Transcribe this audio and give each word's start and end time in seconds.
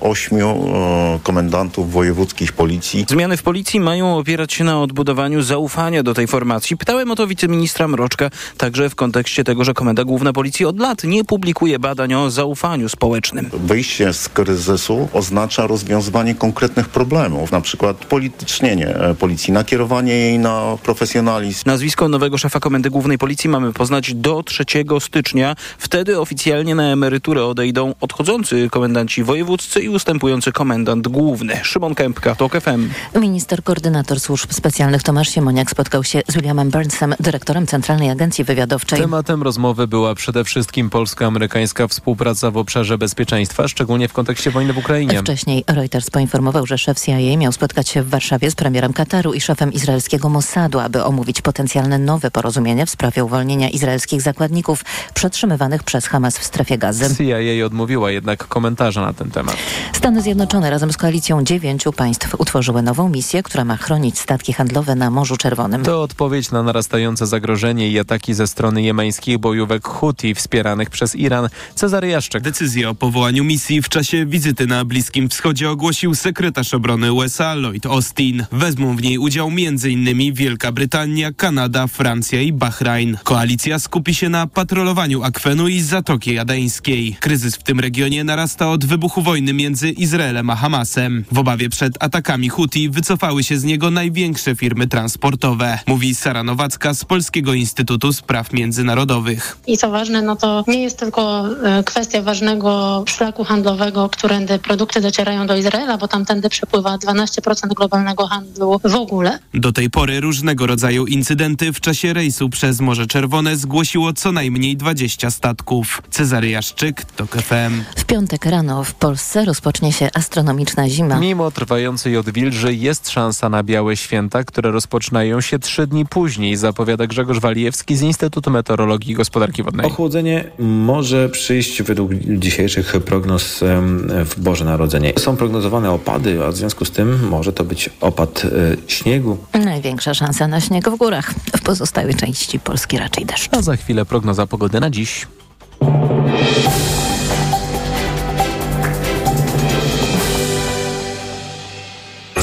ośmiu 0.00 0.48
e, 0.48 1.18
komendantów 1.22 1.92
wojewódzkich 1.92 2.52
policji. 2.52 3.06
Zmiany 3.08 3.36
w 3.36 3.42
policji 3.42 3.80
mają 3.80 4.18
opierać 4.18 4.52
się 4.52 4.64
na 4.64 4.80
odbudowaniu 4.80 5.42
zaufania 5.42 6.02
do 6.02 6.14
tej 6.14 6.26
formacji. 6.26 6.76
Pytałem 6.76 7.10
o 7.10 7.16
to 7.16 7.26
wiceministra 7.26 7.88
Mroczka, 7.88 8.30
także 8.56 8.90
w 8.90 8.94
kontekście 8.94 9.44
tego, 9.44 9.64
że 9.64 9.74
Komenda 9.74 10.04
Główna 10.04 10.32
Policji 10.32 10.66
od 10.66 10.78
lat 10.78 11.04
nie 11.04 11.24
publikuje 11.24 11.78
badań 11.78 12.14
o 12.14 12.30
zaufaniu 12.30 12.88
społecznym. 12.88 13.50
Wyjście 13.52 14.12
z 14.12 14.28
kryzysu 14.28 15.08
oznacza 15.12 15.66
rozwiązywanie 15.66 16.34
konkretnych 16.34 16.88
problemów, 16.88 17.52
na 17.52 17.60
przykład 17.60 17.96
politycznienie 17.96 18.88
e, 18.96 19.14
policji, 19.14 19.52
nakierowanie 19.52 20.12
jej 20.12 20.38
na 20.38 20.78
profesjonalizm. 20.82 21.62
Nazwisko 21.66 22.08
nowego 22.08 22.38
szefa 22.38 22.60
Komendy 22.60 22.90
Głównej 22.90 23.18
Policji 23.18 23.50
mamy 23.50 23.72
poznać 23.72 24.14
do 24.14 24.42
3 24.42 24.64
stycznia. 25.00 25.56
Wtedy 25.78 26.20
oficjalnie 26.20 26.74
na 26.74 26.82
emeryturę 26.82 27.44
odejdą 27.44 27.94
odchodzący 28.00 28.70
komendanci 28.70 29.24
wojewódzcy 29.44 29.80
i 29.80 29.88
ustępujący 29.88 30.52
komendant 30.52 31.08
główny. 31.08 31.60
Szymon 31.62 31.94
Kępka, 31.94 32.34
TOK 32.34 32.60
FM. 32.60 32.88
Minister 33.20 33.62
koordynator 33.62 34.20
służb 34.20 34.52
specjalnych 34.52 35.02
Tomasz 35.02 35.28
Siemoniak 35.28 35.70
spotkał 35.70 36.04
się 36.04 36.22
z 36.28 36.34
Williamem 36.34 36.70
Burnsem, 36.70 37.14
dyrektorem 37.20 37.66
Centralnej 37.66 38.10
Agencji 38.10 38.44
Wywiadowczej. 38.44 39.00
Tematem 39.00 39.42
rozmowy 39.42 39.86
była 39.86 40.14
przede 40.14 40.44
wszystkim 40.44 40.90
polsko-amerykańska 40.90 41.88
współpraca 41.88 42.50
w 42.50 42.56
obszarze 42.56 42.98
bezpieczeństwa, 42.98 43.68
szczególnie 43.68 44.08
w 44.08 44.12
kontekście 44.12 44.50
wojny 44.50 44.72
w 44.72 44.78
Ukrainie. 44.78 45.20
Wcześniej 45.20 45.64
Reuters 45.66 46.10
poinformował, 46.10 46.66
że 46.66 46.78
szef 46.78 47.00
CIA 47.00 47.36
miał 47.36 47.52
spotkać 47.52 47.88
się 47.88 48.02
w 48.02 48.08
Warszawie 48.08 48.50
z 48.50 48.54
premierem 48.54 48.92
Kataru 48.92 49.32
i 49.32 49.40
szefem 49.40 49.72
izraelskiego 49.72 50.28
Mossadu, 50.28 50.78
aby 50.78 51.04
omówić 51.04 51.42
potencjalne 51.42 51.98
nowe 51.98 52.30
porozumienie 52.30 52.86
w 52.86 52.90
sprawie 52.90 53.24
uwolnienia 53.24 53.70
izraelskich 53.70 54.22
zakładników 54.22 54.84
przetrzymywanych 55.14 55.82
przez 55.82 56.06
Hamas 56.06 56.38
w 56.38 56.44
strefie 56.44 56.78
gazy. 56.78 57.16
CIA 57.16 57.66
odmówiła 57.66 58.10
jednak 58.10 58.48
komentarza 58.48 59.00
na 59.00 59.12
ten 59.12 59.29
temat. 59.30 59.56
Stany 59.92 60.22
Zjednoczone 60.22 60.70
razem 60.70 60.92
z 60.92 60.96
koalicją 60.96 61.44
dziewięciu 61.44 61.92
państw 61.92 62.34
utworzyły 62.38 62.82
nową 62.82 63.08
misję, 63.08 63.42
która 63.42 63.64
ma 63.64 63.76
chronić 63.76 64.18
statki 64.18 64.52
handlowe 64.52 64.94
na 64.94 65.10
Morzu 65.10 65.36
Czerwonym. 65.36 65.82
To 65.82 66.02
odpowiedź 66.02 66.50
na 66.50 66.62
narastające 66.62 67.26
zagrożenie 67.26 67.88
i 67.88 67.98
ataki 67.98 68.34
ze 68.34 68.46
strony 68.46 68.82
jemeńskich 68.82 69.38
bojówek 69.38 69.88
Houthi 69.88 70.34
wspieranych 70.34 70.90
przez 70.90 71.16
Iran. 71.16 71.48
Cezary 71.74 72.08
Jaszczek. 72.08 72.42
Decyzję 72.42 72.90
o 72.90 72.94
powołaniu 72.94 73.44
misji 73.44 73.82
w 73.82 73.88
czasie 73.88 74.26
wizyty 74.26 74.66
na 74.66 74.84
Bliskim 74.84 75.28
Wschodzie 75.28 75.70
ogłosił 75.70 76.14
sekretarz 76.14 76.74
obrony 76.74 77.12
USA 77.12 77.54
Lloyd 77.54 77.86
Austin. 77.86 78.44
Wezmą 78.52 78.96
w 78.96 79.02
niej 79.02 79.18
udział 79.18 79.48
m.in. 79.48 80.34
Wielka 80.34 80.72
Brytania, 80.72 81.32
Kanada, 81.32 81.86
Francja 81.86 82.40
i 82.40 82.52
Bahrain. 82.52 83.18
Koalicja 83.24 83.78
skupi 83.78 84.14
się 84.14 84.28
na 84.28 84.46
patrolowaniu 84.46 85.22
akwenu 85.22 85.68
i 85.68 85.80
Zatoki 85.80 86.34
Jadeńskiej. 86.34 87.16
Kryzys 87.20 87.56
w 87.56 87.62
tym 87.62 87.80
regionie 87.80 88.24
narasta 88.24 88.70
od 88.70 88.84
wybuchu 88.84 89.19
wojny 89.22 89.52
między 89.52 89.90
Izraelem 89.90 90.50
a 90.50 90.56
Hamasem. 90.56 91.24
W 91.32 91.38
obawie 91.38 91.68
przed 91.68 92.02
atakami 92.02 92.48
Houthi 92.48 92.90
wycofały 92.90 93.44
się 93.44 93.58
z 93.58 93.64
niego 93.64 93.90
największe 93.90 94.56
firmy 94.56 94.86
transportowe. 94.86 95.78
Mówi 95.86 96.14
Sara 96.14 96.42
Nowacka 96.42 96.94
z 96.94 97.04
Polskiego 97.04 97.54
Instytutu 97.54 98.12
Spraw 98.12 98.52
Międzynarodowych. 98.52 99.58
I 99.66 99.76
co 99.76 99.90
ważne, 99.90 100.22
no 100.22 100.36
to 100.36 100.64
nie 100.68 100.82
jest 100.82 100.98
tylko 100.98 101.44
e, 101.64 101.84
kwestia 101.84 102.22
ważnego 102.22 103.04
szlaku 103.08 103.44
handlowego, 103.44 104.08
którędy 104.08 104.58
produkty 104.58 105.00
docierają 105.00 105.46
do 105.46 105.56
Izraela, 105.56 105.98
bo 105.98 106.08
tamtędy 106.08 106.48
przepływa 106.48 106.96
12% 106.96 107.74
globalnego 107.74 108.26
handlu 108.26 108.80
w 108.84 108.94
ogóle. 108.94 109.38
Do 109.54 109.72
tej 109.72 109.90
pory 109.90 110.20
różnego 110.20 110.66
rodzaju 110.66 111.06
incydenty 111.06 111.72
w 111.72 111.80
czasie 111.80 112.12
rejsu 112.12 112.48
przez 112.48 112.80
Morze 112.80 113.06
Czerwone 113.06 113.56
zgłosiło 113.56 114.12
co 114.12 114.32
najmniej 114.32 114.76
20 114.76 115.30
statków. 115.30 116.02
Cezary 116.10 116.50
Jaszczyk, 116.50 117.04
TOK 117.04 117.36
FM. 117.36 117.82
W 117.96 118.04
piątek 118.04 118.46
rano 118.46 118.84
w 118.84 118.94
Polsce 118.94 119.09
rozpocznie 119.44 119.92
się 119.92 120.08
astronomiczna 120.14 120.88
zima. 120.88 121.18
Mimo 121.20 121.50
trwającej 121.50 122.16
odwilży 122.16 122.74
jest 122.74 123.10
szansa 123.10 123.48
na 123.48 123.62
białe 123.62 123.96
święta, 123.96 124.44
które 124.44 124.70
rozpoczynają 124.70 125.40
się 125.40 125.58
trzy 125.58 125.86
dni 125.86 126.06
później, 126.06 126.56
zapowiada 126.56 127.06
Grzegorz 127.06 127.38
Walijewski 127.40 127.96
z 127.96 128.02
Instytutu 128.02 128.50
Meteorologii 128.50 129.12
i 129.12 129.14
Gospodarki 129.14 129.62
Wodnej. 129.62 129.86
Ochłodzenie 129.86 130.44
może 130.58 131.28
przyjść 131.28 131.82
według 131.82 132.14
dzisiejszych 132.14 132.92
prognoz 133.04 133.60
w 134.08 134.34
Boże 134.36 134.64
Narodzenie. 134.64 135.12
Są 135.18 135.36
prognozowane 135.36 135.90
opady, 135.90 136.44
a 136.46 136.50
w 136.50 136.56
związku 136.56 136.84
z 136.84 136.90
tym 136.90 137.28
może 137.28 137.52
to 137.52 137.64
być 137.64 137.90
opad 138.00 138.42
e, 138.44 138.48
śniegu. 138.86 139.38
Największa 139.64 140.14
szansa 140.14 140.48
na 140.48 140.60
śnieg 140.60 140.90
w 140.90 140.96
górach. 140.96 141.34
W 141.56 141.62
pozostałej 141.62 142.14
części 142.14 142.60
Polski 142.60 142.98
raczej 142.98 143.26
deszcz. 143.26 143.48
A 143.52 143.62
za 143.62 143.76
chwilę 143.76 144.04
prognoza 144.04 144.46
pogody 144.46 144.80
na 144.80 144.90
dziś. 144.90 145.26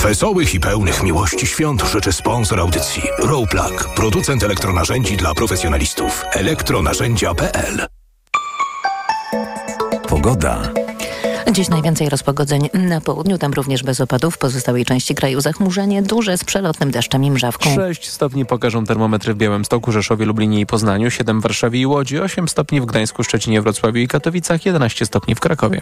Wesołych 0.07 0.53
i 0.53 0.59
pełnych 0.59 1.03
miłości 1.03 1.47
świąt 1.47 1.83
życzy 1.83 2.13
sponsor 2.13 2.59
audycji 2.59 3.03
Rowplug, 3.19 3.89
producent 3.95 4.43
elektronarzędzi 4.43 5.17
dla 5.17 5.33
profesjonalistów. 5.33 6.25
elektronarzędzia.pl 6.31 7.87
Pogoda. 10.09 10.61
Dziś 11.51 11.69
najwięcej 11.69 12.09
rozpogodzeń 12.09 12.69
na 12.73 13.01
południu, 13.01 13.37
tam 13.37 13.53
również 13.53 13.83
bez 13.83 14.01
opadów. 14.01 14.35
W 14.35 14.37
pozostałej 14.37 14.85
części 14.85 15.15
kraju 15.15 15.41
zachmurzenie 15.41 16.01
duże 16.01 16.37
z 16.37 16.43
przelotnym 16.43 16.91
deszczem 16.91 17.23
i 17.23 17.31
mrzawką. 17.31 17.75
6 17.75 18.09
stopni 18.09 18.45
pokażą 18.45 18.85
termometry 18.85 19.33
w 19.33 19.37
Białymstoku, 19.37 19.91
Rzeszowie, 19.91 20.25
Lublinie 20.25 20.59
i 20.59 20.65
Poznaniu, 20.65 21.11
7 21.11 21.39
w 21.39 21.43
Warszawie 21.43 21.79
i 21.79 21.85
Łodzi, 21.85 22.19
8 22.19 22.47
stopni 22.47 22.81
w 22.81 22.85
Gdańsku, 22.85 23.23
Szczecinie, 23.23 23.61
Wrocławiu 23.61 23.99
i 23.99 24.07
Katowicach, 24.07 24.65
11 24.65 25.05
stopni 25.05 25.35
w 25.35 25.39
Krakowie. 25.39 25.81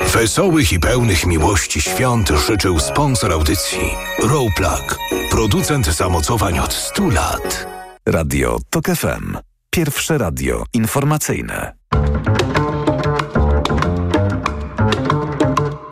Wesołych 0.00 0.72
i 0.72 0.80
pełnych 0.80 1.26
miłości 1.26 1.80
świąt 1.80 2.28
życzył 2.46 2.80
sponsor 2.80 3.32
audycji 3.32 3.94
Rowplug, 4.22 4.98
producent 5.30 5.86
zamocowań 5.86 6.58
od 6.58 6.72
100 6.74 7.10
lat. 7.10 7.66
Radio 8.06 8.58
TOK 8.70 8.86
FM. 8.86 9.36
Pierwsze 9.70 10.18
radio 10.18 10.64
informacyjne. 10.72 11.72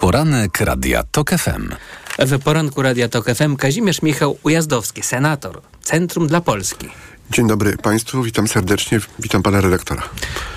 Poranek 0.01 0.61
Radia 0.61 1.03
TOK 1.11 1.31
FM. 1.31 1.69
W 2.19 2.39
poranku 2.43 2.83
Radia 2.83 3.09
TOK 3.09 3.27
FM 3.35 3.57
Kazimierz 3.57 4.03
Michał 4.03 4.39
Ujazdowski, 4.43 5.03
senator, 5.03 5.61
Centrum 5.83 6.27
dla 6.27 6.41
Polski. 6.41 6.89
Dzień 7.31 7.49
dobry 7.49 7.77
Państwu, 7.77 8.23
witam 8.23 8.49
serdecznie, 8.49 9.01
witam 9.19 9.43
Pana 9.43 9.61
redaktora. 9.61 10.03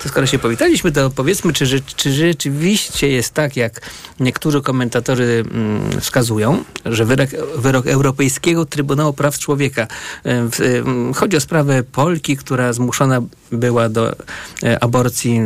To 0.04 0.10
skoro 0.10 0.28
się 0.28 0.40
powitaliśmy, 0.40 0.92
to 0.92 1.10
powiedzmy, 1.10 1.54
czy, 1.54 1.82
czy 1.82 2.12
rzeczywiście 2.12 3.10
jest 3.10 3.34
tak, 3.34 3.58
jak 3.58 3.82
niektórzy 4.20 4.62
komentatorzy 4.62 5.44
mm, 5.52 6.02
wskazują, 6.02 6.64
że 6.86 7.06
wyrok, 7.06 7.30
wyrok 7.58 7.88
Europejskiego 7.88 8.66
Trybunału 8.66 9.14
Praw 9.14 9.40
Człowieka, 9.40 9.88
w, 10.26 10.84
w, 10.86 11.16
chodzi 11.18 11.38
o 11.38 11.40
sprawę 11.40 11.84
Polki, 11.84 12.38
która 12.38 12.74
zmuszona 12.74 13.22
była 13.52 13.90
do 13.90 14.16
e, 14.64 14.84
aborcji 14.84 15.42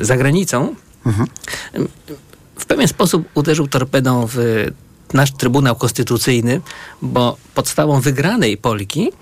za 0.00 0.16
granicą, 0.16 0.74
mhm. 1.06 1.28
w 2.58 2.66
pewien 2.66 2.88
sposób 2.88 3.28
uderzył 3.34 3.68
torpedą 3.68 4.28
w 4.32 4.66
nasz 5.12 5.32
Trybunał 5.32 5.76
Konstytucyjny, 5.76 6.60
bo 7.02 7.36
podstawą 7.54 8.00
wygranej 8.00 8.56
Polki 8.56 9.12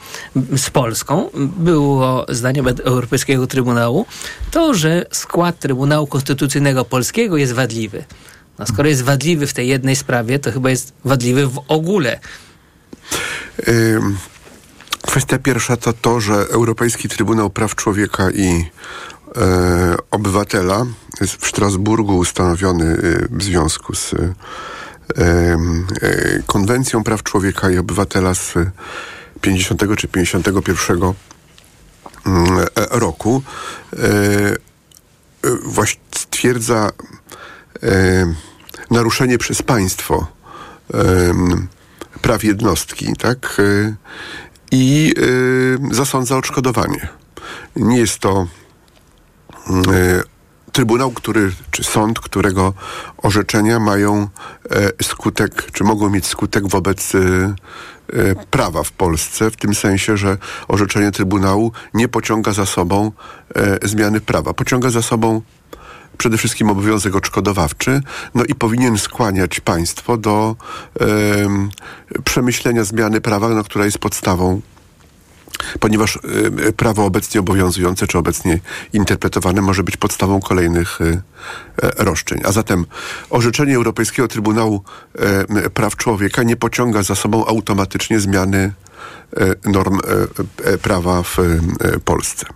z 0.57 0.71
Polską 0.71 1.31
było 1.35 2.27
zdaniem 2.29 2.67
Europejskiego 2.69 3.47
Trybunału 3.47 4.07
to, 4.51 4.75
że 4.75 5.07
skład 5.11 5.59
Trybunału 5.59 6.07
Konstytucyjnego 6.07 6.85
Polskiego 6.85 7.37
jest 7.37 7.53
wadliwy. 7.53 8.05
No, 8.59 8.67
skoro 8.67 8.89
jest 8.89 9.03
wadliwy 9.03 9.47
w 9.47 9.53
tej 9.53 9.69
jednej 9.69 9.97
sprawie, 9.97 10.39
to 10.39 10.53
chyba 10.53 10.71
jest 10.71 10.93
wadliwy 11.05 11.47
w 11.47 11.61
ogóle. 11.69 12.21
Kwestia 15.07 15.39
pierwsza 15.39 15.77
to 15.77 15.93
to, 15.93 16.21
że 16.21 16.35
Europejski 16.35 17.09
Trybunał 17.09 17.51
Praw 17.51 17.75
Człowieka 17.75 18.31
i 18.31 18.71
e, 19.37 19.97
obywatela 20.11 20.87
jest 21.21 21.37
w 21.37 21.47
Strasburgu 21.49 22.19
ustanowiony 22.19 22.85
e, 22.85 22.99
w 23.31 23.43
związku 23.43 23.95
z 23.95 24.15
konwencją 26.47 27.05
Praw 27.05 27.23
Człowieka 27.23 27.71
i 27.71 27.79
Obywatela 27.79 28.35
z 28.35 28.55
50 29.41 29.83
czy 29.97 30.09
51 30.09 31.15
mm, 32.27 32.59
e, 32.59 32.67
roku 32.91 33.43
e, 33.93 33.99
właśnie 35.65 36.01
stwierdza 36.15 36.91
naruszenie 38.91 39.39
przez 39.39 39.63
państwo 39.63 40.27
praw 42.23 42.45
jednostki, 42.45 43.17
tak? 43.19 43.63
I 44.71 45.15
zasądza 45.91 46.37
odszkodowanie. 46.37 47.09
Nie 47.77 47.99
jest 47.99 48.19
to 48.19 48.47
Trybunał, 50.75 51.11
który, 51.11 51.53
czy 51.71 51.85
sąd, 51.85 52.21
którego 52.21 52.75
orzeczenia 53.17 53.81
mają 53.81 54.29
e, 54.71 55.05
skutek, 55.05 55.71
czy 55.73 55.85
mogą 55.85 56.11
mieć 56.11 56.27
skutek 56.27 56.69
wobec 56.69 57.15
e, 57.15 57.19
e, 57.19 57.55
prawa 58.51 58.83
w 58.83 58.93
Polsce, 58.93 59.51
w 59.51 59.57
tym 59.57 59.75
sensie, 59.75 60.17
że 60.17 60.37
orzeczenie 60.69 61.13
Trybunału 61.13 61.73
nie 61.95 62.09
pociąga 62.09 62.53
za 62.53 62.67
sobą 62.67 63.13
zmiany 63.83 64.21
prawa. 64.21 64.55
Pociąga 64.55 64.91
za 64.91 65.03
sobą 65.03 65.43
przede 66.19 66.39
wszystkim 66.39 66.71
obowiązek 66.71 67.17
odszkodowawczy, 67.17 68.01
no 68.35 68.45
i 68.45 68.55
powinien 68.55 68.99
skłaniać 68.99 69.61
państwo 69.61 70.17
do 70.17 70.57
em, 71.01 71.71
przemyślenia 72.25 72.85
zmiany 72.85 73.21
prawa, 73.21 73.49
no, 73.49 73.65
która 73.65 73.85
jest 73.85 73.99
podstawą 73.99 74.61
ponieważ 75.81 76.19
y, 76.69 76.73
prawo 76.73 77.05
obecnie 77.05 77.41
obowiązujące, 77.41 78.07
czy 78.07 78.19
obecnie 78.19 78.61
interpretowane 78.93 79.63
może 79.63 79.83
być 79.83 79.97
podstawą 79.97 80.41
kolejnych 80.41 81.01
y, 81.01 81.21
roszczeń. 81.83 82.41
A 82.45 82.53
zatem 82.53 82.87
orzeczenie 83.31 83.77
Europejskiego 83.77 84.29
Trybunału 84.29 84.83
e, 85.19 85.71
Praw 85.71 85.97
Człowieka 85.97 86.43
nie 86.43 86.57
pociąga 86.57 87.03
za 87.03 87.15
sobą 87.15 87.47
automatycznie 87.47 88.21
zmiany 88.21 88.73
e, 89.37 89.71
norm 89.71 89.99
e, 89.99 90.73
e, 90.73 90.79
prawa 90.79 91.23
w 91.23 91.39
e, 91.39 91.45
Polsce. 92.05 92.47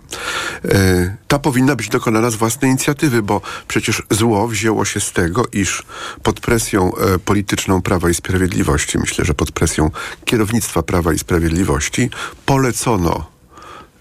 E, 0.65 1.17
Ta 1.27 1.39
powinna 1.39 1.75
być 1.75 1.89
dokonana 1.89 2.29
z 2.29 2.35
własnej 2.35 2.71
inicjatywy, 2.71 3.21
bo 3.21 3.41
przecież 3.67 4.03
zło 4.09 4.47
wzięło 4.47 4.85
się 4.85 4.99
z 4.99 5.11
tego, 5.11 5.43
iż 5.53 5.83
pod 6.23 6.39
presją 6.39 6.95
e, 6.95 7.19
polityczną 7.19 7.81
Prawa 7.81 8.09
i 8.09 8.13
Sprawiedliwości, 8.13 8.97
myślę, 8.99 9.25
że 9.25 9.33
pod 9.33 9.51
presją 9.51 9.91
kierownictwa 10.25 10.83
Prawa 10.83 11.13
i 11.13 11.19
Sprawiedliwości, 11.19 12.09
polecono 12.45 13.38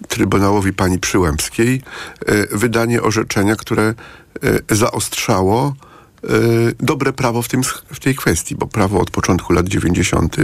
Trybunałowi 0.08 0.72
pani 0.72 0.99
Przyłębskiej 0.99 1.82
e, 2.26 2.56
wydanie 2.56 3.02
orzeczenia, 3.02 3.56
które 3.56 3.94
e, 4.70 4.75
zaostrzało 4.76 5.75
e, 6.25 6.28
dobre 6.81 7.12
prawo 7.12 7.43
w, 7.43 7.49
tym, 7.49 7.62
w 7.93 8.00
tej 8.00 8.14
kwestii, 8.14 8.55
bo 8.56 8.66
prawo 8.66 9.00
od 9.00 9.10
początku 9.10 9.52
lat 9.52 9.69
90 9.69 10.37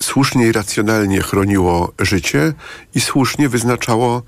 słusznie 0.00 0.46
i 0.46 0.52
racjonalnie 0.52 1.22
chroniło 1.22 1.92
życie 1.98 2.52
i 2.94 3.00
słusznie 3.00 3.48
wyznaczało 3.48 4.22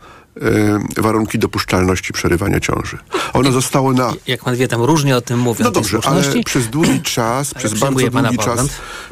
warunki 0.96 1.38
dopuszczalności 1.38 2.12
przerywania 2.12 2.60
ciąży. 2.60 2.98
Ono 3.32 3.52
zostało 3.52 3.92
na... 3.92 4.12
Jak 4.26 4.44
pan 4.44 4.56
wie, 4.56 4.68
tam 4.68 4.82
różnie 4.82 5.16
o 5.16 5.20
tym 5.20 5.38
mówią. 5.38 5.64
No 5.64 5.70
dobrze, 5.70 5.98
ale 6.04 6.22
przez 6.44 6.68
długi 6.68 7.02
czas, 7.14 7.54
przez 7.54 7.70
bardzo 7.70 7.96
przyjmuję 7.96 8.10
pana 8.10 8.28
długi 8.28 8.44
czas, 8.44 8.68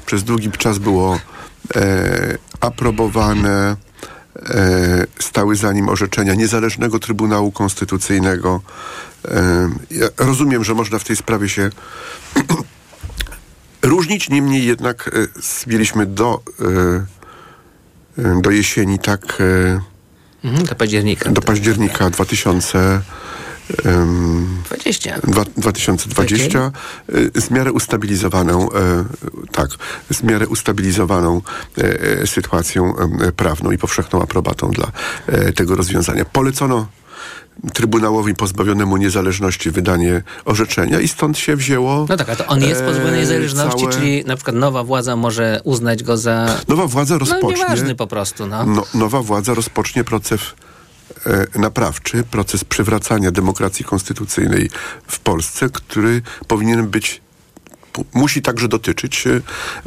przez 0.06 0.24
długi 0.24 0.50
czas 0.50 0.78
było 0.78 1.18
e, 1.76 2.38
aprobowane, 2.60 3.76
stały 5.18 5.56
za 5.56 5.72
nim 5.72 5.88
orzeczenia 5.88 6.34
niezależnego 6.34 6.98
Trybunału 6.98 7.52
Konstytucyjnego. 7.52 8.60
E, 9.28 9.70
ja 9.90 10.06
rozumiem, 10.18 10.64
że 10.64 10.74
można 10.74 10.98
w 10.98 11.04
tej 11.04 11.16
sprawie 11.16 11.48
się 11.48 11.70
różnić, 13.82 14.28
niemniej 14.28 14.66
jednak 14.66 15.08
e, 15.08 15.70
mieliśmy 15.70 16.06
do, 16.06 16.42
e, 16.60 18.22
e, 18.22 18.40
do 18.40 18.50
jesieni 18.50 18.98
tak 18.98 19.38
e, 19.40 19.80
Mhm, 20.44 20.64
do 20.66 20.74
października. 20.74 21.30
do 21.30 21.42
października 21.42 22.10
2000 22.10 22.78
em, 22.78 23.02
20. 24.70 25.20
dwa- 25.24 25.44
2020 25.56 26.72
y, 27.14 27.40
z 27.40 27.50
miarę 27.50 27.72
ustabilizowaną, 27.72 28.68
e, 28.72 29.04
tak, 29.52 29.68
z 30.10 30.22
miarę 30.22 30.46
ustabilizowaną 30.48 31.42
e, 31.78 32.26
sytuacją 32.26 32.94
prawną 33.36 33.70
i 33.70 33.78
powszechną 33.78 34.22
aprobatą 34.22 34.70
dla 34.70 34.92
tego 35.54 35.76
rozwiązania. 35.76 36.24
Polecono 36.24 36.86
Trybunałowi 37.74 38.34
pozbawionemu 38.34 38.96
niezależności 38.96 39.70
wydanie 39.70 40.22
orzeczenia 40.44 41.00
i 41.00 41.08
stąd 41.08 41.38
się 41.38 41.56
wzięło. 41.56 42.06
No 42.08 42.16
tak, 42.16 42.28
a 42.28 42.36
to 42.36 42.46
on 42.46 42.62
jest 42.62 42.82
pozbawiony 42.82 43.16
e, 43.16 43.20
niezależności, 43.20 43.80
całe- 43.80 43.92
czyli 43.92 44.24
na 44.24 44.36
przykład 44.36 44.56
nowa 44.56 44.84
władza 44.84 45.16
może 45.16 45.60
uznać 45.64 46.02
go 46.02 46.16
za 46.16 46.56
Nowa 46.68 46.86
władza 46.86 47.14
no, 47.14 47.18
rozpocznie. 47.18 47.48
nieważny 47.62 47.94
po 47.94 48.06
prostu. 48.06 48.46
No. 48.46 48.64
No, 48.66 48.84
nowa 48.94 49.22
władza 49.22 49.54
rozpocznie 49.54 50.04
proces 50.04 50.40
naprawczy, 51.54 52.24
proces 52.24 52.64
przywracania 52.64 53.30
demokracji 53.30 53.84
konstytucyjnej 53.84 54.70
w 55.06 55.18
Polsce, 55.18 55.68
który 55.68 56.22
powinien 56.48 56.86
być 56.86 57.20
musi 58.14 58.42
także 58.42 58.68
dotyczyć 58.68 59.26
e, 59.26 59.40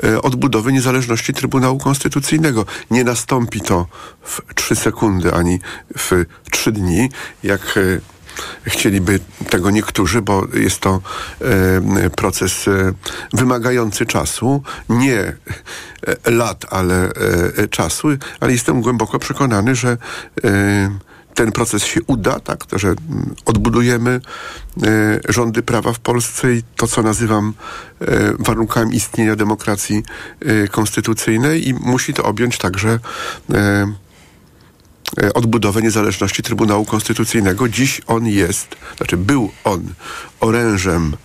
e, 0.09 0.21
odbudowy 0.21 0.73
niezależności 0.73 1.33
Trybunału 1.33 1.79
Konstytucyjnego. 1.79 2.65
Nie 2.91 3.03
nastąpi 3.03 3.61
to 3.61 3.87
w 4.23 4.41
trzy 4.55 4.75
sekundy 4.75 5.33
ani 5.33 5.59
w 5.97 6.25
trzy 6.51 6.71
dni, 6.71 7.09
jak 7.43 7.77
e, 7.77 7.81
chcieliby 8.69 9.19
tego 9.49 9.71
niektórzy, 9.71 10.21
bo 10.21 10.47
jest 10.53 10.79
to 10.79 11.01
e, 11.41 12.09
proces 12.09 12.67
e, 12.67 12.93
wymagający 13.33 14.05
czasu, 14.05 14.63
nie 14.89 15.17
e, 15.17 15.37
lat, 16.31 16.65
ale 16.69 17.09
e, 17.57 17.67
czasu, 17.67 18.07
ale 18.39 18.51
jestem 18.51 18.81
głęboko 18.81 19.19
przekonany, 19.19 19.75
że 19.75 19.97
e, 20.43 21.08
ten 21.35 21.51
proces 21.51 21.83
się 21.83 22.01
uda, 22.07 22.39
tak, 22.39 22.65
że 22.75 22.87
mm, 22.87 23.35
odbudujemy 23.45 24.21
e, 24.83 25.19
rządy 25.29 25.63
prawa 25.63 25.93
w 25.93 25.99
Polsce 25.99 26.53
i 26.53 26.63
to, 26.75 26.87
co 26.87 27.01
nazywam 27.01 27.53
e, 28.01 28.05
warunkami 28.39 28.95
istnienia 28.95 29.35
demokracji 29.35 30.03
e, 30.39 30.67
konstytucyjnej 30.67 31.67
i 31.67 31.73
musi 31.73 32.13
to 32.13 32.23
objąć 32.23 32.57
także 32.57 32.99
odbudowę 35.33 35.81
niezależności 35.81 36.43
Trybunału 36.43 36.85
Konstytucyjnego. 36.85 37.69
Dziś 37.69 38.01
on 38.07 38.27
jest, 38.27 38.75
znaczy 38.97 39.17
był 39.17 39.51
on 39.63 39.93
orężem 40.39 41.15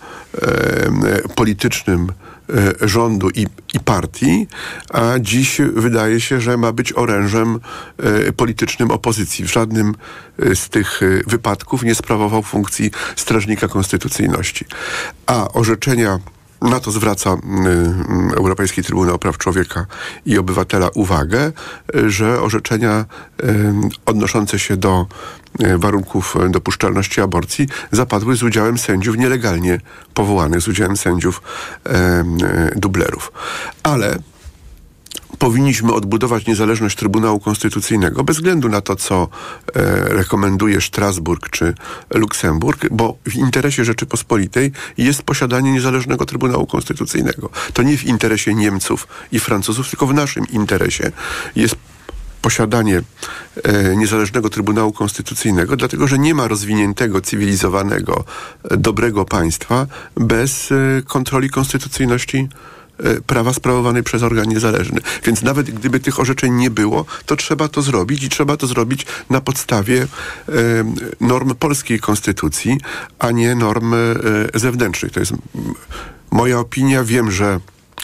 politycznym 1.35 2.11
rządu 2.81 3.29
i, 3.29 3.45
i 3.73 3.79
partii, 3.79 4.47
a 4.89 5.19
dziś 5.19 5.61
wydaje 5.75 6.21
się, 6.21 6.41
że 6.41 6.57
ma 6.57 6.71
być 6.71 6.93
orężem 6.93 7.59
e, 7.97 8.31
politycznym 8.33 8.91
opozycji. 8.91 9.45
W 9.45 9.51
żadnym 9.51 9.95
e, 10.39 10.55
z 10.55 10.69
tych 10.69 11.03
e, 11.03 11.05
wypadków 11.27 11.83
nie 11.83 11.95
sprawował 11.95 12.43
funkcji 12.43 12.91
strażnika 13.15 13.67
konstytucyjności. 13.67 14.65
A 15.25 15.51
orzeczenia 15.51 16.19
na 16.61 16.79
to 16.79 16.91
zwraca 16.91 17.37
Europejski 18.37 18.83
Trybunał 18.83 19.19
Praw 19.19 19.37
Człowieka 19.37 19.85
i 20.25 20.37
Obywatela 20.37 20.89
uwagę, 20.89 21.51
że 22.07 22.41
orzeczenia 22.41 23.05
odnoszące 24.05 24.59
się 24.59 24.77
do 24.77 25.07
warunków 25.77 26.35
y, 26.45 26.49
dopuszczalności 26.49 27.21
aborcji 27.21 27.67
zapadły 27.91 28.35
z 28.35 28.43
udziałem 28.43 28.77
sędziów 28.77 29.17
nielegalnie 29.17 29.79
powołanych, 30.13 30.61
z 30.61 30.67
udziałem 30.67 30.97
sędziów 30.97 31.41
y, 31.87 32.79
dublerów. 32.79 33.31
Ale 33.83 34.19
powinniśmy 35.39 35.93
odbudować 35.93 36.45
niezależność 36.45 36.97
Trybunału 36.97 37.39
Konstytucyjnego 37.39 38.23
bez 38.23 38.35
względu 38.35 38.69
na 38.69 38.81
to, 38.81 38.95
co 38.95 39.27
e, 39.75 39.81
rekomenduje 40.09 40.81
Strasburg 40.81 41.49
czy 41.49 41.73
Luksemburg, 42.09 42.89
bo 42.91 43.17
w 43.25 43.35
interesie 43.35 43.85
Rzeczypospolitej 43.85 44.71
jest 44.97 45.23
posiadanie 45.23 45.71
niezależnego 45.71 46.25
Trybunału 46.25 46.65
Konstytucyjnego. 46.67 47.49
To 47.73 47.83
nie 47.83 47.97
w 47.97 48.03
interesie 48.03 48.53
Niemców 48.53 49.07
i 49.31 49.39
Francuzów, 49.39 49.89
tylko 49.89 50.07
w 50.07 50.13
naszym 50.13 50.47
interesie 50.47 51.11
jest 51.55 51.75
posiadanie 52.45 53.01
e, 53.63 53.95
niezależnego 53.95 54.49
Trybunału 54.49 54.91
Konstytucyjnego, 54.91 55.75
dlatego 55.75 56.07
że 56.07 56.19
nie 56.19 56.33
ma 56.33 56.47
rozwiniętego, 56.47 57.21
cywilizowanego, 57.21 58.23
e, 58.63 58.77
dobrego 58.77 59.25
państwa 59.25 59.87
bez 60.15 60.71
e, 60.71 60.75
kontroli 61.01 61.49
konstytucyjności 61.49 62.49
prawa 63.27 63.53
sprawowanej 63.53 64.03
przez 64.03 64.23
organ 64.23 64.47
niezależny. 64.49 64.99
Więc 65.23 65.41
nawet 65.41 65.71
gdyby 65.71 65.99
tych 65.99 66.19
orzeczeń 66.19 66.53
nie 66.53 66.69
było, 66.69 67.05
to 67.25 67.35
trzeba 67.35 67.67
to 67.67 67.81
zrobić 67.81 68.23
i 68.23 68.29
trzeba 68.29 68.57
to 68.57 68.67
zrobić 68.67 69.05
na 69.29 69.41
podstawie 69.41 70.01
e, 70.01 70.07
norm 71.21 71.55
polskiej 71.55 71.99
konstytucji, 71.99 72.77
a 73.19 73.31
nie 73.31 73.55
norm 73.55 73.93
e, 73.93 73.97
zewnętrznych. 74.53 75.11
To 75.11 75.19
jest 75.19 75.31
m, 75.31 75.39
moja 76.31 76.59
opinia. 76.59 77.03
Wiem, 77.03 77.31
że 77.31 77.59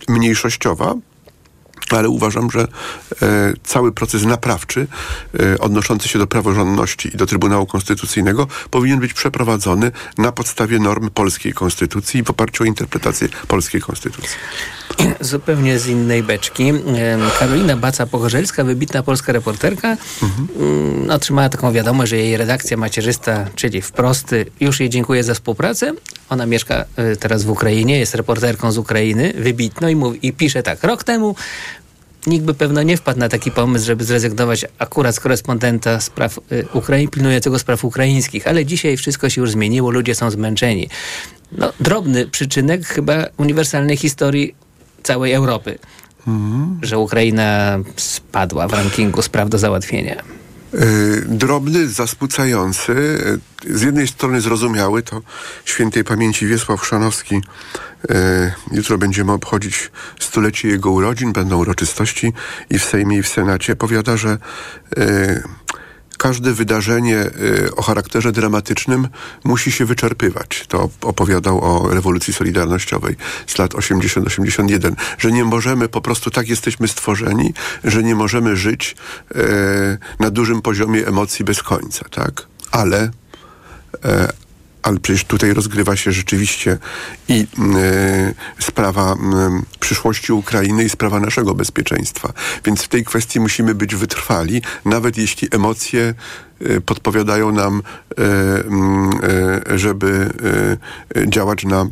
mniejszościowa, 0.09 0.95
ale 1.97 2.09
uważam, 2.09 2.51
że 2.51 2.61
e, 2.61 2.67
cały 3.63 3.91
proces 3.91 4.23
naprawczy 4.23 4.87
e, 5.39 5.59
odnoszący 5.59 6.07
się 6.07 6.19
do 6.19 6.27
praworządności 6.27 7.13
i 7.13 7.17
do 7.17 7.25
Trybunału 7.25 7.65
Konstytucyjnego 7.65 8.47
powinien 8.69 8.99
być 8.99 9.13
przeprowadzony 9.13 9.91
na 10.17 10.31
podstawie 10.31 10.79
norm 10.79 11.09
polskiej 11.09 11.53
konstytucji 11.53 12.19
i 12.19 12.23
w 12.23 12.29
oparciu 12.29 12.63
o 12.63 12.65
interpretację 12.65 13.27
polskiej 13.47 13.81
konstytucji. 13.81 14.35
Zupełnie 15.19 15.79
z 15.79 15.87
innej 15.87 16.23
beczki. 16.23 16.73
Karolina 17.39 17.77
Baca-Pochorzelska, 17.77 18.65
wybitna 18.65 19.03
polska 19.03 19.31
reporterka, 19.31 19.97
mm, 20.57 21.09
otrzymała 21.09 21.49
taką 21.49 21.71
wiadomość, 21.71 22.09
że 22.09 22.17
jej 22.17 22.37
redakcja 22.37 22.77
macierzysta, 22.77 23.45
czyli 23.55 23.81
wprosty, 23.81 24.45
już 24.59 24.79
jej 24.79 24.89
dziękuję 24.89 25.23
za 25.23 25.33
współpracę. 25.33 25.93
Ona 26.29 26.45
mieszka 26.45 26.85
e, 26.95 27.15
teraz 27.15 27.43
w 27.43 27.49
Ukrainie, 27.49 27.99
jest 27.99 28.15
reporterką 28.15 28.71
z 28.71 28.77
Ukrainy, 28.77 29.33
wybitną 29.37 29.87
i, 29.87 29.95
mówi, 29.95 30.19
i 30.27 30.33
pisze 30.33 30.63
tak. 30.63 30.83
Rok 30.83 31.03
temu 31.03 31.35
nikt 32.27 32.45
by 32.45 32.53
pewno 32.53 32.83
nie 32.83 32.97
wpadł 32.97 33.19
na 33.19 33.29
taki 33.29 33.51
pomysł, 33.51 33.85
żeby 33.85 34.03
zrezygnować 34.03 34.65
akurat 34.77 35.15
z 35.15 35.19
korespondenta 35.19 36.01
spraw 36.01 36.39
y, 36.51 36.67
Ukrainy, 36.73 37.07
pilnującego 37.07 37.59
spraw 37.59 37.85
ukraińskich, 37.85 38.47
ale 38.47 38.65
dzisiaj 38.65 38.97
wszystko 38.97 39.29
się 39.29 39.41
już 39.41 39.51
zmieniło, 39.51 39.91
ludzie 39.91 40.15
są 40.15 40.31
zmęczeni. 40.31 40.89
No, 41.51 41.73
drobny 41.79 42.27
przyczynek 42.27 42.85
chyba 42.85 43.25
uniwersalnej 43.37 43.97
historii 43.97 44.55
całej 45.03 45.33
Europy, 45.33 45.79
że 46.81 46.97
Ukraina 46.97 47.79
spadła 47.95 48.67
w 48.67 48.73
rankingu 48.73 49.21
spraw 49.21 49.49
do 49.49 49.57
załatwienia. 49.57 50.23
Y, 50.73 51.25
drobny, 51.27 51.87
zasmucający, 51.87 52.91
y, 53.65 53.77
z 53.77 53.81
jednej 53.81 54.07
strony 54.07 54.41
zrozumiały, 54.41 55.03
to 55.03 55.21
świętej 55.65 56.03
pamięci 56.03 56.47
Wiesław 56.47 56.81
Chrzanowski. 56.81 57.35
Y, 57.35 58.53
jutro 58.71 58.97
będziemy 58.97 59.31
obchodzić 59.31 59.91
stulecie 60.19 60.67
jego 60.67 60.91
urodzin, 60.91 61.33
będą 61.33 61.57
uroczystości 61.57 62.33
i 62.69 62.79
w 62.79 62.85
Sejmie 62.85 63.17
i 63.17 63.23
w 63.23 63.27
Senacie. 63.27 63.75
Powiada, 63.75 64.17
że 64.17 64.37
każde 66.21 66.53
wydarzenie 66.53 67.31
o 67.75 67.81
charakterze 67.81 68.31
dramatycznym 68.31 69.07
musi 69.43 69.71
się 69.71 69.85
wyczerpywać. 69.85 70.65
To 70.67 70.89
opowiadał 71.01 71.63
o 71.63 71.93
rewolucji 71.93 72.33
solidarnościowej 72.33 73.15
z 73.47 73.57
lat 73.57 73.73
80-81, 73.73 74.93
że 75.17 75.31
nie 75.31 75.43
możemy, 75.43 75.89
po 75.89 76.01
prostu 76.01 76.31
tak 76.31 76.49
jesteśmy 76.49 76.87
stworzeni, 76.87 77.53
że 77.83 78.03
nie 78.03 78.15
możemy 78.15 78.55
żyć 78.55 78.95
na 80.19 80.29
dużym 80.29 80.61
poziomie 80.61 81.07
emocji 81.07 81.45
bez 81.45 81.63
końca, 81.63 82.09
tak? 82.09 82.47
Ale 82.71 83.11
ale 84.83 84.99
przecież 84.99 85.25
tutaj 85.25 85.53
rozgrywa 85.53 85.95
się 85.95 86.11
rzeczywiście 86.11 86.77
i 87.27 87.47
y, 88.59 88.63
sprawa 88.63 89.13
y, 89.13 89.17
przyszłości 89.79 90.33
Ukrainy 90.33 90.83
i 90.83 90.89
sprawa 90.89 91.19
naszego 91.19 91.55
bezpieczeństwa. 91.55 92.33
Więc 92.65 92.81
w 92.81 92.87
tej 92.87 93.05
kwestii 93.05 93.39
musimy 93.39 93.75
być 93.75 93.95
wytrwali, 93.95 94.61
nawet 94.85 95.17
jeśli 95.17 95.47
emocje 95.51 96.13
y, 96.61 96.81
podpowiadają 96.81 97.51
nam, 97.51 97.81
żeby 99.75 100.29
działać 101.27 101.63
na 101.63 101.85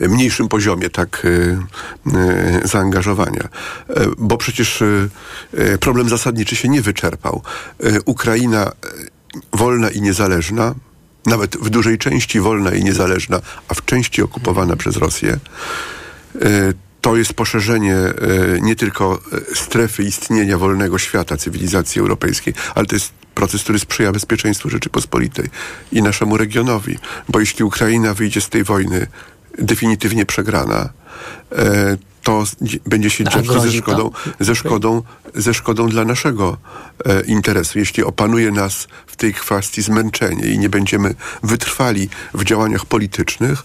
mniejszym 0.00 0.48
poziomie 0.48 0.90
tak 0.90 1.26
zaangażowania. 2.64 3.48
Bo 4.18 4.36
przecież 4.36 4.82
problem 5.80 6.08
zasadniczy 6.08 6.56
się 6.56 6.68
nie 6.68 6.82
wyczerpał. 6.82 7.42
Ukraina 8.04 8.72
wolna 9.52 9.90
i 9.90 10.02
niezależna 10.02 10.74
nawet 11.26 11.56
w 11.56 11.70
dużej 11.70 11.98
części 11.98 12.40
wolna 12.40 12.70
i 12.70 12.84
niezależna, 12.84 13.40
a 13.68 13.74
w 13.74 13.84
części 13.84 14.22
okupowana 14.22 14.76
przez 14.76 14.96
Rosję, 14.96 15.38
e, 16.42 16.72
to 17.00 17.16
jest 17.16 17.34
poszerzenie 17.34 17.96
e, 17.96 18.12
nie 18.60 18.76
tylko 18.76 19.20
e, 19.32 19.54
strefy 19.54 20.02
istnienia 20.02 20.58
wolnego 20.58 20.98
świata, 20.98 21.36
cywilizacji 21.36 22.00
europejskiej, 22.00 22.54
ale 22.74 22.86
to 22.86 22.96
jest 22.96 23.12
proces, 23.34 23.62
który 23.62 23.78
sprzyja 23.78 24.12
bezpieczeństwu 24.12 24.70
Rzeczypospolitej 24.70 25.48
i 25.92 26.02
naszemu 26.02 26.36
regionowi. 26.36 26.98
Bo 27.28 27.40
jeśli 27.40 27.64
Ukraina 27.64 28.14
wyjdzie 28.14 28.40
z 28.40 28.48
tej 28.48 28.64
wojny 28.64 29.06
definitywnie 29.58 30.26
przegrana, 30.26 30.88
to 32.22 32.44
będzie 32.86 33.10
się 33.10 33.24
dziać 33.24 33.46
ze 33.46 33.72
szkodą, 33.72 34.10
ze, 34.40 34.54
szkodą, 34.54 35.02
ze 35.34 35.54
szkodą 35.54 35.88
dla 35.88 36.04
naszego 36.04 36.56
e, 37.04 37.20
interesu. 37.20 37.78
Jeśli 37.78 38.04
opanuje 38.04 38.50
nas 38.50 38.88
w 39.06 39.16
tej 39.16 39.34
kwestii 39.34 39.82
zmęczenie 39.82 40.46
i 40.46 40.58
nie 40.58 40.68
będziemy 40.68 41.14
wytrwali 41.42 42.08
w 42.34 42.44
działaniach 42.44 42.86
politycznych, 42.86 43.62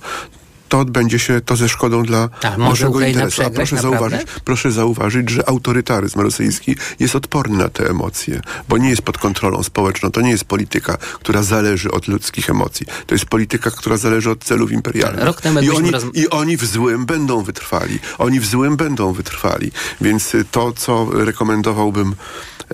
to 0.70 0.80
odbędzie 0.80 1.20
się 1.20 1.42
to 1.42 1.56
ze 1.56 1.70
szkodą 1.70 2.04
dla 2.04 2.30
A, 2.44 2.58
naszego 2.58 3.02
interesu. 3.02 3.42
A 3.46 3.50
proszę 3.50 3.78
zauważyć, 3.78 4.22
proszę 4.44 4.72
zauważyć, 4.72 5.30
że 5.30 5.50
autorytaryzm 5.50 6.20
rosyjski 6.20 6.76
jest 7.00 7.16
odporny 7.16 7.58
na 7.58 7.70
te 7.70 7.90
emocje, 7.90 8.42
bo 8.70 8.78
nie 8.78 8.90
jest 8.90 9.02
pod 9.02 9.18
kontrolą 9.18 9.64
społeczną. 9.64 10.12
To 10.12 10.22
nie 10.22 10.32
jest 10.32 10.46
polityka, 10.46 10.98
która 10.98 11.44
zależy 11.44 11.92
od 11.92 12.08
ludzkich 12.08 12.50
emocji. 12.50 12.86
To 13.08 13.16
jest 13.16 13.26
polityka, 13.26 13.72
która 13.72 13.98
zależy 13.98 14.30
od 14.32 14.44
celów 14.44 14.72
imperialnych. 14.72 15.24
Rok 15.24 15.42
temu 15.42 15.60
I, 15.60 15.70
oni, 15.70 15.92
roz... 15.92 16.04
I 16.14 16.30
oni 16.30 16.58
w 16.58 16.66
złym 16.66 17.06
będą 17.06 17.44
wytrwali. 17.44 18.00
Oni 18.18 18.40
w 18.40 18.46
złym 18.46 18.78
będą 18.78 19.14
wytrwali. 19.14 19.72
Więc 20.02 20.34
to, 20.52 20.72
co 20.72 21.08
rekomendowałbym 21.12 22.16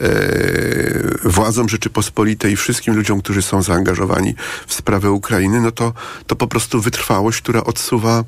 E, 0.02 1.30
władzom 1.30 1.70
Rzeczypospolitej 1.70 2.54
i 2.54 2.56
wszystkim 2.56 2.96
ludziom, 2.96 3.22
którzy 3.22 3.42
są 3.42 3.62
zaangażowani 3.62 4.36
w 4.68 4.74
sprawę 4.74 5.12
Ukrainy, 5.12 5.62
no 5.62 5.72
to, 5.72 5.94
to 6.28 6.36
po 6.36 6.48
prostu 6.48 6.82
wytrwałość, 6.82 7.42
która 7.42 7.64
odsuwa 7.82 8.24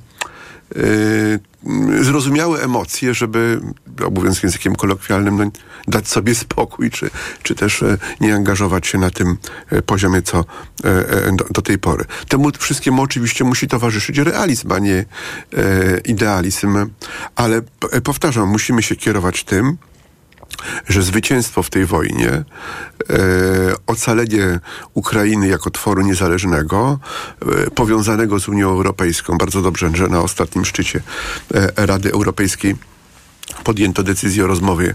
Yy, 0.76 2.04
zrozumiałe 2.04 2.62
emocje, 2.62 3.14
żeby, 3.14 3.62
mówiąc 4.12 4.44
językiem 4.44 4.76
kolokwialnym, 4.76 5.38
no, 5.38 5.52
dać 5.88 6.08
sobie 6.08 6.36
spokój, 6.36 6.92
czy, 6.92 7.10
czy 7.44 7.56
też 7.56 7.84
e, 7.84 7.98
nie 8.22 8.36
angażować 8.36 8.88
się 8.88 8.98
na 8.98 9.10
tym 9.10 9.38
e, 9.70 9.82
poziomie, 9.82 10.22
co 10.22 10.46
e, 10.84 11.32
do, 11.36 11.46
do, 11.50 11.62
tej 11.62 11.78
pory. 11.78 12.06
Temu 12.28 12.52
wszystkiemu 12.60 13.02
oczywiście 13.02 13.44
musi 13.44 13.68
towarzyszyć 13.68 14.18
realizm, 14.18 14.72
a 14.72 14.80
nie 14.80 15.06
idealizm, 16.06 16.90
ale 17.36 17.62
powtarzam, 18.04 18.50
musimy 18.50 18.84
się 18.84 18.96
kierować 18.96 19.44
tym, 19.44 19.78
że 20.88 21.02
zwycięstwo 21.02 21.64
w 21.64 21.70
tej 21.70 21.86
wojnie, 21.86 22.30
e, 22.30 22.44
ocalenie 23.88 24.60
Ukrainy 24.94 25.48
jako 25.48 25.70
tworu 25.70 26.02
niezależnego, 26.02 27.00
e, 27.42 27.72
powiązanego 27.72 28.40
z 28.40 28.48
Unią 28.48 28.70
Europejską, 28.70 29.38
bardzo 29.38 29.62
dobrze, 29.62 29.92
że 29.94 30.08
na 30.08 30.22
ostatnim 30.22 30.66
szczycie 30.66 31.02
e, 31.54 31.86
Rady 31.86 32.12
Europejskiej 32.12 32.76
podjęto 33.64 34.04
decyzję 34.04 34.44
o 34.44 34.48
rozmowie, 34.48 34.94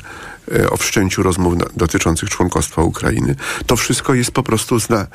e, 0.52 0.70
o 0.70 0.76
wszczęciu 0.76 1.22
rozmów 1.22 1.56
na, 1.56 1.64
dotyczących 1.76 2.30
członkostwa 2.30 2.82
Ukrainy. 2.82 3.34
To 3.66 3.76
wszystko 3.76 4.14
jest 4.14 4.30
po 4.30 4.42
prostu 4.42 4.78
zna, 4.78 5.00
e, 5.00 5.06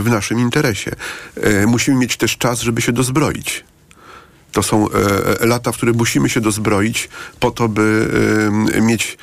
w 0.00 0.10
naszym 0.10 0.40
interesie. 0.40 0.90
E, 1.36 1.66
musimy 1.66 1.96
mieć 1.96 2.16
też 2.16 2.38
czas, 2.38 2.60
żeby 2.60 2.82
się 2.82 2.92
dozbroić. 2.92 3.64
To 4.54 4.62
są 4.62 4.88
e, 4.90 5.40
e, 5.40 5.46
lata, 5.46 5.72
w 5.72 5.76
które 5.76 5.92
musimy 5.92 6.28
się 6.28 6.40
dozbroić 6.40 7.08
po 7.40 7.50
to, 7.50 7.68
by 7.68 8.08
e, 8.74 8.80
mieć 8.80 9.18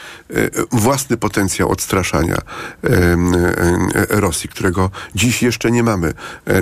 własny 0.72 1.18
potencjał 1.18 1.70
odstraszania 1.70 2.38
Rosji, 4.10 4.50
którego 4.50 4.92
dziś 5.16 5.44
jeszcze 5.44 5.72
nie 5.72 5.84
mamy 5.84 6.14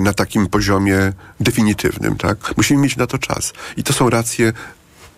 na 0.02 0.12
takim 0.12 0.46
poziomie 0.46 1.12
definitywnym. 1.40 2.16
Tak? 2.16 2.56
Musimy 2.56 2.82
mieć 2.82 2.96
na 2.96 3.06
to 3.06 3.18
czas. 3.18 3.52
I 3.76 3.82
to 3.82 3.92
są 3.92 4.10
racje 4.10 4.52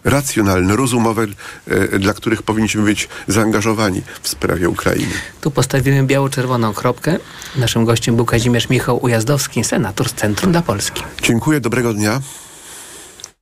racjonalne, 0.05 0.77
rozumowe, 0.77 1.27
dla 1.99 2.15
których 2.15 2.43
powinniśmy 2.43 2.83
być 2.83 3.09
zaangażowani 3.29 4.03
w 4.23 4.29
sprawie 4.29 4.69
Ukrainy. 4.69 5.13
Tu 5.41 5.51
postawimy 5.51 6.03
biało-czerwoną 6.03 6.75
kropkę. 6.75 7.19
Naszym 7.57 7.85
gościem 7.85 8.17
był 8.17 8.25
Kazimierz 8.25 8.69
Michał 8.69 9.05
Ujazdowski, 9.05 9.65
senator 9.65 10.09
z 10.09 10.15
Centrum 10.15 10.53
dla 10.53 10.63
Polski. 10.63 11.03
Dziękuję, 11.23 11.61
dobrego 11.61 11.95
dnia. 11.95 12.21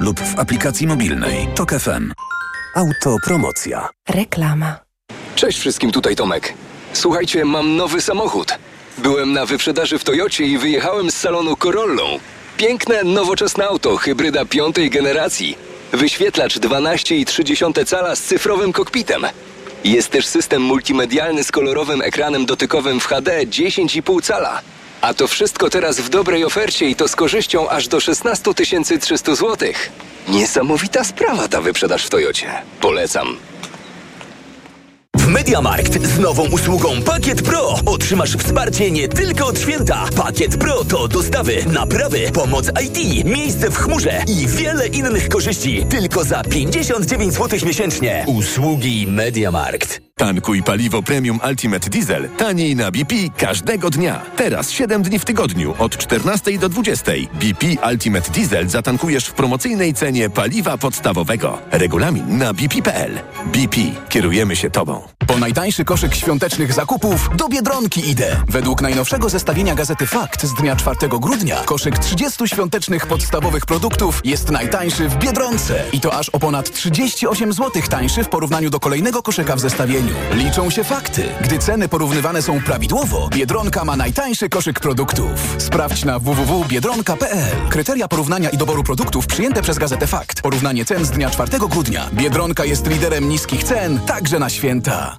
lub 0.00 0.20
w 0.20 0.38
aplikacji 0.38 0.86
mobilnej 0.86 1.48
TOK 1.54 1.70
FM. 1.70 2.12
Autopromocja. 2.74 3.88
Reklama. 4.08 4.78
Cześć 5.34 5.58
wszystkim, 5.58 5.92
tutaj 5.92 6.16
Tomek. 6.16 6.54
Słuchajcie, 6.92 7.44
mam 7.44 7.76
nowy 7.76 8.00
samochód. 8.00 8.58
Byłem 8.98 9.32
na 9.32 9.46
wyprzedaży 9.46 9.98
w 9.98 10.04
Toyocie 10.04 10.44
i 10.44 10.58
wyjechałem 10.58 11.10
z 11.10 11.14
salonu 11.14 11.56
Corollą. 11.56 12.18
Piękne, 12.56 13.04
nowoczesne 13.04 13.66
auto, 13.66 13.96
hybryda 13.96 14.44
piątej 14.44 14.90
generacji. 14.90 15.58
Wyświetlacz 15.92 16.58
12,3 16.58 17.86
cala 17.86 18.16
z 18.16 18.22
cyfrowym 18.22 18.72
kokpitem. 18.72 19.26
Jest 19.84 20.10
też 20.10 20.26
system 20.26 20.62
multimedialny 20.62 21.44
z 21.44 21.52
kolorowym 21.52 22.02
ekranem 22.02 22.46
dotykowym 22.46 23.00
w 23.00 23.06
HD 23.06 23.46
10,5 23.46 24.22
cala. 24.22 24.60
A 25.02 25.14
to 25.14 25.28
wszystko 25.28 25.70
teraz 25.70 26.00
w 26.00 26.08
dobrej 26.08 26.44
ofercie 26.44 26.88
i 26.88 26.96
to 26.96 27.08
z 27.08 27.16
korzyścią 27.16 27.68
aż 27.68 27.88
do 27.88 28.00
16 28.00 28.54
300 29.00 29.34
zł. 29.34 29.68
Niesamowita 30.28 31.04
sprawa 31.04 31.48
ta 31.48 31.60
wyprzedaż 31.60 32.06
w 32.06 32.10
Toyocie. 32.10 32.46
Polecam. 32.80 33.36
W 35.16 35.26
Mediamarkt 35.26 36.02
z 36.02 36.18
nową 36.18 36.48
usługą 36.48 37.02
Pakiet 37.02 37.42
Pro 37.42 37.74
otrzymasz 37.86 38.36
wsparcie 38.36 38.90
nie 38.90 39.08
tylko 39.08 39.46
od 39.46 39.60
święta. 39.60 40.08
Pakiet 40.16 40.56
Pro 40.56 40.84
to 40.84 41.08
dostawy, 41.08 41.64
naprawy, 41.66 42.30
pomoc 42.34 42.70
IT, 42.84 43.24
miejsce 43.24 43.70
w 43.70 43.76
chmurze 43.76 44.24
i 44.26 44.46
wiele 44.46 44.86
innych 44.86 45.28
korzyści. 45.28 45.86
Tylko 45.90 46.24
za 46.24 46.44
59 46.44 47.34
zł 47.34 47.58
miesięcznie. 47.66 48.24
Usługi 48.28 49.06
Mediamarkt. 49.06 50.00
Tankuj 50.22 50.62
paliwo 50.62 51.02
premium 51.02 51.40
Ultimate 51.48 51.90
Diesel 51.90 52.28
taniej 52.28 52.76
na 52.76 52.90
BP 52.90 53.14
każdego 53.36 53.90
dnia. 53.90 54.22
Teraz 54.36 54.70
7 54.70 55.02
dni 55.02 55.18
w 55.18 55.24
tygodniu 55.24 55.74
od 55.78 55.96
14 55.96 56.58
do 56.58 56.68
20. 56.68 57.12
BP 57.34 57.66
Ultimate 57.90 58.30
Diesel 58.30 58.68
zatankujesz 58.68 59.26
w 59.26 59.32
promocyjnej 59.32 59.94
cenie 59.94 60.30
paliwa 60.30 60.78
podstawowego. 60.78 61.58
Regulamin 61.70 62.38
na 62.38 62.54
bp.pl. 62.54 63.18
BP. 63.46 63.76
Kierujemy 64.08 64.56
się 64.56 64.70
Tobą. 64.70 65.02
Po 65.26 65.38
najtańszy 65.38 65.84
koszyk 65.84 66.14
świątecznych 66.14 66.72
zakupów 66.72 67.30
do 67.36 67.48
Biedronki 67.48 68.10
idę. 68.10 68.36
Według 68.48 68.82
najnowszego 68.82 69.28
zestawienia 69.28 69.74
gazety 69.74 70.06
Fakt 70.06 70.46
z 70.46 70.54
dnia 70.54 70.76
4 70.76 70.96
grudnia 71.20 71.56
koszyk 71.56 71.98
30 71.98 72.48
świątecznych 72.48 73.06
podstawowych 73.06 73.66
produktów 73.66 74.20
jest 74.24 74.50
najtańszy 74.50 75.08
w 75.08 75.16
Biedronce. 75.16 75.84
I 75.92 76.00
to 76.00 76.14
aż 76.14 76.28
o 76.28 76.38
ponad 76.38 76.72
38 76.72 77.52
zł 77.52 77.82
tańszy 77.90 78.24
w 78.24 78.28
porównaniu 78.28 78.70
do 78.70 78.80
kolejnego 78.80 79.22
koszyka 79.22 79.56
w 79.56 79.60
zestawieniu. 79.60 80.01
Liczą 80.32 80.70
się 80.70 80.84
fakty. 80.84 81.28
Gdy 81.40 81.58
ceny 81.58 81.88
porównywane 81.88 82.42
są 82.42 82.60
prawidłowo, 82.62 83.28
Biedronka 83.32 83.84
ma 83.84 83.96
najtańszy 83.96 84.48
koszyk 84.48 84.80
produktów. 84.80 85.56
Sprawdź 85.58 86.04
na 86.04 86.18
www.biedronka.pl. 86.18 87.68
Kryteria 87.70 88.08
porównania 88.08 88.50
i 88.50 88.56
doboru 88.56 88.82
produktów 88.82 89.26
przyjęte 89.26 89.62
przez 89.62 89.78
gazetę 89.78 90.06
Fakt. 90.06 90.42
Porównanie 90.42 90.84
cen 90.84 91.04
z 91.04 91.10
dnia 91.10 91.30
4 91.30 91.58
grudnia. 91.58 92.10
Biedronka 92.12 92.64
jest 92.64 92.86
liderem 92.86 93.28
niskich 93.28 93.64
cen, 93.64 94.00
także 94.00 94.38
na 94.38 94.50
święta. 94.50 95.18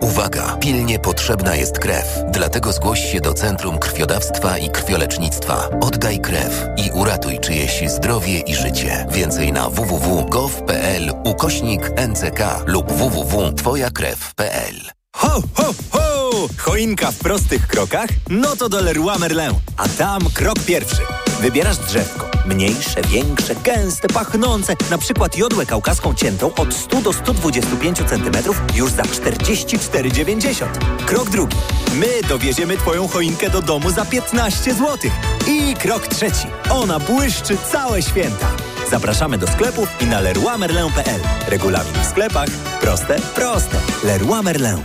Uwaga! 0.00 0.56
Pilnie 0.60 0.98
potrzebna 0.98 1.54
jest 1.54 1.78
krew. 1.78 2.06
Dlatego 2.32 2.72
zgłoś 2.72 3.12
się 3.12 3.20
do 3.20 3.34
Centrum 3.34 3.78
Krwiodawstwa 3.78 4.58
i 4.58 4.70
Krwiolecznictwa. 4.70 5.68
Oddaj 5.80 6.20
krew 6.20 6.66
i 6.76 6.90
uratuj 6.90 7.38
czyjeś 7.38 7.90
zdrowie 7.90 8.40
i 8.40 8.54
życie. 8.54 9.06
Więcej 9.10 9.52
na 9.52 9.70
www.gov.pl 9.70 11.12
ukośnik 11.24 11.90
NCK 12.08 12.40
lub 12.66 12.92
www.twojakrew.pl 12.92 14.74
Ho, 15.16 15.42
ho, 15.54 15.74
ho! 15.90 16.30
Choinka 16.58 17.10
w 17.10 17.18
prostych 17.18 17.66
krokach? 17.66 18.08
No 18.30 18.56
to 18.56 18.68
do 18.68 18.80
Leroy 18.82 19.18
Merlin. 19.18 19.52
A 19.76 19.88
tam 19.88 20.20
krok 20.34 20.58
pierwszy. 20.58 21.02
Wybierasz 21.40 21.78
drzewko. 21.78 22.30
Mniejsze, 22.46 23.02
większe, 23.02 23.54
gęste, 23.54 24.08
pachnące. 24.08 24.76
Na 24.90 24.98
przykład 24.98 25.36
jodłę 25.36 25.66
kaukaską 25.66 26.14
ciętą 26.14 26.54
od 26.54 26.74
100 26.74 27.02
do 27.02 27.12
125 27.12 27.98
cm 27.98 28.52
już 28.74 28.90
za 28.90 29.02
44,90. 29.02 30.66
Krok 31.06 31.30
drugi. 31.30 31.56
My 31.94 32.28
dowieziemy 32.28 32.76
Twoją 32.76 33.08
choinkę 33.08 33.50
do 33.50 33.62
domu 33.62 33.90
za 33.90 34.04
15 34.04 34.74
zł. 34.74 35.10
I 35.46 35.74
krok 35.74 36.06
trzeci. 36.06 36.46
Ona 36.70 37.00
błyszczy 37.00 37.56
całe 37.72 38.02
święta. 38.02 38.46
Zapraszamy 38.90 39.38
do 39.38 39.46
sklepów 39.46 39.88
i 40.00 40.06
na 40.06 40.20
leroymerlin.pl. 40.20 41.20
Regulamin 41.48 41.94
w 42.02 42.06
sklepach. 42.06 42.48
Proste, 42.80 43.16
proste. 43.34 43.76
Leroy 44.04 44.42
Merlin. 44.42 44.82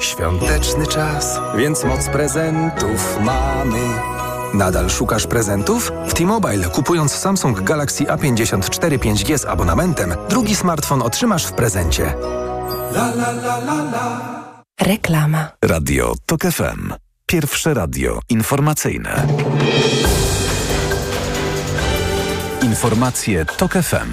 Świąteczny 0.00 0.86
czas, 0.86 1.38
więc 1.56 1.84
moc 1.84 2.08
prezentów 2.08 3.18
mamy. 3.20 4.15
Nadal 4.56 4.90
szukasz 4.90 5.26
prezentów? 5.26 5.92
W 6.08 6.14
T-Mobile 6.14 6.64
kupując 6.68 7.12
Samsung 7.12 7.60
Galaxy 7.60 8.04
A54 8.04 8.98
5G 8.98 9.38
z 9.38 9.44
abonamentem, 9.44 10.14
drugi 10.28 10.56
smartfon 10.56 11.02
otrzymasz 11.02 11.46
w 11.46 11.52
prezencie. 11.52 12.14
La, 12.94 13.14
la, 13.14 13.30
la, 13.30 13.58
la, 13.58 13.74
la. 13.74 14.36
Reklama. 14.80 15.48
Radio 15.64 16.14
TOK 16.26 16.42
FM. 16.42 16.92
Pierwsze 17.26 17.74
radio 17.74 18.20
informacyjne. 18.28 19.26
Informacje 22.62 23.44
TOK 23.44 23.72
FM. 23.72 24.12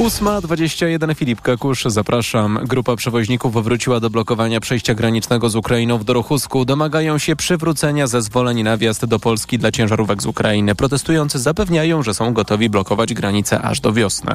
8.21 0.00 1.14
Filip 1.14 1.40
Kakusz, 1.40 1.84
zapraszam. 1.84 2.58
Grupa 2.64 2.96
przewoźników 2.96 3.64
wróciła 3.64 4.00
do 4.00 4.10
blokowania 4.10 4.60
przejścia 4.60 4.94
granicznego 4.94 5.48
z 5.48 5.56
Ukrainą 5.56 5.98
w 5.98 6.04
Dorochusku. 6.04 6.64
Domagają 6.64 7.18
się 7.18 7.36
przywrócenia 7.36 8.06
zezwoleń 8.06 8.62
na 8.62 8.76
wjazd 8.76 9.04
do 9.04 9.18
Polski 9.18 9.58
dla 9.58 9.72
ciężarówek 9.72 10.22
z 10.22 10.26
Ukrainy. 10.26 10.74
Protestujący 10.74 11.38
zapewniają, 11.38 12.02
że 12.02 12.14
są 12.14 12.32
gotowi 12.32 12.70
blokować 12.70 13.14
granicę 13.14 13.62
aż 13.62 13.80
do 13.80 13.92
wiosny. 13.92 14.32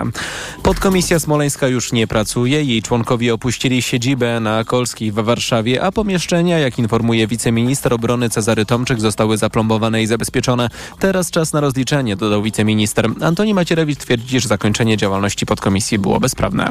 Podkomisja 0.63 1.19
smoleńska 1.19 1.67
już 1.67 1.91
nie 1.91 2.07
pracuje. 2.07 2.63
Jej 2.63 2.81
członkowie 2.81 3.33
opuścili 3.33 3.81
siedzibę 3.81 4.39
na 4.39 4.63
Kolskiej 4.63 5.11
w 5.11 5.15
Warszawie, 5.15 5.83
a 5.83 5.91
pomieszczenia, 5.91 6.59
jak 6.59 6.79
informuje 6.79 7.27
wiceminister 7.27 7.93
obrony 7.93 8.29
Cezary 8.29 8.65
Tomczyk, 8.65 8.99
zostały 8.99 9.37
zaplombowane 9.37 10.03
i 10.03 10.07
zabezpieczone. 10.07 10.69
Teraz 10.99 11.31
czas 11.31 11.53
na 11.53 11.59
rozliczenie, 11.59 12.15
dodał 12.15 12.43
wiceminister. 12.43 13.09
Antoni 13.21 13.53
Macierewicz 13.53 13.99
twierdzi, 13.99 14.39
że 14.39 14.47
zakończenie 14.47 14.97
działalności 14.97 15.45
podkomisji 15.55 15.99
było 15.99 16.19
bezprawne. 16.19 16.69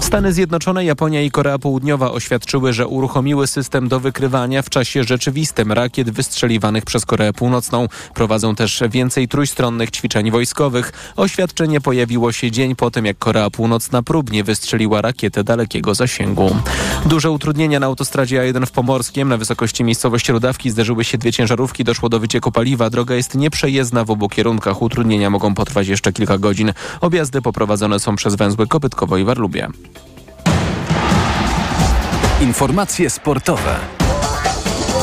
Stany 0.00 0.32
Zjednoczone, 0.32 0.84
Japonia 0.84 1.22
i 1.22 1.30
Korea 1.30 1.58
Południowa 1.58 2.12
oświadczyły, 2.12 2.72
że 2.72 2.86
uruchomiły 2.86 3.46
system 3.46 3.88
do 3.88 4.00
wykrywania 4.00 4.62
w 4.62 4.70
czasie 4.70 5.04
rzeczywistym 5.04 5.72
rakiet 5.72 6.10
wystrzeliwanych 6.10 6.84
przez 6.84 7.06
Koreę 7.06 7.32
Północną. 7.32 7.88
Prowadzą 8.14 8.54
też 8.54 8.82
więcej 8.90 9.28
trójstronnych 9.28 9.90
ćwiczeń 9.90 10.30
wojskowych. 10.30 11.12
Oświadczenie 11.16 11.80
pojawiło 11.80 12.32
się 12.32 12.50
dzień 12.50 12.76
po 12.76 12.90
tym, 12.90 13.06
jak 13.06 13.18
Korea 13.18 13.50
Północna 13.50 14.02
próbnie 14.02 14.44
wystrzeliła 14.44 15.02
rakietę 15.02 15.44
dalekiego 15.44 15.94
zasięgu. 15.94 16.56
Duże 17.06 17.30
utrudnienia 17.30 17.80
na 17.80 17.86
autostradzie 17.86 18.40
A1 18.40 18.66
w 18.66 18.70
Pomorskiem. 18.70 19.28
Na 19.28 19.36
wysokości 19.36 19.84
miejscowości 19.84 20.32
Rudawki 20.32 20.70
zderzyły 20.70 21.04
się 21.04 21.18
dwie 21.18 21.32
ciężarówki, 21.32 21.84
doszło 21.84 22.08
do 22.08 22.20
wycieku 22.20 22.52
paliwa. 22.52 22.90
Droga 22.90 23.14
jest 23.14 23.34
nieprzejezdna 23.34 24.04
w 24.04 24.10
obu 24.10 24.28
kierunkach. 24.28 24.82
Utrudnienia 24.82 25.30
mogą 25.30 25.54
potrwać 25.54 25.88
jeszcze 25.88 26.12
kilka 26.12 26.38
godzin. 26.38 26.72
Objazdy 27.00 27.42
poprowadzone 27.42 28.00
są 28.00 28.16
przez 28.18 28.34
węzły 28.34 28.66
Kopytkowo 28.66 29.16
i 29.16 29.24
Warlubie. 29.24 29.68
Informacje 32.40 33.10
sportowe. 33.10 33.76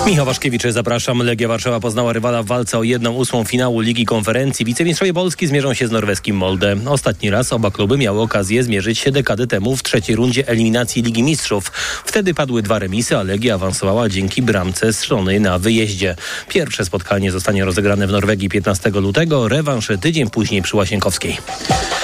Michał 0.06 0.26
Waszkiewicz, 0.26 0.64
zapraszam. 0.70 1.20
Legia 1.20 1.48
Warszawa 1.48 1.80
poznała 1.80 2.14
rywala 2.14 2.44
w 2.44 2.46
walce 2.46 2.78
o 2.78 2.84
jedną 2.84 3.14
ósmą 3.14 3.44
finału 3.44 3.80
Ligi 3.80 4.06
Konferencji. 4.06 4.66
Wicemistrzowie 4.66 5.14
Polski 5.14 5.48
zmierzą 5.48 5.74
się 5.74 5.88
z 5.88 5.92
norweskim 5.92 6.36
Molde. 6.36 6.76
Ostatni 6.86 7.30
raz 7.30 7.54
oba 7.54 7.72
kluby 7.72 7.98
miały 7.98 8.22
okazję 8.22 8.64
zmierzyć 8.64 9.00
się 9.00 9.12
dekadę 9.12 9.48
temu 9.48 9.76
w 9.76 9.84
trzeciej 9.84 10.16
rundzie 10.16 10.48
eliminacji 10.48 11.04
Ligi 11.04 11.24
Mistrzów. 11.24 11.72
Wtedy 12.06 12.34
padły 12.34 12.62
dwa 12.62 12.80
remisy, 12.80 13.18
a 13.18 13.24
Legia 13.24 13.56
awansowała 13.56 14.10
dzięki 14.10 14.42
bramce 14.42 14.94
strony 14.94 15.40
na 15.40 15.60
wyjeździe. 15.60 16.16
Pierwsze 16.50 16.86
spotkanie 16.86 17.32
zostanie 17.32 17.66
rozegrane 17.66 18.08
w 18.08 18.12
Norwegii 18.12 18.50
15 18.50 18.90
lutego, 18.90 19.48
rewanż 19.48 19.92
tydzień 20.02 20.30
później 20.30 20.62
przy 20.62 20.78
Łasienkowskiej. 20.78 21.38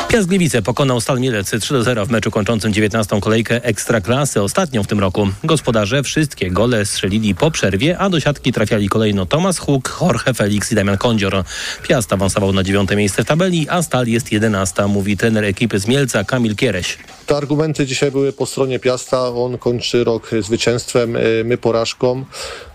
Piast 0.08 0.28
Gliwice 0.28 0.62
pokonał 0.62 1.02
Stal 1.02 1.20
Mielec 1.20 1.52
3-0 1.52 2.08
w 2.08 2.10
meczu 2.10 2.32
kończącym 2.32 2.74
19 2.74 3.22
kolejkę 3.22 3.64
Ekstraklasy, 3.64 4.42
ostatnią 4.42 4.84
w 4.84 4.88
tym 4.88 5.00
roku. 5.00 5.28
Gospodarze 5.44 6.04
wszystkie 6.04 6.52
gole 6.52 6.86
strzelili 6.86 7.36
po 7.36 7.52
przerwie, 7.52 7.91
a 7.98 8.10
do 8.10 8.20
siatki 8.20 8.54
trafiali 8.54 8.90
kolejno 8.90 9.26
Tomasz 9.26 9.60
Huk, 9.60 9.98
Jorge 10.02 10.34
Felix 10.34 10.72
i 10.72 10.76
Damian 10.76 10.98
Kondzior. 10.98 11.44
Piast 11.84 12.14
awansował 12.14 12.54
na 12.54 12.64
dziewiąte 12.64 12.96
miejsce 12.96 13.24
w 13.24 13.28
tabeli, 13.28 13.68
a 13.70 13.82
Stal 13.82 14.08
jest 14.08 14.32
jedenasta, 14.32 14.88
mówi 14.88 15.18
trener 15.18 15.44
ekipy 15.44 15.80
z 15.80 15.88
Mielca 15.88 16.24
Kamil 16.24 16.56
Kiereś. 16.56 16.98
Te 17.26 17.38
argumenty 17.38 17.86
dzisiaj 17.86 18.12
były 18.12 18.34
po 18.34 18.46
stronie 18.46 18.80
Piasta. 18.80 19.28
On 19.28 19.58
kończy 19.58 20.04
rok 20.04 20.32
zwycięstwem, 20.40 21.18
my 21.46 21.58
porażką, 21.58 22.26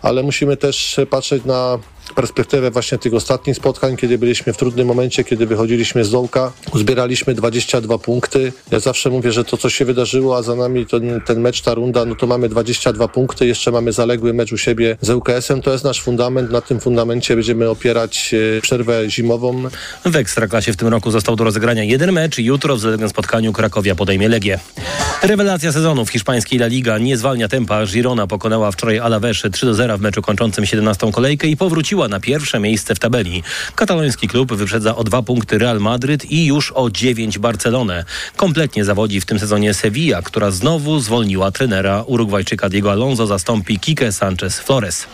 ale 0.02 0.22
musimy 0.22 0.56
też 0.56 1.00
patrzeć 1.10 1.44
na 1.44 1.78
perspektywę 2.14 2.70
właśnie 2.70 2.98
tych 2.98 3.14
ostatnich 3.14 3.56
spotkań, 3.56 3.96
kiedy 3.96 4.18
byliśmy 4.18 4.52
w 4.52 4.56
trudnym 4.56 4.86
momencie, 4.86 5.24
kiedy 5.24 5.46
wychodziliśmy 5.46 6.04
z 6.04 6.10
dołka, 6.10 6.52
uzbieraliśmy 6.74 7.34
22 7.34 7.98
punkty. 7.98 8.52
Ja 8.70 8.80
zawsze 8.80 9.10
mówię, 9.10 9.32
że 9.32 9.44
to, 9.44 9.56
co 9.56 9.70
się 9.70 9.84
wydarzyło, 9.84 10.36
a 10.36 10.42
za 10.42 10.54
nami 10.54 10.86
ten, 10.86 11.20
ten 11.26 11.40
mecz, 11.40 11.60
ta 11.60 11.74
runda, 11.74 12.04
no 12.04 12.14
to 12.14 12.26
mamy 12.26 12.48
22 12.48 13.08
punkty, 13.08 13.46
jeszcze 13.46 13.70
mamy 13.70 13.92
zaległy 13.92 14.34
mecz 14.34 14.52
u 14.52 14.58
siebie 14.58 14.96
z 15.00 15.10
ŁKS-em, 15.10 15.62
to 15.62 15.72
jest 15.72 15.84
nasz 15.84 16.02
fundament, 16.02 16.50
na 16.50 16.60
tym 16.60 16.80
fundamencie 16.80 17.34
będziemy 17.34 17.70
opierać 17.70 18.34
przerwę 18.62 19.10
zimową. 19.10 19.62
W 20.04 20.16
Ekstraklasie 20.16 20.72
w 20.72 20.76
tym 20.76 20.88
roku 20.88 21.10
został 21.10 21.36
do 21.36 21.44
rozegrania 21.44 21.84
jeden 21.84 22.12
mecz, 22.12 22.38
jutro 22.38 22.76
w 22.76 22.80
zaległym 22.80 23.08
spotkaniu 23.08 23.52
Krakowia 23.52 23.94
podejmie 23.94 24.28
Legię. 24.28 24.58
Rewelacja 25.22 25.72
sezonu 25.72 26.04
w 26.04 26.10
hiszpańskiej 26.10 26.58
La 26.58 26.66
Liga 26.66 26.98
nie 26.98 27.16
zwalnia 27.16 27.48
tempa. 27.48 27.86
Girona 27.86 28.26
pokonała 28.26 28.70
wczoraj 28.70 28.98
Alaves 28.98 29.42
3 29.52 29.66
do 29.66 29.74
0 29.74 29.98
w 29.98 30.00
meczu 30.00 30.22
kończącym 30.22 30.66
17 30.66 31.12
kolejkę 31.12 31.48
i 31.48 31.56
powróciła 31.56 31.95
na 31.96 32.20
pierwsze 32.20 32.60
miejsce 32.60 32.94
w 32.94 32.98
tabeli. 32.98 33.42
Kataloński 33.74 34.28
klub 34.28 34.54
wyprzedza 34.54 34.96
o 34.96 35.04
dwa 35.04 35.22
punkty 35.22 35.58
Real 35.58 35.80
Madryt 35.80 36.30
i 36.30 36.46
już 36.46 36.72
o 36.72 36.90
9 36.90 37.38
Barcelonę. 37.38 38.04
Kompletnie 38.36 38.84
zawodzi 38.84 39.20
w 39.20 39.26
tym 39.26 39.38
sezonie 39.38 39.74
Sevilla, 39.74 40.22
która 40.22 40.50
znowu 40.50 41.00
zwolniła 41.00 41.50
trenera 41.50 42.02
Urugwajczyka 42.02 42.68
Diego 42.68 42.92
Alonso 42.92 43.26
zastąpi 43.26 43.78
Kike 43.78 44.12
Sanchez 44.12 44.60
Flores. 44.60 45.06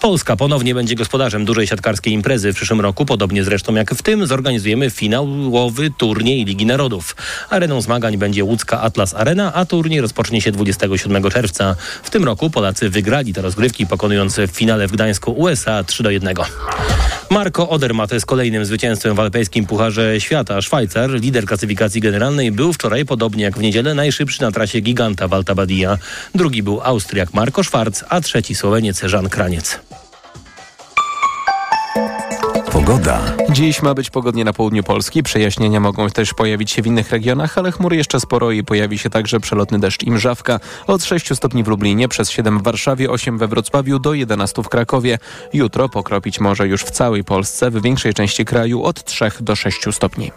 Polska 0.00 0.36
ponownie 0.36 0.74
będzie 0.74 0.94
gospodarzem 0.94 1.44
dużej 1.44 1.66
siatkarskiej 1.66 2.12
imprezy 2.12 2.52
w 2.52 2.56
przyszłym 2.56 2.80
roku, 2.80 3.06
podobnie 3.06 3.44
zresztą 3.44 3.74
jak 3.74 3.94
w 3.94 4.02
tym 4.02 4.26
zorganizujemy 4.26 4.90
finałowy 4.90 5.90
turniej 5.98 6.44
Ligi 6.44 6.66
Narodów. 6.66 7.16
Areną 7.50 7.80
zmagań 7.80 8.16
będzie 8.16 8.44
łódzka 8.44 8.80
Atlas 8.80 9.14
Arena, 9.14 9.54
a 9.54 9.64
turniej 9.64 10.00
rozpocznie 10.00 10.40
się 10.40 10.52
27 10.52 11.30
czerwca. 11.30 11.76
W 12.02 12.10
tym 12.10 12.24
roku 12.24 12.50
Polacy 12.50 12.90
wygrali 12.90 13.32
te 13.32 13.42
rozgrywki, 13.42 13.86
pokonując 13.86 14.38
w 14.38 14.50
finale 14.50 14.88
w 14.88 14.92
Gdańsku 14.92 15.32
USA 15.32 15.84
3 15.84 16.03
do 16.04 16.10
1. 16.10 16.34
Marco 17.30 17.68
Odermatt 17.68 18.12
jest 18.12 18.26
kolejnym 18.26 18.64
zwycięzcą 18.64 19.14
w 19.14 19.20
alpejskim 19.20 19.66
Pucharze 19.66 20.20
Świata. 20.20 20.62
Szwajcar, 20.62 21.10
lider 21.10 21.44
klasyfikacji 21.44 22.00
generalnej, 22.00 22.52
był 22.52 22.72
wczoraj, 22.72 23.04
podobnie 23.04 23.44
jak 23.44 23.58
w 23.58 23.62
niedzielę, 23.62 23.94
najszybszy 23.94 24.42
na 24.42 24.52
trasie 24.52 24.80
giganta 24.80 25.28
Walta 25.28 25.54
Badia. 25.54 25.98
Drugi 26.34 26.62
był 26.62 26.80
Austriak 26.82 27.34
Marco 27.34 27.64
Schwarz, 27.64 28.04
a 28.08 28.20
trzeci 28.20 28.54
Słoweniec 28.54 29.02
Żan 29.02 29.28
Kraniec. 29.28 29.80
Pogoda. 32.86 33.20
Dziś 33.50 33.82
ma 33.82 33.94
być 33.94 34.10
pogodnie 34.10 34.44
na 34.44 34.52
południu 34.52 34.82
Polski. 34.82 35.22
Przejaśnienia 35.22 35.80
mogą 35.80 36.10
też 36.10 36.34
pojawić 36.34 36.70
się 36.70 36.82
w 36.82 36.86
innych 36.86 37.10
regionach, 37.10 37.58
ale 37.58 37.72
chmury 37.72 37.96
jeszcze 37.96 38.20
sporo 38.20 38.50
i 38.50 38.64
pojawi 38.64 38.98
się 38.98 39.10
także 39.10 39.40
przelotny 39.40 39.78
deszcz 39.78 40.02
i 40.02 40.10
mrzawka. 40.10 40.60
Od 40.86 41.04
6 41.04 41.34
stopni 41.34 41.64
w 41.64 41.68
Lublinie, 41.68 42.08
przez 42.08 42.30
7 42.30 42.58
w 42.58 42.62
Warszawie, 42.62 43.10
8 43.10 43.38
we 43.38 43.48
Wrocławiu, 43.48 43.98
do 43.98 44.14
11 44.14 44.62
w 44.62 44.68
Krakowie. 44.68 45.18
Jutro 45.52 45.88
pokropić 45.88 46.40
może 46.40 46.68
już 46.68 46.82
w 46.82 46.90
całej 46.90 47.24
Polsce, 47.24 47.70
w 47.70 47.82
większej 47.82 48.14
części 48.14 48.44
kraju 48.44 48.82
od 48.82 49.04
3 49.04 49.30
do 49.40 49.56
6 49.56 49.80
stopni. 49.92 50.30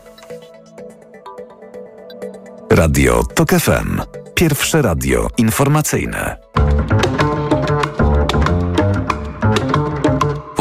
Radio 2.70 3.24
TOK 3.24 3.50
FM. 3.50 4.02
Pierwsze 4.36 4.82
radio 4.82 5.28
informacyjne. 5.38 6.38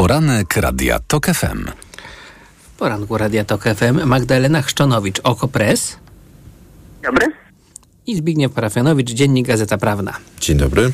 Poranek 0.07 0.57
Radia 0.57 0.99
TOK 0.99 1.25
FM. 1.25 1.67
W 2.61 2.77
poranku 2.77 3.17
Radia 3.17 3.43
TOK 3.45 3.63
FM 3.63 4.03
Magdalena 4.05 4.61
Chrzczonowicz, 4.61 5.19
Okopres. 5.23 5.97
Dobry. 7.03 7.27
I 8.05 8.15
Zbigniew 8.15 8.51
Parafianowicz, 8.51 9.09
Dziennik 9.09 9.47
Gazeta 9.47 9.77
Prawna. 9.77 10.13
Dzień 10.39 10.57
dobry. 10.57 10.91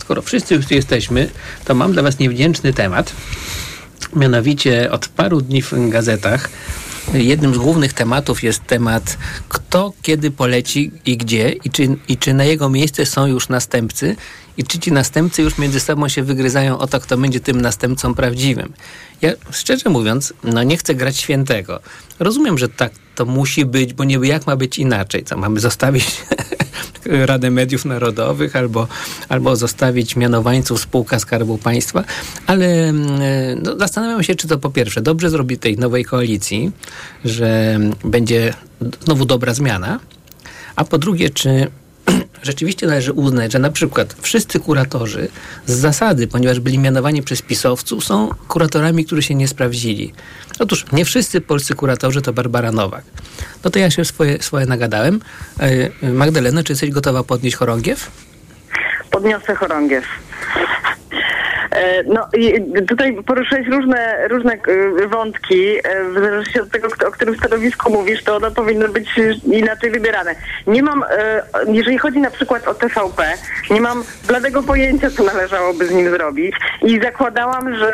Skoro 0.00 0.22
wszyscy 0.22 0.54
już 0.54 0.66
tu 0.66 0.74
jesteśmy, 0.74 1.30
to 1.64 1.74
mam 1.74 1.92
dla 1.92 2.02
Was 2.02 2.18
niewdzięczny 2.18 2.72
temat. 2.72 3.12
Mianowicie 4.16 4.90
od 4.90 5.08
paru 5.08 5.40
dni 5.40 5.62
w 5.62 5.72
gazetach 5.88 6.48
jednym 7.14 7.54
z 7.54 7.58
głównych 7.58 7.92
tematów 7.92 8.42
jest 8.42 8.66
temat, 8.66 9.18
kto 9.72 9.92
kiedy 10.02 10.30
poleci 10.30 10.90
i 11.06 11.16
gdzie, 11.16 11.48
i 11.64 11.70
czy, 11.70 11.96
i 12.08 12.16
czy 12.16 12.34
na 12.34 12.44
jego 12.44 12.68
miejsce 12.68 13.06
są 13.06 13.26
już 13.26 13.48
następcy, 13.48 14.16
i 14.56 14.64
czy 14.64 14.78
ci 14.78 14.92
następcy 14.92 15.42
już 15.42 15.58
między 15.58 15.80
sobą 15.80 16.08
się 16.08 16.22
wygryzają 16.22 16.78
o 16.78 16.86
to, 16.86 17.00
kto 17.00 17.18
będzie 17.18 17.40
tym 17.40 17.60
następcą 17.60 18.14
prawdziwym. 18.14 18.72
Ja 19.22 19.32
szczerze 19.50 19.90
mówiąc, 19.90 20.34
no 20.44 20.62
nie 20.62 20.76
chcę 20.76 20.94
grać 20.94 21.16
świętego. 21.16 21.80
Rozumiem, 22.18 22.58
że 22.58 22.68
tak 22.68 22.92
to 23.14 23.24
musi 23.24 23.64
być, 23.64 23.94
bo 23.94 24.04
niby 24.04 24.26
jak 24.26 24.46
ma 24.46 24.56
być 24.56 24.78
inaczej? 24.78 25.24
Co 25.24 25.36
mamy 25.36 25.60
zostawić 25.60 26.06
Radę 27.06 27.50
Mediów 27.50 27.84
Narodowych 27.84 28.56
albo, 28.56 28.88
albo 29.28 29.56
zostawić 29.56 30.16
mianowańców 30.16 30.80
spółka 30.80 31.18
Skarbu 31.18 31.58
Państwa, 31.58 32.04
ale 32.46 32.92
no, 33.62 33.78
zastanawiam 33.78 34.22
się, 34.22 34.34
czy 34.34 34.48
to 34.48 34.58
po 34.58 34.70
pierwsze 34.70 35.00
dobrze 35.00 35.30
zrobi 35.30 35.58
tej 35.58 35.76
nowej 35.76 36.04
koalicji, 36.04 36.70
że 37.24 37.78
będzie 38.04 38.54
znowu 39.04 39.24
dobra 39.24 39.54
zmiana, 39.54 40.00
a 40.76 40.84
po 40.84 40.98
drugie, 40.98 41.30
czy 41.30 41.70
rzeczywiście 42.42 42.86
należy 42.86 43.12
uznać, 43.12 43.52
że 43.52 43.58
na 43.58 43.70
przykład 43.70 44.16
wszyscy 44.20 44.60
kuratorzy 44.60 45.28
z 45.66 45.72
zasady, 45.72 46.26
ponieważ 46.26 46.60
byli 46.60 46.78
mianowani 46.78 47.22
przez 47.22 47.42
pisowców, 47.42 48.04
są 48.04 48.30
kuratorami, 48.48 49.04
którzy 49.04 49.22
się 49.22 49.34
nie 49.34 49.48
sprawdzili. 49.48 50.12
Otóż 50.58 50.84
nie 50.92 51.04
wszyscy 51.04 51.40
polscy 51.40 51.74
kuratorzy 51.74 52.22
to 52.22 52.32
Barbara 52.32 52.72
Nowak. 52.72 53.04
No 53.64 53.70
to 53.70 53.78
ja 53.78 53.90
się 53.90 54.04
swoje, 54.04 54.42
swoje 54.42 54.66
nagadałem. 54.66 55.20
Magdalena, 56.02 56.62
czy 56.62 56.72
jesteś 56.72 56.90
gotowa 56.90 57.22
podnieść 57.22 57.56
chorągiew? 57.56 58.10
Podniosę 59.10 59.54
chorągiew. 59.54 60.04
No 62.06 62.28
tutaj 62.88 63.16
poruszyłeś 63.26 63.68
różne, 63.68 64.28
różne 64.28 64.58
wątki. 65.08 65.78
W 66.10 66.14
zależności 66.14 66.60
od 66.60 66.70
tego, 66.70 66.88
o 67.08 67.10
którym 67.10 67.36
stanowisku 67.36 67.92
mówisz, 67.92 68.24
to 68.24 68.36
one 68.36 68.50
powinny 68.50 68.88
być 68.88 69.08
inaczej 69.52 69.90
wybierane. 69.90 70.34
Nie 70.66 70.82
mam, 70.82 71.04
jeżeli 71.66 71.98
chodzi 71.98 72.20
na 72.20 72.30
przykład 72.30 72.68
o 72.68 72.74
TVP, 72.74 73.22
nie 73.70 73.80
mam 73.80 74.04
bladego 74.28 74.62
pojęcia, 74.62 75.10
co 75.10 75.22
należałoby 75.22 75.86
z 75.86 75.90
nim 75.90 76.10
zrobić 76.10 76.56
i 76.82 77.00
zakładałam, 77.00 77.76
że 77.76 77.92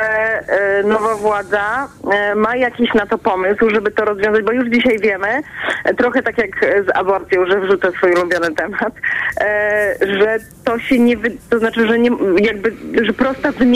nowa 0.84 1.14
władza 1.14 1.88
ma 2.36 2.56
jakiś 2.56 2.94
na 2.94 3.06
to 3.06 3.18
pomysł, 3.18 3.70
żeby 3.70 3.90
to 3.90 4.04
rozwiązać, 4.04 4.44
bo 4.44 4.52
już 4.52 4.68
dzisiaj 4.68 4.98
wiemy, 4.98 5.42
trochę 5.96 6.22
tak 6.22 6.38
jak 6.38 6.50
z 6.86 6.96
aborcją, 6.96 7.46
że 7.46 7.60
wrzucę 7.60 7.92
swój 7.92 8.12
ulubiony 8.12 8.54
temat, 8.54 8.92
że 10.00 10.38
to 10.64 10.78
się 10.78 10.98
nie, 10.98 11.16
to 11.50 11.58
znaczy, 11.58 11.86
że 11.86 11.98
nie, 11.98 12.10
jakby, 12.40 12.72
że 13.02 13.12
prosta 13.12 13.52
wymiana, 13.52 13.67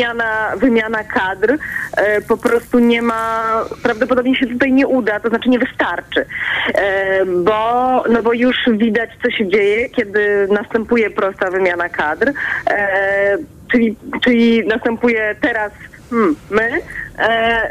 wymiana 0.56 1.04
kadr 1.04 1.58
e, 1.96 2.20
po 2.20 2.36
prostu 2.36 2.78
nie 2.78 3.02
ma, 3.02 3.64
prawdopodobnie 3.82 4.36
się 4.36 4.46
tutaj 4.46 4.72
nie 4.72 4.86
uda, 4.86 5.20
to 5.20 5.28
znaczy 5.28 5.48
nie 5.48 5.58
wystarczy, 5.58 6.26
e, 6.74 7.24
bo, 7.26 8.04
no 8.10 8.22
bo 8.22 8.32
już 8.32 8.56
widać, 8.72 9.10
co 9.22 9.30
się 9.30 9.48
dzieje, 9.48 9.88
kiedy 9.88 10.48
następuje 10.50 11.10
prosta 11.10 11.50
wymiana 11.50 11.88
kadr, 11.88 12.32
e, 12.70 13.38
czyli, 13.72 13.96
czyli 14.24 14.66
następuje 14.66 15.34
teraz 15.40 15.72
hmm, 16.10 16.36
my, 16.50 16.70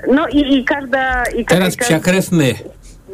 no 0.08 0.28
i, 0.28 0.58
i 0.58 0.66
każda... 0.66 1.24
I 1.24 1.46
teraz 1.46 1.76
psia 1.76 2.00
krew 2.00 2.32
my. 2.32 2.54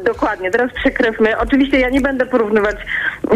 Dokładnie, 0.04 0.50
teraz 0.50 0.72
przekrewmy. 0.72 1.38
Oczywiście 1.38 1.80
ja 1.80 1.88
nie 1.90 2.00
będę 2.00 2.26
porównywać 2.26 2.76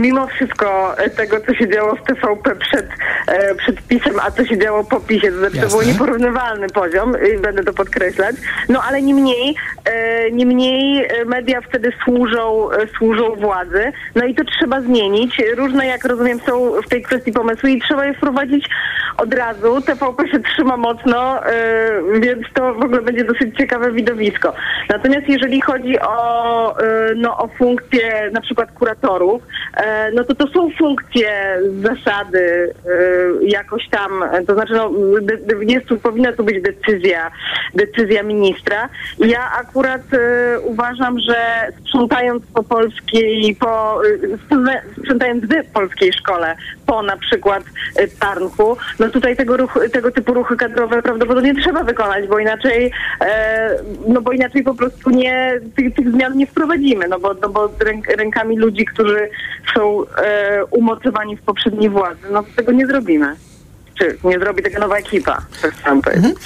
mimo 0.01 0.27
wszystko 0.27 0.98
e, 0.98 1.11
tego, 1.11 1.40
co 1.40 1.55
się 1.55 1.68
działo 1.68 1.96
w 1.96 2.03
TVP 2.03 2.57
przed, 2.57 2.87
e, 3.27 3.55
przed 3.55 3.83
pisem, 3.83 4.14
a 4.27 4.31
co 4.31 4.44
się 4.44 4.59
działo 4.59 4.85
po 4.85 5.01
pisie. 5.01 5.33
To 5.33 5.38
znaczy 5.38 5.61
to 5.61 5.68
był 5.68 5.83
nieporównywalny 5.83 6.66
poziom 6.68 7.14
i 7.35 7.38
będę 7.38 7.64
to 7.64 7.72
podkreślać. 7.72 8.37
No 8.68 8.83
ale 8.88 9.03
niemniej, 9.03 9.57
e, 9.85 10.31
niemniej 10.31 11.05
e, 11.05 11.25
media 11.25 11.61
wtedy 11.61 11.92
służą, 12.05 12.68
służą 12.98 13.35
władzy. 13.35 13.92
No 14.14 14.25
i 14.25 14.35
to 14.35 14.44
trzeba 14.44 14.81
zmienić. 14.81 15.42
Różne, 15.57 15.87
jak 15.87 16.05
rozumiem, 16.05 16.40
są 16.46 16.83
w 16.87 16.88
tej 16.88 17.03
kwestii 17.03 17.33
pomysły 17.33 17.70
i 17.70 17.81
trzeba 17.81 18.07
je 18.07 18.14
wprowadzić 18.14 18.68
od 19.18 19.35
razu. 19.35 19.81
TVP 19.81 20.29
się 20.29 20.40
trzyma 20.40 20.77
mocno, 20.77 21.40
więc 22.20 22.46
to 22.55 22.75
w 22.75 22.85
ogóle 22.85 23.03
będzie 23.03 23.25
dosyć 23.25 23.57
ciekawe 23.57 23.92
widowisko. 23.92 24.53
Natomiast 24.88 25.29
jeżeli 25.29 25.61
chodzi 25.61 26.01
o 26.01 26.51
no, 27.16 27.38
o 27.38 27.48
funkcje 27.48 28.30
na 28.32 28.40
przykład 28.40 28.72
kuratorów, 28.72 29.42
no 30.14 30.24
to 30.24 30.34
to 30.34 30.46
są 30.48 30.70
funkcje 30.78 31.58
zasady 31.82 32.74
jakoś 33.42 33.88
tam, 33.88 34.24
to 34.46 34.54
znaczy 34.54 34.72
no, 34.72 34.90
jest 35.60 35.86
powinna 36.02 36.32
tu 36.32 36.44
być 36.44 36.62
decyzja, 36.62 37.30
decyzja 37.74 38.22
ministra. 38.22 38.88
Ja 39.18 39.52
akurat 39.60 40.02
uważam, 40.62 41.18
że 41.18 41.68
sprzątając 41.80 42.46
po 42.54 42.62
polskiej, 42.62 43.56
po, 43.60 44.00
sprzątając 45.02 45.44
w 45.44 45.72
polskiej 45.72 46.12
szkole, 46.12 46.56
po 46.86 47.02
na 47.02 47.16
przykład 47.16 47.62
Tarnku, 48.20 48.76
no 48.98 49.08
tutaj 49.08 49.36
tego, 49.36 49.56
tego 49.92 50.10
typu 50.10 50.34
ruchy 50.34 50.56
kadrowe 50.56 51.02
prawdopodobnie 51.02 51.54
trzeba 51.54 51.84
wykonać, 51.84 52.26
bo 52.26 52.38
inaczej, 52.38 52.92
no 54.08 54.20
bo 54.20 54.32
inaczej 54.32 54.62
po 54.62 54.74
prostu 54.74 55.10
nie, 55.10 55.60
tych, 55.76 55.94
tych 55.94 56.10
zmian 56.10 56.36
nie 56.36 56.41
wprowadzimy, 56.46 57.09
no 57.09 57.18
bo, 57.18 57.35
no 57.35 57.48
bo 57.48 57.70
ręk, 57.81 58.07
rękami 58.07 58.57
ludzi, 58.57 58.85
którzy 58.85 59.28
są 59.74 60.05
e, 60.16 60.64
umocowani 60.64 61.37
w 61.37 61.42
poprzedniej 61.42 61.90
władzy, 61.90 62.20
no 62.31 62.44
tego 62.57 62.72
nie 62.72 62.87
zrobimy. 62.87 63.37
Czy 63.98 64.18
nie 64.24 64.38
zrobi 64.38 64.62
tego 64.62 64.78
nowa 64.78 64.96
ekipa, 64.96 65.46
tak 65.62 65.74
chciałam 65.74 66.02
powiedzieć. 66.02 66.37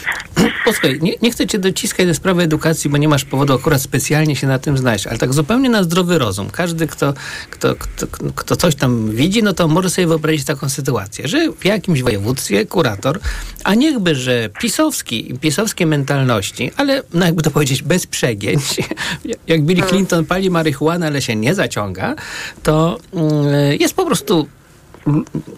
Posłuchaj, 0.64 0.98
nie, 1.02 1.12
nie 1.22 1.30
chcę 1.30 1.46
cię 1.46 1.58
dociskać 1.58 2.06
do 2.06 2.14
sprawy 2.14 2.42
edukacji, 2.42 2.90
bo 2.90 2.96
nie 2.96 3.08
masz 3.08 3.24
powodu 3.24 3.54
akurat 3.54 3.82
specjalnie 3.82 4.36
się 4.36 4.46
na 4.46 4.58
tym 4.58 4.78
znaleźć, 4.78 5.06
ale 5.06 5.18
tak 5.18 5.34
zupełnie 5.34 5.68
na 5.68 5.82
zdrowy 5.82 6.18
rozum. 6.18 6.50
Każdy, 6.50 6.86
kto, 6.86 7.14
kto, 7.50 7.74
kto, 7.74 8.06
kto 8.34 8.56
coś 8.56 8.74
tam 8.74 9.10
widzi, 9.10 9.42
no 9.42 9.52
to 9.52 9.68
może 9.68 9.90
sobie 9.90 10.06
wyobrazić 10.06 10.44
taką 10.44 10.68
sytuację, 10.68 11.28
że 11.28 11.52
w 11.52 11.64
jakimś 11.64 12.02
województwie 12.02 12.66
kurator, 12.66 13.18
a 13.64 13.74
niechby, 13.74 14.14
że 14.14 14.50
pisowski, 14.60 15.34
pisowskie 15.40 15.86
mentalności, 15.86 16.70
ale 16.76 17.02
no 17.14 17.26
jakby 17.26 17.42
to 17.42 17.50
powiedzieć, 17.50 17.82
bez 17.82 18.06
przegięć, 18.06 18.62
jak 19.46 19.62
Billy 19.62 19.82
Clinton 19.82 20.24
pali 20.24 20.50
marihuanę, 20.50 21.06
ale 21.06 21.22
się 21.22 21.36
nie 21.36 21.54
zaciąga, 21.54 22.14
to 22.62 22.98
mm, 23.12 23.80
jest 23.80 23.94
po 23.94 24.06
prostu 24.06 24.48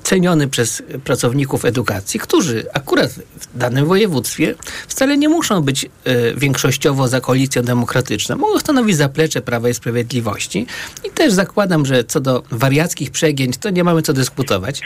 ceniony 0.03 0.49
przez 0.49 0.83
pracowników 1.05 1.65
edukacji, 1.65 2.21
którzy 2.21 2.67
akurat 2.75 3.11
w 3.13 3.59
danym 3.59 3.87
województwie 3.87 4.55
wcale 4.89 5.19
nie 5.19 5.29
muszą 5.29 5.63
być 5.63 5.85
y, 5.85 5.89
większościowo 6.37 7.09
za 7.09 7.21
koalicją 7.21 7.63
demokratyczną. 7.63 8.37
Mogą 8.37 8.59
stanowić 8.59 8.97
zaplecze 8.97 9.41
Prawa 9.41 9.69
i 9.69 9.75
Sprawiedliwości. 9.75 10.67
I 11.05 11.11
też 11.11 11.33
zakładam, 11.33 11.87
że 11.87 12.05
co 12.05 12.21
do 12.21 12.43
wariackich 12.51 13.11
przegięć, 13.11 13.57
to 13.57 13.71
nie 13.71 13.85
mamy 13.85 14.03
co 14.03 14.13
dyskutować. 14.13 14.81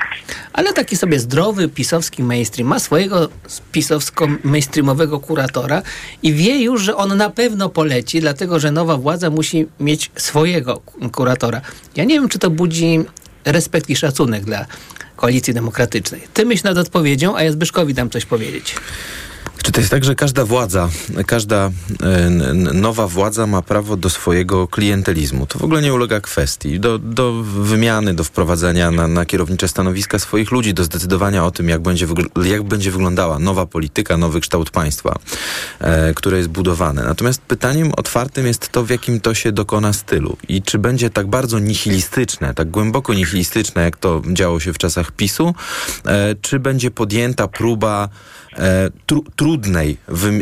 Ale 0.52 0.72
taki 0.72 0.96
sobie 0.96 1.20
zdrowy 1.20 1.68
pisowski 1.68 2.22
mainstream 2.22 2.68
ma 2.68 2.78
swojego 2.78 3.28
pisowsko-mainstreamowego 3.72 5.20
kuratora 5.20 5.82
i 6.22 6.32
wie 6.32 6.62
już, 6.62 6.82
że 6.82 6.96
on 6.96 7.16
na 7.16 7.30
pewno 7.30 7.68
poleci, 7.68 8.20
dlatego 8.20 8.60
że 8.60 8.72
nowa 8.72 8.96
władza 8.96 9.30
musi 9.30 9.66
mieć 9.80 10.10
swojego 10.16 10.80
kuratora. 11.12 11.60
Ja 11.96 12.04
nie 12.04 12.14
wiem, 12.14 12.28
czy 12.28 12.38
to 12.38 12.50
budzi 12.50 13.04
respekt 13.44 13.90
i 13.90 13.96
szacunek 13.96 14.44
dla 14.44 14.66
koalicji 15.16 15.54
demokratycznej. 15.54 16.20
Ty 16.34 16.46
myśl 16.46 16.64
nad 16.64 16.78
odpowiedzią, 16.78 17.36
a 17.36 17.42
ja 17.42 17.52
Zbyszkowi 17.52 17.94
dam 17.94 18.10
coś 18.10 18.24
powiedzieć. 18.24 18.74
Czy 19.62 19.72
to 19.72 19.80
jest 19.80 19.90
tak, 19.90 20.04
że 20.04 20.14
każda 20.14 20.44
władza, 20.44 20.88
każda 21.26 21.70
e, 22.02 22.30
nowa 22.74 23.06
władza 23.06 23.46
ma 23.46 23.62
prawo 23.62 23.96
do 23.96 24.10
swojego 24.10 24.68
klientelizmu? 24.68 25.46
To 25.46 25.58
w 25.58 25.64
ogóle 25.64 25.82
nie 25.82 25.94
ulega 25.94 26.20
kwestii. 26.20 26.80
Do, 26.80 26.98
do 26.98 27.32
wymiany, 27.42 28.14
do 28.14 28.24
wprowadzenia 28.24 28.90
na, 28.90 29.08
na 29.08 29.26
kierownicze 29.26 29.68
stanowiska 29.68 30.18
swoich 30.18 30.50
ludzi, 30.50 30.74
do 30.74 30.84
zdecydowania 30.84 31.44
o 31.44 31.50
tym, 31.50 31.68
jak 31.68 31.82
będzie, 31.82 32.06
jak 32.44 32.62
będzie 32.62 32.90
wyglądała 32.90 33.38
nowa 33.38 33.66
polityka, 33.66 34.16
nowy 34.16 34.40
kształt 34.40 34.70
państwa, 34.70 35.18
e, 35.80 36.14
które 36.14 36.36
jest 36.36 36.48
budowane. 36.48 37.04
Natomiast 37.04 37.40
pytaniem 37.42 37.92
otwartym 37.96 38.46
jest 38.46 38.68
to, 38.68 38.84
w 38.84 38.90
jakim 38.90 39.20
to 39.20 39.34
się 39.34 39.52
dokona 39.52 39.92
stylu. 39.92 40.36
I 40.48 40.62
czy 40.62 40.78
będzie 40.78 41.10
tak 41.10 41.26
bardzo 41.26 41.58
nihilistyczne, 41.58 42.54
tak 42.54 42.70
głęboko 42.70 43.14
nihilistyczne, 43.14 43.82
jak 43.82 43.96
to 43.96 44.22
działo 44.32 44.60
się 44.60 44.72
w 44.72 44.78
czasach 44.78 45.12
PiSu, 45.12 45.54
e, 46.06 46.34
czy 46.40 46.58
będzie 46.58 46.90
podjęta 46.90 47.48
próba 47.48 48.08
tru, 49.06 49.24
trudnej, 49.36 49.96
wy, 50.08 50.40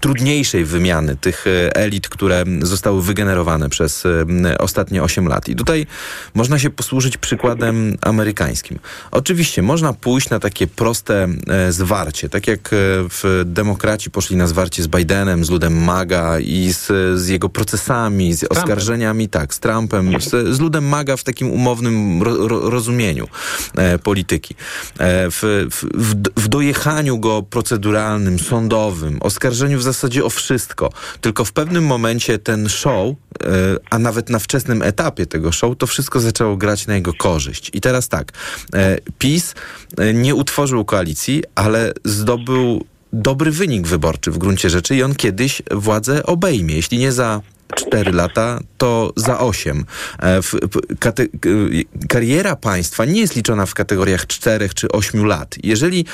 trudniejszej 0.00 0.64
wymiany 0.64 1.16
tych 1.16 1.46
e, 1.46 1.76
elit, 1.76 2.08
które 2.08 2.44
zostały 2.62 3.02
wygenerowane 3.02 3.68
przez 3.68 4.04
e, 4.06 4.58
ostatnie 4.58 5.02
8 5.02 5.28
lat. 5.28 5.48
I 5.48 5.56
tutaj 5.56 5.86
można 6.34 6.58
się 6.58 6.70
posłużyć 6.70 7.16
przykładem 7.16 7.96
amerykańskim. 8.00 8.78
Oczywiście 9.10 9.62
można 9.62 9.92
pójść 9.92 10.30
na 10.30 10.40
takie 10.40 10.66
proste 10.66 11.28
zwarcie, 11.70 12.28
tak 12.28 12.46
jak 12.46 12.68
w 13.10 13.42
demokraci 13.46 14.10
poszli 14.10 14.36
na 14.36 14.46
zwarcie 14.46 14.82
z 14.82 14.86
Bidenem, 14.88 15.44
z 15.44 15.50
ludem 15.50 15.84
MAGA 15.84 16.40
i 16.40 16.72
z, 16.72 16.86
z 17.20 17.28
jego 17.28 17.48
procesami, 17.48 18.34
z 18.34 18.44
oskarżeniami, 18.44 19.28
tak, 19.28 19.54
z 19.54 19.60
Trumpem, 19.60 20.20
z, 20.20 20.56
z 20.56 20.60
ludem 20.60 20.88
MAGA 20.88 21.16
w 21.16 21.24
takim 21.24 21.50
umownym 21.50 22.22
ro, 22.22 22.48
ro, 22.48 22.70
rozumieniu 22.70 23.28
e, 23.76 23.98
polityki. 23.98 24.54
E, 24.98 25.30
w, 25.30 25.66
w, 25.94 26.14
w 26.36 26.48
dojechaniu 26.48 27.18
go 27.18 27.42
proceduralnym, 27.50 28.38
sądowym, 28.38 29.18
oskarżeniu 29.20 29.78
w 29.78 29.82
zasadzie 29.82 30.24
o 30.24 30.30
wszystko. 30.30 30.90
Tylko 31.20 31.44
w 31.44 31.52
pewnym 31.52 31.86
momencie 31.86 32.38
ten 32.38 32.68
show, 32.68 33.08
e, 33.08 33.14
a 33.90 33.98
nawet 33.98 34.30
na 34.30 34.38
wczesnym 34.38 34.82
etapie 34.82 35.26
tego 35.26 35.52
show, 35.52 35.76
to 35.78 35.86
wszystko 35.86 36.20
zaczęło 36.20 36.56
grać 36.56 36.86
na 36.86 36.94
jego 36.94 37.12
korzyść. 37.14 37.70
I 37.74 37.80
teraz 37.80 38.08
tak, 38.08 38.32
e, 38.74 38.98
PiS 39.18 39.54
e, 39.96 40.14
nie 40.14 40.34
utworzył 40.34 40.84
koalicji, 40.84 41.42
ale 41.54 41.92
zdobył 42.04 42.84
dobry 43.12 43.50
wynik 43.50 43.86
wyborczy 43.86 44.30
w 44.30 44.38
gruncie 44.38 44.70
rzeczy 44.70 44.96
i 44.96 45.02
on 45.02 45.14
kiedyś 45.14 45.62
władzę 45.70 46.26
obejmie. 46.26 46.74
Jeśli 46.74 46.98
nie 46.98 47.12
za 47.12 47.40
4 47.74 48.12
lata, 48.12 48.60
to 48.78 49.12
za 49.16 49.38
8. 49.38 49.84
Kariera 52.08 52.56
państwa 52.56 53.04
nie 53.04 53.20
jest 53.20 53.36
liczona 53.36 53.66
w 53.66 53.74
kategoriach 53.74 54.26
4 54.26 54.68
czy 54.74 54.88
8 54.88 55.26
lat. 55.26 55.54
Jeżeli 55.62 56.04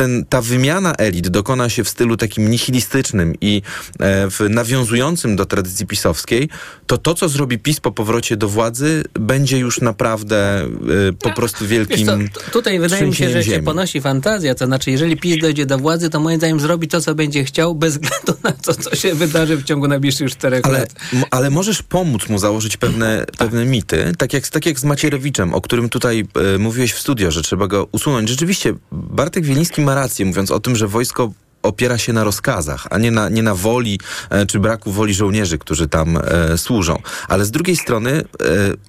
ten, 0.00 0.24
ta 0.28 0.42
wymiana 0.42 0.94
elit 0.98 1.28
dokona 1.28 1.68
się 1.68 1.84
w 1.84 1.88
stylu 1.88 2.16
takim 2.16 2.50
nihilistycznym 2.50 3.34
i 3.40 3.62
e, 3.98 4.30
w, 4.30 4.40
nawiązującym 4.50 5.36
do 5.36 5.46
tradycji 5.46 5.86
pisowskiej, 5.86 6.48
to 6.86 6.98
to, 6.98 7.14
co 7.14 7.28
zrobi 7.28 7.58
PiS 7.58 7.80
po 7.80 7.92
powrocie 7.92 8.36
do 8.36 8.48
władzy, 8.48 9.04
będzie 9.14 9.58
już 9.58 9.80
naprawdę 9.80 10.62
e, 10.62 10.68
po 11.12 11.28
tak. 11.28 11.34
prostu 11.34 11.66
wielkim 11.66 12.06
co, 12.06 12.50
Tutaj 12.52 12.78
wydaje 12.78 13.06
mi 13.06 13.14
się, 13.14 13.30
że 13.30 13.42
ziemi. 13.42 13.56
się 13.56 13.62
ponosi 13.62 14.00
fantazja, 14.00 14.54
to 14.54 14.66
znaczy, 14.66 14.90
jeżeli 14.90 15.16
PiS 15.16 15.40
dojdzie 15.40 15.66
do 15.66 15.78
władzy, 15.78 16.10
to 16.10 16.20
moim 16.20 16.38
zdaniem 16.38 16.60
zrobi 16.60 16.88
to, 16.88 17.00
co 17.00 17.14
będzie 17.14 17.44
chciał, 17.44 17.74
bez 17.74 17.98
względu 17.98 18.34
na 18.42 18.52
to, 18.52 18.74
co 18.74 18.96
się 18.96 19.14
wydarzy 19.14 19.56
w 19.56 19.64
ciągu 19.64 19.88
najbliższych 19.88 20.30
czterech 20.30 20.64
ale, 20.64 20.78
lat. 20.78 20.94
Ale 21.30 21.50
możesz 21.50 21.82
pomóc 21.82 22.28
mu 22.28 22.38
założyć 22.38 22.76
pewne, 22.76 23.24
tak. 23.26 23.36
pewne 23.36 23.64
mity, 23.64 24.12
tak 24.18 24.32
jak, 24.32 24.48
tak 24.48 24.66
jak 24.66 24.80
z 24.80 24.84
Macierewiczem, 24.84 25.54
o 25.54 25.60
którym 25.60 25.88
tutaj 25.88 26.26
e, 26.54 26.58
mówiłeś 26.58 26.92
w 26.92 26.98
studio, 26.98 27.30
że 27.30 27.42
trzeba 27.42 27.66
go 27.66 27.88
usunąć. 27.92 28.28
Rzeczywiście, 28.28 28.74
Bartek 28.92 29.44
Wieliński 29.44 29.80
ma 29.80 29.89
rację, 29.94 30.26
mówiąc 30.26 30.50
o 30.50 30.60
tym, 30.60 30.76
że 30.76 30.88
wojsko 30.88 31.30
opiera 31.62 31.98
się 31.98 32.12
na 32.12 32.24
rozkazach, 32.24 32.86
a 32.90 32.98
nie 32.98 33.10
na, 33.10 33.28
nie 33.28 33.42
na 33.42 33.54
woli 33.54 34.00
e, 34.30 34.46
czy 34.46 34.58
braku 34.58 34.92
woli 34.92 35.14
żołnierzy, 35.14 35.58
którzy 35.58 35.88
tam 35.88 36.16
e, 36.16 36.58
służą. 36.58 36.98
Ale 37.28 37.44
z 37.44 37.50
drugiej 37.50 37.76
strony 37.76 38.10
e, 38.10 38.24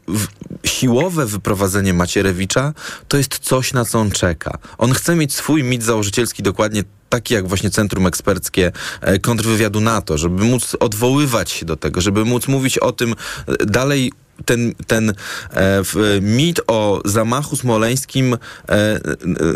w, 0.07 0.27
siłowe 0.63 1.25
wyprowadzenie 1.25 1.93
Macierewicza 1.93 2.73
to 3.07 3.17
jest 3.17 3.39
coś, 3.39 3.73
na 3.73 3.85
co 3.85 3.99
on 3.99 4.11
czeka. 4.11 4.57
On 4.77 4.93
chce 4.93 5.15
mieć 5.15 5.33
swój 5.33 5.63
mit 5.63 5.83
założycielski 5.83 6.43
dokładnie 6.43 6.83
taki 7.09 7.33
jak 7.33 7.47
właśnie 7.47 7.69
Centrum 7.69 8.07
Eksperckie 8.07 8.71
e, 9.01 9.19
Kontrwywiadu 9.19 9.81
NATO, 9.81 10.17
żeby 10.17 10.43
móc 10.43 10.75
odwoływać 10.79 11.51
się 11.51 11.65
do 11.65 11.77
tego, 11.77 12.01
żeby 12.01 12.25
móc 12.25 12.47
mówić 12.47 12.77
o 12.77 12.91
tym 12.91 13.15
e, 13.47 13.65
dalej 13.65 14.11
ten, 14.45 14.73
ten 14.87 15.09
e, 15.09 15.83
mit 16.21 16.61
o 16.67 17.01
zamachu 17.05 17.55
smoleńskim 17.55 18.37
e, 18.69 18.99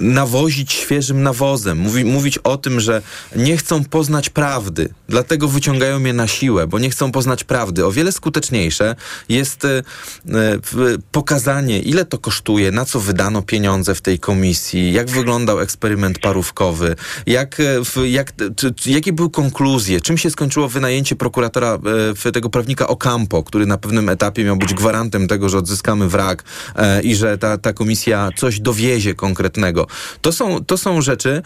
nawozić 0.02 0.74
świeżym 0.74 1.24
nawozem. 1.24 1.78
Mówi, 1.78 2.06
mówić 2.06 2.38
o 2.38 2.58
tym, 2.58 2.80
że 2.80 3.02
nie 3.36 3.58
chcą 3.58 3.84
poznać 3.84 4.30
prawdy, 4.30 4.90
dlatego 5.10 5.48
wyciągają 5.48 6.00
mnie 6.00 6.14
na 6.14 6.28
siłę, 6.28 6.68
bo 6.68 6.80
nie 6.80 6.90
chcą 6.90 7.12
poznać 7.12 7.44
prawdy. 7.44 7.86
O 7.86 7.92
wiele 7.92 8.12
skuteczniejsze 8.12 8.96
jest 9.30 9.66
e, 9.66 9.84
pokazanie, 11.12 11.80
ile 11.80 12.06
to 12.06 12.18
kosztuje, 12.18 12.72
na 12.72 12.86
co 12.86 13.00
wydano 13.00 13.42
pieniądze 13.42 13.96
w 13.96 14.02
tej 14.02 14.20
komisji, 14.20 14.94
jak 14.94 15.10
wyglądał 15.10 15.60
eksperyment 15.60 16.20
parówkowy, 16.20 16.96
jak, 17.26 17.60
e, 17.60 18.08
jak, 18.08 18.34
czy, 18.56 18.74
jakie 18.86 19.14
były 19.14 19.30
konkluzje, 19.30 20.02
czym 20.02 20.18
się 20.18 20.30
skończyło 20.30 20.70
wynajęcie 20.70 21.16
prokuratora, 21.16 21.80
e, 22.26 22.32
tego 22.32 22.50
prawnika 22.50 22.88
Ocampo, 22.88 23.44
który 23.44 23.66
na 23.66 23.78
pewnym 23.78 24.10
etapie 24.10 24.44
miał 24.44 24.58
być 24.58 24.75
gwarantem 24.76 25.28
tego, 25.28 25.50
że 25.50 25.58
odzyskamy 25.58 26.10
wrak 26.10 26.44
e, 26.76 27.02
i 27.02 27.16
że 27.16 27.38
ta, 27.38 27.58
ta 27.58 27.74
komisja 27.74 28.30
coś 28.38 28.60
dowiezie 28.60 29.14
konkretnego. 29.14 29.88
To 30.22 30.32
są, 30.32 30.66
to 30.66 30.78
są 30.78 31.02
rzeczy. 31.02 31.42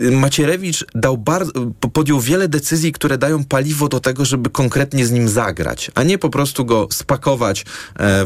E, 0.00 0.10
Macierewicz 0.10 0.84
dał 0.94 1.18
bardzo, 1.18 1.52
podjął 1.92 2.20
wiele 2.20 2.48
decyzji, 2.48 2.92
które 2.92 3.18
dają 3.18 3.44
paliwo 3.44 3.88
do 3.88 4.00
tego, 4.00 4.24
żeby 4.24 4.50
konkretnie 4.50 5.06
z 5.06 5.10
nim 5.10 5.28
zagrać, 5.28 5.90
a 5.94 6.02
nie 6.02 6.18
po 6.18 6.30
prostu 6.30 6.64
go 6.64 6.88
spakować 6.90 7.60
e, 7.60 7.64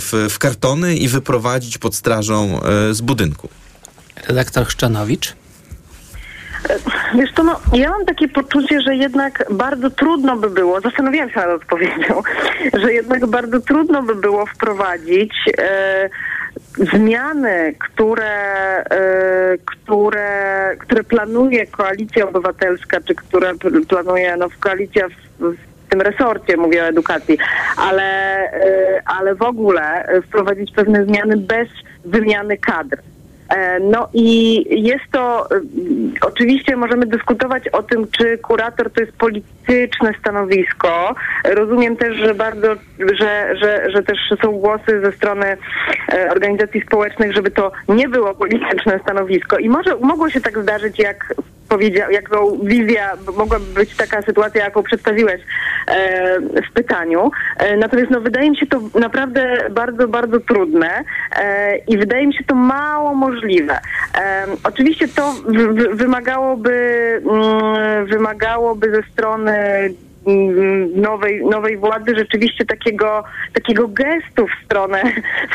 w, 0.00 0.26
w 0.30 0.38
kartony 0.38 0.96
i 0.96 1.08
wyprowadzić 1.08 1.78
pod 1.78 1.94
strażą 1.94 2.62
e, 2.62 2.94
z 2.94 3.00
budynku. 3.00 3.48
Redaktor 4.28 4.66
Chrzczanowicz. 4.66 5.34
Wiesz 7.14 7.32
to 7.32 7.42
no, 7.42 7.60
ja 7.72 7.90
mam 7.90 8.04
takie 8.04 8.28
poczucie, 8.28 8.80
że 8.80 8.94
jednak 8.94 9.44
bardzo 9.50 9.90
trudno 9.90 10.36
by 10.36 10.50
było, 10.50 10.80
zastanawiałam 10.80 11.30
się 11.30 11.36
nad 11.36 11.48
odpowiedzią, 11.48 12.22
że 12.82 12.92
jednak 12.92 13.26
bardzo 13.26 13.60
trudno 13.60 14.02
by 14.02 14.14
było 14.14 14.46
wprowadzić 14.46 15.34
e, 15.58 16.08
zmiany, 16.78 17.74
które, 17.78 18.34
e, 18.84 19.58
które, 19.64 20.76
które 20.78 21.04
planuje 21.04 21.66
Koalicja 21.66 22.28
Obywatelska, 22.28 23.00
czy 23.00 23.14
które 23.14 23.52
planuje 23.88 24.36
no, 24.36 24.46
koalicja 24.60 25.08
w, 25.08 25.12
w 25.40 25.88
tym 25.90 26.00
resorcie, 26.00 26.56
mówię 26.56 26.82
o 26.82 26.86
edukacji, 26.86 27.38
ale, 27.76 28.02
e, 28.52 29.02
ale 29.04 29.34
w 29.34 29.42
ogóle 29.42 30.08
wprowadzić 30.26 30.72
pewne 30.72 31.04
zmiany 31.04 31.36
bez 31.36 31.68
wymiany 32.04 32.56
kadr. 32.56 32.96
E, 33.48 33.80
no 33.80 34.08
i 34.14 34.64
jest 34.84 35.04
to, 35.12 35.48
y, 35.50 35.60
oczywiście 36.20 36.76
możemy 36.76 37.06
dyskutować 37.06 37.68
o 37.68 37.82
tym, 37.82 38.06
czy 38.18 38.38
kurator 38.38 38.90
to 38.90 39.00
jest 39.00 39.12
polityczne 39.12 40.12
stanowisko. 40.20 41.14
Rozumiem 41.44 41.96
też, 41.96 42.16
że 42.16 42.34
bardzo, 42.34 42.68
że, 42.98 43.56
że, 43.56 43.90
że 43.90 44.02
też 44.02 44.18
są 44.42 44.52
głosy 44.52 45.00
ze 45.00 45.12
strony 45.12 45.56
e, 46.12 46.30
organizacji 46.30 46.80
społecznych, 46.80 47.32
żeby 47.34 47.50
to 47.50 47.72
nie 47.88 48.08
było 48.08 48.34
polityczne 48.34 48.98
stanowisko. 49.02 49.58
I 49.58 49.68
może 49.68 49.96
mogło 49.96 50.30
się 50.30 50.40
tak 50.40 50.62
zdarzyć, 50.62 50.98
jak 50.98 51.34
powiedział, 51.68 52.10
jaką 52.10 52.58
wizja 52.62 53.12
mogłaby 53.36 53.64
być 53.74 53.96
taka 53.96 54.22
sytuacja, 54.22 54.64
jaką 54.64 54.82
przedstawiłeś 54.82 55.40
e, 55.86 56.40
w 56.40 56.72
pytaniu. 56.74 57.30
E, 57.56 57.76
natomiast 57.76 58.10
no, 58.10 58.20
wydaje 58.20 58.50
mi 58.50 58.56
się 58.56 58.66
to 58.66 58.80
naprawdę 59.00 59.68
bardzo, 59.70 60.08
bardzo 60.08 60.40
trudne 60.40 61.04
e, 61.36 61.76
i 61.76 61.98
wydaje 61.98 62.26
mi 62.26 62.34
się 62.34 62.44
to 62.44 62.54
mało 62.54 63.14
możliwe. 63.14 63.78
E, 64.18 64.46
oczywiście 64.64 65.08
to 65.08 65.32
w, 65.32 65.52
w, 65.52 65.96
wymagałoby, 65.96 66.72
mm, 67.30 68.06
wymagałoby 68.06 68.90
ze 68.90 69.02
strony 69.12 69.54
nowej, 70.94 71.44
nowej 71.44 71.76
władzy 71.76 72.14
rzeczywiście 72.16 72.64
takiego, 72.64 73.24
takiego 73.52 73.88
gestu 73.88 74.46
w 74.46 74.64
stronę, 74.64 75.02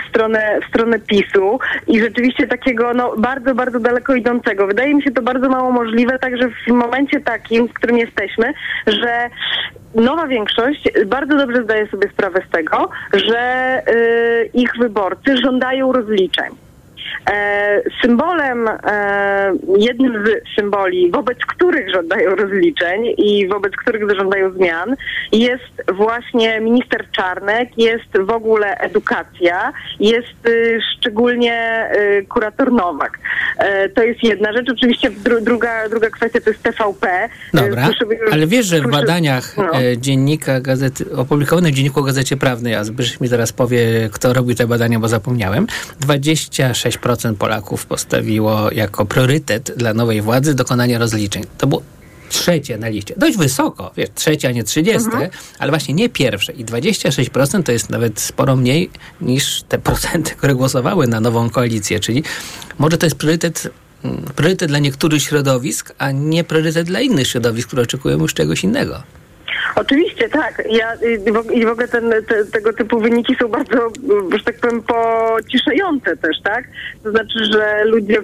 w, 0.05 0.10
stronę, 0.10 0.60
w 0.65 0.69
stronę 0.69 0.99
PiSu 0.99 1.60
i 1.88 1.99
rzeczywiście 1.99 2.47
takiego 2.47 2.93
no, 2.93 3.13
bardzo, 3.17 3.55
bardzo 3.55 3.79
daleko 3.79 4.15
idącego. 4.15 4.67
Wydaje 4.67 4.95
mi 4.95 5.03
się 5.03 5.12
to 5.12 5.21
bardzo 5.21 5.49
mało 5.49 5.71
możliwe, 5.71 6.19
także 6.19 6.49
w 6.67 6.71
momencie 6.71 7.19
takim, 7.19 7.67
w 7.67 7.73
którym 7.73 7.97
jesteśmy, 7.97 8.53
że 8.88 9.29
nowa 9.95 10.27
większość 10.27 10.89
bardzo 11.05 11.38
dobrze 11.38 11.63
zdaje 11.63 11.88
sobie 11.88 12.10
sprawę 12.10 12.41
z 12.47 12.51
tego, 12.51 12.89
że 13.13 13.81
y, 13.89 14.49
ich 14.53 14.71
wyborcy 14.79 15.38
żądają 15.38 15.91
rozliczeń. 15.91 16.70
E, 17.32 17.82
symbolem, 18.02 18.67
e, 18.67 19.54
jednym 19.78 20.26
z 20.26 20.56
symboli, 20.56 21.12
wobec 21.12 21.38
których 21.38 21.93
żądają 21.93 22.36
rozliczeń 22.36 23.06
i 23.17 23.47
wobec 23.47 23.74
których 23.76 24.17
żądają 24.17 24.52
zmian, 24.52 24.95
jest 25.32 25.84
właśnie 25.93 26.60
minister 26.60 27.06
Czarnek, 27.12 27.69
jest 27.78 28.17
w 28.19 28.30
ogóle 28.30 28.78
edukacja, 28.78 29.74
jest 30.00 30.47
y, 30.47 30.80
szczególnie 30.97 31.89
y, 31.95 32.26
kurator 32.30 32.71
Nowak. 32.71 33.19
E, 33.58 33.89
to 33.89 34.04
jest 34.04 34.24
jedna 34.24 34.54
rzecz. 34.54 34.69
Oczywiście 34.71 35.10
dru, 35.10 35.41
druga, 35.41 35.89
druga 35.89 36.10
kwestia 36.10 36.41
to 36.41 36.50
jest 36.50 36.63
TVP. 36.63 37.30
Dobra, 37.54 37.89
ale 38.32 38.47
wiesz, 38.47 38.65
że 38.65 38.80
w 38.80 38.91
badaniach 38.91 39.58
no. 39.58 39.71
Dziennika 39.97 40.62
gazety, 40.62 41.15
opublikowanych 41.15 41.74
w 41.74 41.76
dzienniku 41.76 42.04
Gazecie 42.04 42.38
Prawnej, 42.38 42.76
a 42.76 42.84
Zbyszek 42.84 43.21
mi 43.21 43.28
zaraz 43.28 43.54
powie, 43.54 44.10
kto 44.12 44.34
robił 44.34 44.56
te 44.56 44.67
badania, 44.67 45.00
bo 45.00 45.08
zapomniałem, 45.08 45.67
26% 46.08 47.01
Polaków 47.40 47.86
postawiło 47.86 48.72
jako 48.72 49.06
priorytet 49.06 49.72
dla 49.78 49.94
nowej 49.94 50.22
władzy 50.22 50.54
dokonanie 50.54 50.98
rozliczeń. 50.98 51.44
To 51.58 51.68
było 51.68 51.82
trzecie 52.30 52.78
na 52.78 52.88
liście. 52.88 53.14
Dość 53.18 53.38
wysoko, 53.38 53.92
wiesz, 53.98 54.10
trzecie, 54.16 54.48
a 54.48 54.52
nie 54.52 54.64
trzydzieste, 54.64 55.12
mhm. 55.12 55.30
ale 55.60 55.72
właśnie 55.72 55.94
nie 55.94 56.10
pierwsze. 56.10 56.54
I 56.54 56.66
26% 56.66 57.64
to 57.64 57.72
jest 57.72 57.90
nawet 57.90 58.20
sporo 58.20 58.56
mniej 58.56 58.90
niż 59.22 59.64
te 59.64 59.80
procenty, 59.80 60.32
które 60.32 60.56
głosowały 60.56 61.08
na 61.08 61.20
nową 61.20 61.50
koalicję. 61.50 62.00
Czyli 62.00 62.24
może 62.80 62.98
to 62.98 63.06
jest 63.06 63.16
priorytet 63.16 63.70
mm, 64.04 64.18
priorytet 64.36 64.70
dla 64.70 64.80
niektórych 64.80 65.24
środowisk, 65.24 65.94
a 65.98 66.12
nie 66.12 66.44
priorytet 66.44 66.88
dla 66.88 67.02
innych 67.02 67.28
środowisk, 67.28 67.68
które 67.68 67.82
oczekują 67.82 68.20
już 68.20 68.34
czegoś 68.34 68.64
innego. 68.64 69.04
Oczywiście, 69.75 70.29
tak. 70.29 70.63
Ja, 70.69 70.93
I 71.53 71.65
w 71.65 71.69
ogóle 71.69 71.88
ten, 71.88 72.13
te, 72.27 72.45
tego 72.45 72.73
typu 72.73 72.99
wyniki 72.99 73.36
są 73.41 73.47
bardzo, 73.47 73.91
że 74.38 74.43
tak 74.43 74.60
powiem, 74.60 74.84
pociszające 74.84 76.17
też, 76.17 76.41
tak? 76.43 76.65
To 77.03 77.12
znaczy, 77.12 77.45
że 77.51 77.84
ludzie 77.86 78.17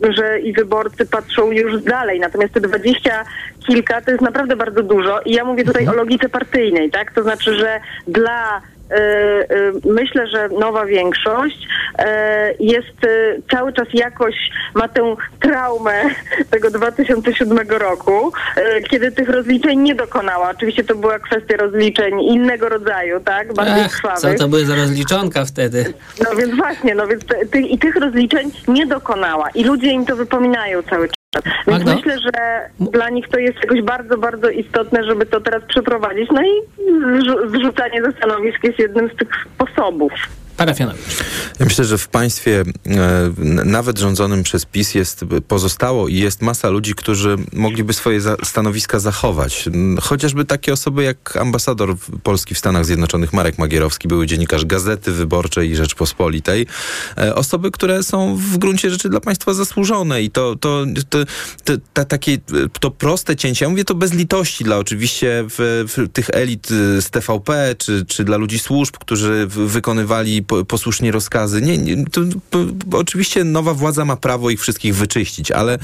że 0.00 0.40
i 0.40 0.52
wyborcy 0.52 1.06
patrzą 1.06 1.50
już 1.50 1.82
dalej. 1.82 2.20
Natomiast 2.20 2.54
te 2.54 2.60
dwadzieścia 2.60 3.24
kilka 3.66 4.00
to 4.00 4.10
jest 4.10 4.22
naprawdę 4.22 4.56
bardzo 4.56 4.82
dużo 4.82 5.20
i 5.20 5.32
ja 5.32 5.44
mówię 5.44 5.64
tutaj 5.64 5.88
o 5.88 5.92
logice 5.92 6.28
partyjnej, 6.28 6.90
tak? 6.90 7.12
To 7.12 7.22
znaczy, 7.22 7.54
że 7.54 7.80
dla 8.06 8.62
myślę, 9.84 10.26
że 10.26 10.48
nowa 10.48 10.86
większość 10.86 11.68
e, 11.98 12.54
jest 12.60 12.96
cały 13.50 13.72
czas 13.72 13.88
jakoś 13.94 14.34
ma 14.74 14.88
tę 14.88 15.16
traumę 15.40 16.02
tego 16.50 16.70
2007 16.70 17.58
roku, 17.68 18.32
kiedy 18.90 19.12
tych 19.12 19.28
rozliczeń 19.28 19.80
nie 19.80 19.94
dokonała. 19.94 20.50
Oczywiście 20.50 20.84
to 20.84 20.94
była 20.94 21.18
kwestia 21.18 21.56
rozliczeń 21.56 22.20
innego 22.20 22.68
rodzaju, 22.68 23.20
tak? 23.20 23.54
Bardziej 23.54 23.84
Ech, 23.84 23.92
krwawych. 23.92 24.20
Co 24.20 24.34
to 24.34 24.48
były 24.48 24.64
za 24.64 24.74
rozliczonka 24.74 25.44
wtedy? 25.44 25.94
No 26.24 26.36
więc 26.36 26.56
właśnie, 26.56 26.94
no 26.94 27.06
więc 27.06 27.24
ty, 27.50 27.60
i 27.60 27.78
tych 27.78 27.96
rozliczeń 27.96 28.50
nie 28.68 28.86
dokonała 28.86 29.50
i 29.50 29.64
ludzie 29.64 29.90
im 29.90 30.06
to 30.06 30.16
wypominają 30.16 30.82
cały 30.82 31.08
czas. 31.08 31.18
Więc 31.34 31.66
Magdo? 31.66 31.94
myślę, 31.94 32.18
że 32.18 32.68
dla 32.90 33.10
nich 33.10 33.28
to 33.28 33.38
jest 33.38 33.56
jakoś 33.56 33.82
bardzo, 33.82 34.18
bardzo 34.18 34.50
istotne, 34.50 35.04
żeby 35.04 35.26
to 35.26 35.40
teraz 35.40 35.62
przeprowadzić. 35.64 36.30
No 36.30 36.42
i 36.42 36.50
zrzucanie 37.58 38.02
ze 38.02 38.12
stanowisk 38.12 38.64
jest 38.64 38.78
jednym 38.78 39.10
z 39.10 39.16
tych 39.16 39.28
sposobów. 39.54 40.12
Parafianowicz. 40.58 41.02
Ja 41.58 41.66
myślę, 41.66 41.84
że 41.84 41.98
w 41.98 42.08
państwie 42.08 42.64
e, 42.86 43.32
nawet 43.64 43.98
rządzonym 43.98 44.42
przez 44.42 44.64
PiS 44.64 44.94
jest, 44.94 45.24
pozostało 45.48 46.08
i 46.08 46.14
jest 46.14 46.42
masa 46.42 46.68
ludzi, 46.68 46.94
którzy 46.94 47.36
mogliby 47.52 47.92
swoje 47.92 48.20
za, 48.20 48.36
stanowiska 48.44 48.98
zachować. 48.98 49.68
Chociażby 50.00 50.44
takie 50.44 50.72
osoby 50.72 51.02
jak 51.02 51.36
ambasador 51.36 51.96
Polski 52.22 52.54
w 52.54 52.58
Stanach 52.58 52.84
Zjednoczonych 52.84 53.32
Marek 53.32 53.58
Magierowski, 53.58 54.08
były 54.08 54.26
dziennikarz 54.26 54.64
Gazety 54.64 55.12
Wyborczej 55.12 55.70
i 55.70 55.76
Rzeczpospolitej. 55.76 56.66
E, 57.18 57.34
osoby, 57.34 57.70
które 57.70 58.02
są 58.02 58.36
w 58.36 58.58
gruncie 58.58 58.90
rzeczy 58.90 59.08
dla 59.08 59.20
państwa 59.20 59.54
zasłużone 59.54 60.22
i 60.22 60.30
to, 60.30 60.56
to, 60.56 60.84
to, 61.10 61.18
to, 61.64 61.72
to 61.92 62.04
takie 62.04 62.38
to 62.80 62.90
proste 62.90 63.36
cięcie, 63.36 63.64
ja 63.64 63.68
mówię 63.68 63.84
to 63.84 63.94
bez 63.94 64.12
litości 64.12 64.64
dla 64.64 64.78
oczywiście 64.78 65.44
w, 65.48 65.84
w 65.96 66.12
tych 66.12 66.30
elit 66.30 66.66
z 67.00 67.10
TVP, 67.10 67.74
czy, 67.78 68.06
czy 68.06 68.24
dla 68.24 68.36
ludzi 68.36 68.58
służb, 68.58 68.94
którzy 68.96 69.46
wykonywali 69.46 70.42
posłusznie 70.68 71.12
rozkazy. 71.12 71.62
Nie, 71.62 71.78
nie 71.78 72.04
to, 72.04 72.20
oczywiście 72.92 73.44
nowa 73.44 73.74
władza 73.74 74.04
ma 74.04 74.16
prawo 74.16 74.50
ich 74.50 74.60
wszystkich 74.60 74.96
wyczyścić, 74.96 75.50
ale 75.50 75.78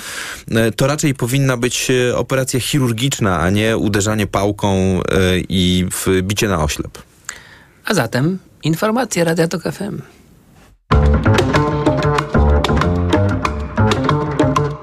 e, 0.51 0.73
to 0.73 0.87
raczej 0.87 1.15
powinna 1.15 1.57
być 1.57 1.91
e, 1.91 2.17
operacja 2.17 2.61
chirurgiczna, 2.61 3.41
a 3.41 3.51
nie 3.51 3.77
uderzanie 3.77 4.27
pałką 4.27 4.75
e, 4.75 5.01
i 5.49 5.87
bicie 6.23 6.49
na 6.49 6.65
oślep. 6.65 7.03
A 7.85 7.95
zatem 7.95 8.39
informacje 8.63 9.25
Radia 9.25 9.49
Tok 9.49 9.63
FM. 9.63 10.03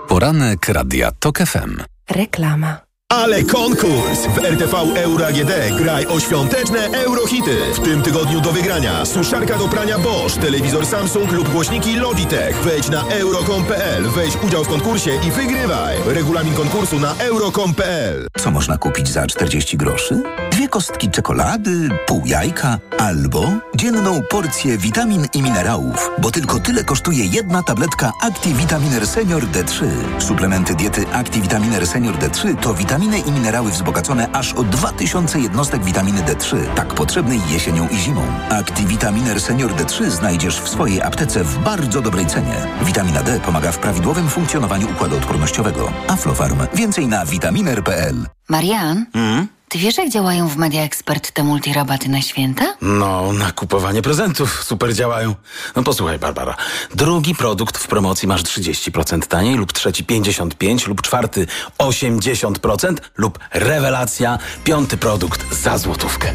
Poranek 0.07 0.69
Radia 0.69 1.11
Tok 1.19 1.37
FM. 1.39 1.77
Reklama. 2.09 2.90
Ale 3.11 3.43
konkurs! 3.43 4.19
W 4.35 4.37
RTV 4.37 4.77
Euro 4.95 5.27
AGD 5.27 5.51
graj 5.77 6.05
o 6.05 6.19
świąteczne 6.19 6.79
eurohity. 6.79 7.57
W 7.75 7.79
tym 7.79 8.01
tygodniu 8.01 8.41
do 8.41 8.51
wygrania 8.51 9.05
suszarka 9.05 9.57
do 9.57 9.67
prania 9.67 9.99
Bosch, 9.99 10.37
telewizor 10.37 10.85
Samsung 10.85 11.31
lub 11.31 11.49
głośniki 11.49 11.95
Logitech. 11.95 12.63
Wejdź 12.63 12.89
na 12.89 13.07
euro.com.pl, 13.07 14.03
weź 14.09 14.35
udział 14.47 14.63
w 14.63 14.67
konkursie 14.67 15.11
i 15.27 15.31
wygrywaj. 15.31 15.97
Regulamin 16.05 16.53
konkursu 16.53 16.99
na 16.99 17.15
euro.com.pl. 17.19 18.27
Co 18.37 18.51
można 18.51 18.77
kupić 18.77 19.09
za 19.09 19.27
40 19.27 19.77
groszy? 19.77 20.23
Dwie 20.51 20.67
kostki 20.67 21.09
czekolady, 21.09 21.89
pół 22.07 22.21
jajka 22.25 22.79
albo 22.99 23.51
dzienną 23.75 24.21
porcję 24.29 24.77
witamin 24.77 25.27
i 25.33 25.41
minerałów, 25.41 26.11
bo 26.19 26.31
tylko 26.31 26.59
tyle 26.59 26.83
kosztuje 26.83 27.25
jedna 27.25 27.63
tabletka 27.63 28.11
ActiVitaminer 28.21 29.07
Senior 29.07 29.43
D3. 29.43 29.85
Suplementy 30.19 30.75
diety 30.75 31.07
ActiVitaminer 31.13 31.87
Senior 31.87 32.15
D3 32.15 32.55
to 32.55 32.73
witaminy 32.73 33.00
Witaminy 33.01 33.29
i 33.29 33.31
minerały 33.31 33.71
wzbogacone 33.71 34.31
aż 34.31 34.53
o 34.53 34.63
2000 34.63 35.39
jednostek 35.39 35.83
witaminy 35.83 36.21
D3, 36.21 36.73
tak 36.75 36.93
potrzebnej 36.93 37.39
jesienią 37.49 37.87
i 37.89 37.95
zimą. 37.95 38.21
Activitaminer 38.49 39.41
Senior 39.41 39.71
D3 39.71 40.09
znajdziesz 40.09 40.61
w 40.61 40.69
swojej 40.69 41.01
aptece 41.01 41.43
w 41.43 41.57
bardzo 41.57 42.01
dobrej 42.01 42.25
cenie. 42.25 42.55
Witamina 42.81 43.23
D 43.23 43.39
pomaga 43.39 43.71
w 43.71 43.77
prawidłowym 43.77 44.29
funkcjonowaniu 44.29 44.91
układu 44.91 45.17
odpornościowego. 45.17 45.91
Aflofarm. 46.07 46.59
Więcej 46.73 47.07
na 47.07 47.25
vitaminer.pl. 47.25 48.15
Marian? 48.49 49.05
Mm? 49.13 49.47
Ty 49.71 49.79
wiesz, 49.79 49.97
jak 49.97 50.09
działają 50.09 50.47
w 50.47 50.57
Media 50.57 50.83
Expert 50.83 51.31
te 51.31 51.43
multirabaty 51.43 52.09
na 52.09 52.21
święta? 52.21 52.75
No, 52.81 53.33
na 53.33 53.51
kupowanie 53.51 54.01
prezentów 54.01 54.63
super 54.63 54.93
działają. 54.93 55.35
No 55.75 55.83
posłuchaj, 55.83 56.19
Barbara. 56.19 56.55
Drugi 56.95 57.35
produkt 57.35 57.77
w 57.77 57.87
promocji 57.87 58.27
masz 58.27 58.43
30% 58.43 59.27
taniej, 59.27 59.55
lub 59.55 59.73
trzeci 59.73 60.03
55%, 60.05 60.87
lub 60.87 61.01
czwarty 61.01 61.47
80%, 61.77 62.95
lub 63.17 63.39
rewelacja, 63.53 64.39
piąty 64.63 64.97
produkt 64.97 65.53
za 65.53 65.77
złotówkę. 65.77 66.33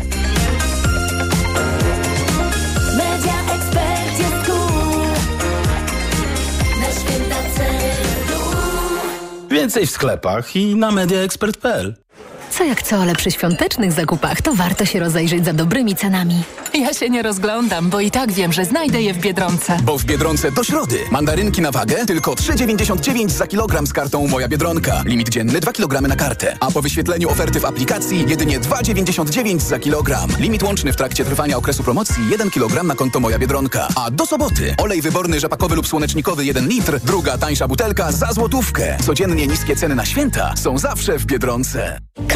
Więcej 9.50 9.86
w 9.86 9.90
sklepach 9.90 10.56
i 10.56 10.76
na 10.76 10.90
mediaexpert.pl. 10.90 12.05
Co 12.58 12.64
jak 12.64 12.82
co, 12.82 12.96
ale 12.96 13.14
przy 13.14 13.30
świątecznych 13.30 13.92
zakupach 13.92 14.42
to 14.42 14.54
warto 14.54 14.84
się 14.84 15.00
rozejrzeć 15.00 15.44
za 15.44 15.52
dobrymi 15.52 15.96
cenami. 15.96 16.42
Ja 16.74 16.94
się 16.94 17.10
nie 17.10 17.22
rozglądam, 17.22 17.90
bo 17.90 18.00
i 18.00 18.10
tak 18.10 18.32
wiem, 18.32 18.52
że 18.52 18.64
znajdę 18.64 19.02
je 19.02 19.14
w 19.14 19.18
Biedronce. 19.18 19.78
Bo 19.82 19.98
w 19.98 20.04
Biedronce 20.04 20.52
do 20.52 20.64
środy. 20.64 20.98
Mandarynki 21.10 21.62
na 21.62 21.70
wagę 21.70 22.06
tylko 22.06 22.34
3,99 22.34 23.28
za 23.28 23.46
kilogram 23.46 23.86
z 23.86 23.92
kartą 23.92 24.28
Moja 24.28 24.48
Biedronka. 24.48 25.02
Limit 25.04 25.28
dzienny 25.28 25.60
2 25.60 25.72
kg 25.72 26.08
na 26.08 26.16
kartę. 26.16 26.56
A 26.60 26.70
po 26.70 26.82
wyświetleniu 26.82 27.30
oferty 27.30 27.60
w 27.60 27.64
aplikacji 27.64 28.24
jedynie 28.28 28.60
2,99 28.60 29.60
za 29.60 29.78
kilogram. 29.78 30.30
Limit 30.38 30.62
łączny 30.62 30.92
w 30.92 30.96
trakcie 30.96 31.24
trwania 31.24 31.56
okresu 31.56 31.82
promocji 31.82 32.28
1 32.30 32.50
kg 32.50 32.82
na 32.82 32.94
konto 32.94 33.20
Moja 33.20 33.38
Biedronka. 33.38 33.88
A 33.96 34.10
do 34.10 34.26
soboty 34.26 34.74
olej 34.78 35.02
wyborny 35.02 35.40
rzepakowy 35.40 35.76
lub 35.76 35.86
słonecznikowy 35.86 36.44
1 36.44 36.68
litr, 36.68 37.00
druga 37.00 37.38
tańsza 37.38 37.68
butelka 37.68 38.12
za 38.12 38.32
złotówkę. 38.32 38.96
Codziennie 39.06 39.46
niskie 39.46 39.76
ceny 39.76 39.94
na 39.94 40.04
święta 40.06 40.54
są 40.56 40.78
zawsze 40.78 41.18
w 41.18 41.26
Biedronce. 41.26 42.00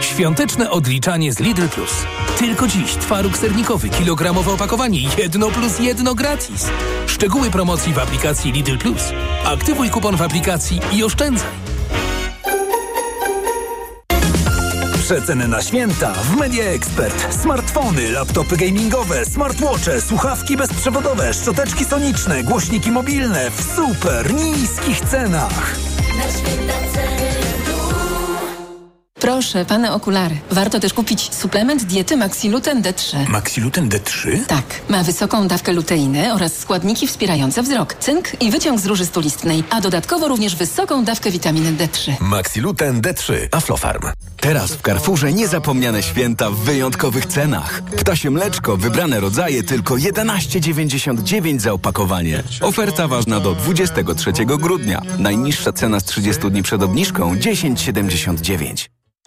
Świąteczne 0.00 0.70
odliczanie 0.70 1.32
z 1.32 1.40
Lidl 1.40 1.68
Plus. 1.68 1.90
Tylko 2.38 2.68
dziś 2.68 2.94
twaróg 2.94 3.38
sernikowy, 3.38 3.88
kilogramowe 3.88 4.52
opakowanie, 4.52 5.00
jedno 5.18 5.50
plus 5.50 5.80
jedno 5.80 6.14
gratis. 6.14 6.66
Szczegóły 7.06 7.50
promocji 7.50 7.92
w 7.92 7.98
aplikacji 7.98 8.52
Lidl 8.52 8.78
Plus. 8.78 9.02
Aktywuj 9.44 9.90
kupon 9.90 10.16
w 10.16 10.22
aplikacji 10.22 10.80
i 10.92 11.04
oszczędzaj. 11.04 11.48
Przeceny 15.02 15.48
na 15.48 15.62
święta 15.62 16.12
w 16.12 16.36
Media 16.36 16.64
Expert. 16.64 17.34
Smartfony, 17.42 18.10
laptopy 18.10 18.56
gamingowe, 18.56 19.24
smartwatche, 19.26 20.00
słuchawki 20.00 20.56
bezprzewodowe, 20.56 21.34
szczoteczki 21.34 21.84
soniczne, 21.84 22.42
głośniki 22.42 22.90
mobilne 22.90 23.50
w 23.50 23.74
super 23.76 24.34
niskich 24.34 25.00
cenach. 25.00 25.76
Na 26.16 26.22
święta 26.22 26.81
Proszę, 29.22 29.64
pane 29.64 29.92
okulary. 29.92 30.36
Warto 30.50 30.80
też 30.80 30.92
kupić 30.92 31.34
suplement 31.34 31.84
diety 31.84 32.16
Maxiluten 32.16 32.82
D3. 32.82 33.28
Maxiluten 33.28 33.88
D3? 33.88 34.44
Tak. 34.46 34.64
Ma 34.88 35.02
wysoką 35.02 35.48
dawkę 35.48 35.72
luteiny 35.72 36.34
oraz 36.34 36.58
składniki 36.58 37.06
wspierające 37.06 37.62
wzrok, 37.62 37.94
cynk 37.94 38.42
i 38.42 38.50
wyciąg 38.50 38.80
z 38.80 38.86
róży 38.86 39.06
stulistnej, 39.06 39.64
a 39.70 39.80
dodatkowo 39.80 40.28
również 40.28 40.56
wysoką 40.56 41.04
dawkę 41.04 41.30
witaminy 41.30 41.72
D3. 41.72 42.12
Maxiluten 42.20 43.00
D3. 43.00 43.34
Aflofarm. 43.50 44.02
Teraz 44.40 44.72
w 44.72 44.82
Carrefourze 44.82 45.32
niezapomniane 45.32 46.02
święta 46.02 46.50
w 46.50 46.56
wyjątkowych 46.56 47.26
cenach. 47.26 47.82
Ptasie 47.96 48.30
mleczko, 48.30 48.76
wybrane 48.76 49.20
rodzaje 49.20 49.62
tylko 49.62 49.94
11,99 49.94 51.60
za 51.60 51.72
opakowanie. 51.72 52.42
Oferta 52.60 53.08
ważna 53.08 53.40
do 53.40 53.54
23 53.54 54.32
grudnia. 54.46 55.02
Najniższa 55.18 55.72
cena 55.72 56.00
z 56.00 56.04
30 56.04 56.50
dni 56.50 56.62
przed 56.62 56.82
obniżką 56.82 57.34
10,79. 57.34 58.88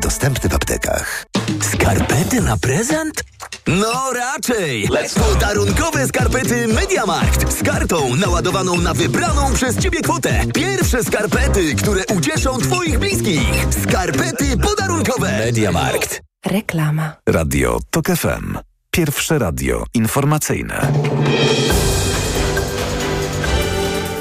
Dostępny 0.00 0.50
w 0.50 0.54
aptekach. 0.54 1.26
Skarpety 1.72 2.40
na 2.40 2.56
prezent? 2.56 3.24
No 3.66 4.12
raczej! 4.12 4.88
Podarunkowe 5.14 6.06
skarpety 6.08 6.68
Mediamarkt 6.68 7.58
z 7.58 7.62
kartą 7.62 8.16
naładowaną 8.16 8.80
na 8.80 8.94
wybraną 8.94 9.52
przez 9.54 9.78
Ciebie 9.78 10.00
kwotę. 10.00 10.40
Pierwsze 10.54 11.04
skarpety, 11.04 11.74
które 11.74 12.02
ucieszą 12.16 12.58
Twoich 12.58 12.98
bliskich. 12.98 13.48
Skarpety 13.82 14.56
podarunkowe. 14.56 15.38
Mediamarkt. 15.38 16.22
Reklama. 16.46 17.12
Radio 17.28 17.78
TOK 17.90 18.06
FM. 18.06 18.58
Pierwsze 18.90 19.38
radio 19.38 19.84
informacyjne. 19.94 20.92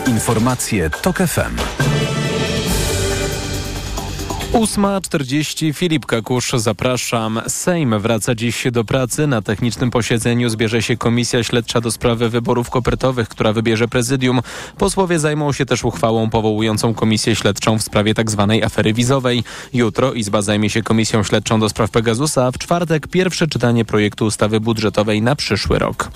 Informacje 0.07 0.89
TOK 0.89 1.17
FM. 1.17 1.55
8.40 4.55 5.73
Filip 5.73 6.05
Kakusz, 6.05 6.51
zapraszam. 6.55 7.41
Sejm 7.47 7.99
wraca 7.99 8.35
dziś 8.35 8.67
do 8.71 8.83
pracy. 8.83 9.27
Na 9.27 9.41
technicznym 9.41 9.91
posiedzeniu 9.91 10.49
zbierze 10.49 10.81
się 10.81 10.97
Komisja 10.97 11.43
Śledcza 11.43 11.81
do 11.81 11.91
sprawy 11.91 12.29
wyborów 12.29 12.69
kopertowych, 12.69 13.29
która 13.29 13.53
wybierze 13.53 13.87
prezydium. 13.87 14.41
Posłowie 14.77 15.19
zajmą 15.19 15.53
się 15.53 15.65
też 15.65 15.83
uchwałą 15.83 16.29
powołującą 16.29 16.93
Komisję 16.93 17.35
Śledczą 17.35 17.79
w 17.79 17.83
sprawie 17.83 18.13
tzw. 18.13 18.47
Tak 18.49 18.63
afery 18.63 18.93
wizowej. 18.93 19.43
Jutro 19.73 20.13
Izba 20.13 20.41
zajmie 20.41 20.69
się 20.69 20.83
Komisją 20.83 21.23
Śledczą 21.23 21.59
do 21.59 21.69
spraw 21.69 21.91
Pegasusa, 21.91 22.45
a 22.45 22.51
w 22.51 22.57
czwartek 22.57 23.07
pierwsze 23.07 23.47
czytanie 23.47 23.85
projektu 23.85 24.25
ustawy 24.25 24.59
budżetowej 24.59 25.21
na 25.21 25.35
przyszły 25.35 25.79
rok. 25.79 26.11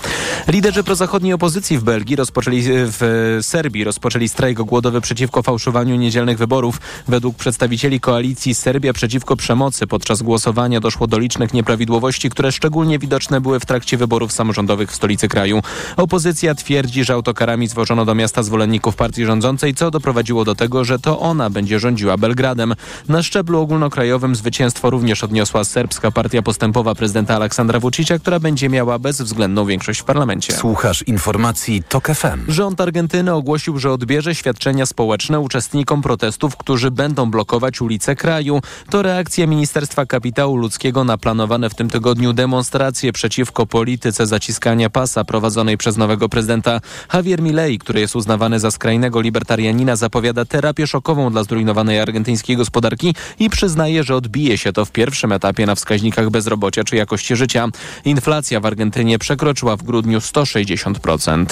Liderzy 0.48 0.84
prozachodniej 0.84 1.32
opozycji 1.32 1.78
w 1.78 1.82
Belgii 1.82 2.16
rozpoczęli 2.16 2.62
w 2.64 3.38
Serbii 3.42 3.84
rozpoczęli 3.84 4.28
strajk 4.28 4.58
głodowy 4.58 5.00
przeciwko 5.00 5.42
fałszowaniu 5.42 5.96
niedzielnych 5.96 6.38
wyborów. 6.38 6.80
Według 7.08 7.36
przedstawicieli 7.36 8.00
koalicji 8.00 8.29
koalicji 8.30 8.54
Serbia 8.54 8.92
przeciwko 8.92 9.36
przemocy 9.36 9.86
podczas 9.86 10.22
głosowania 10.22 10.80
doszło 10.80 11.06
do 11.06 11.18
licznych 11.18 11.54
nieprawidłowości, 11.54 12.30
które 12.30 12.52
szczególnie 12.52 12.98
widoczne 12.98 13.40
były 13.40 13.60
w 13.60 13.66
trakcie 13.66 13.96
wyborów 13.96 14.32
samorządowych 14.32 14.90
w 14.90 14.94
stolicy 14.94 15.28
kraju. 15.28 15.62
Opozycja 15.96 16.54
twierdzi, 16.54 17.04
że 17.04 17.14
autokarami 17.14 17.68
zwożono 17.68 18.04
do 18.04 18.14
miasta 18.14 18.42
zwolenników 18.42 18.96
partii 18.96 19.24
rządzącej, 19.24 19.74
co 19.74 19.90
doprowadziło 19.90 20.44
do 20.44 20.54
tego, 20.54 20.84
że 20.84 20.98
to 20.98 21.20
ona 21.20 21.50
będzie 21.50 21.78
rządziła 21.78 22.16
Belgradem. 22.16 22.74
Na 23.08 23.22
szczeblu 23.22 23.60
ogólnokrajowym 23.60 24.36
zwycięstwo 24.36 24.90
również 24.90 25.24
odniosła 25.24 25.64
serbska 25.64 26.10
partia 26.10 26.42
postępowa 26.42 26.94
prezydenta 26.94 27.36
Aleksandra 27.36 27.80
Vucicia, 27.80 28.18
która 28.18 28.40
będzie 28.40 28.68
miała 28.68 28.98
bezwzględną 28.98 29.64
większość 29.66 30.00
w 30.00 30.04
parlamencie. 30.04 30.52
Słuchasz 30.52 31.02
informacji 31.02 31.82
TOK 31.88 32.08
FM. 32.08 32.52
Rząd 32.52 32.80
Argentyny 32.80 33.34
ogłosił, 33.34 33.78
że 33.78 33.92
odbierze 33.92 34.34
świadczenia 34.34 34.86
społeczne 34.86 35.40
uczestnikom 35.40 36.02
protestów, 36.02 36.56
którzy 36.56 36.90
będą 36.90 37.30
blokować 37.30 37.80
ulice 37.80 38.16
kraju. 38.20 38.60
To 38.90 39.02
reakcja 39.02 39.46
Ministerstwa 39.46 40.06
Kapitału 40.06 40.56
Ludzkiego 40.56 41.04
na 41.04 41.18
planowane 41.18 41.70
w 41.70 41.74
tym 41.74 41.90
tygodniu 41.90 42.32
demonstracje 42.32 43.12
przeciwko 43.12 43.66
polityce 43.66 44.26
zaciskania 44.26 44.90
pasa 44.90 45.24
prowadzonej 45.24 45.76
przez 45.78 45.96
nowego 45.96 46.28
prezydenta 46.28 46.80
Javier 47.14 47.42
Milei, 47.42 47.78
który 47.78 48.00
jest 48.00 48.16
uznawany 48.16 48.60
za 48.60 48.70
skrajnego 48.70 49.20
libertarianina, 49.20 49.96
zapowiada 49.96 50.44
terapię 50.44 50.86
szokową 50.86 51.30
dla 51.30 51.44
zrujnowanej 51.44 52.00
argentyńskiej 52.00 52.56
gospodarki 52.56 53.14
i 53.38 53.50
przyznaje, 53.50 54.04
że 54.04 54.16
odbije 54.16 54.58
się 54.58 54.72
to 54.72 54.84
w 54.84 54.92
pierwszym 54.92 55.32
etapie 55.32 55.66
na 55.66 55.74
wskaźnikach 55.74 56.30
bezrobocia 56.30 56.84
czy 56.84 56.96
jakości 56.96 57.36
życia. 57.36 57.68
Inflacja 58.04 58.60
w 58.60 58.66
Argentynie 58.66 59.18
przekroczyła 59.18 59.76
w 59.76 59.82
grudniu 59.82 60.18
160%. 60.18 61.46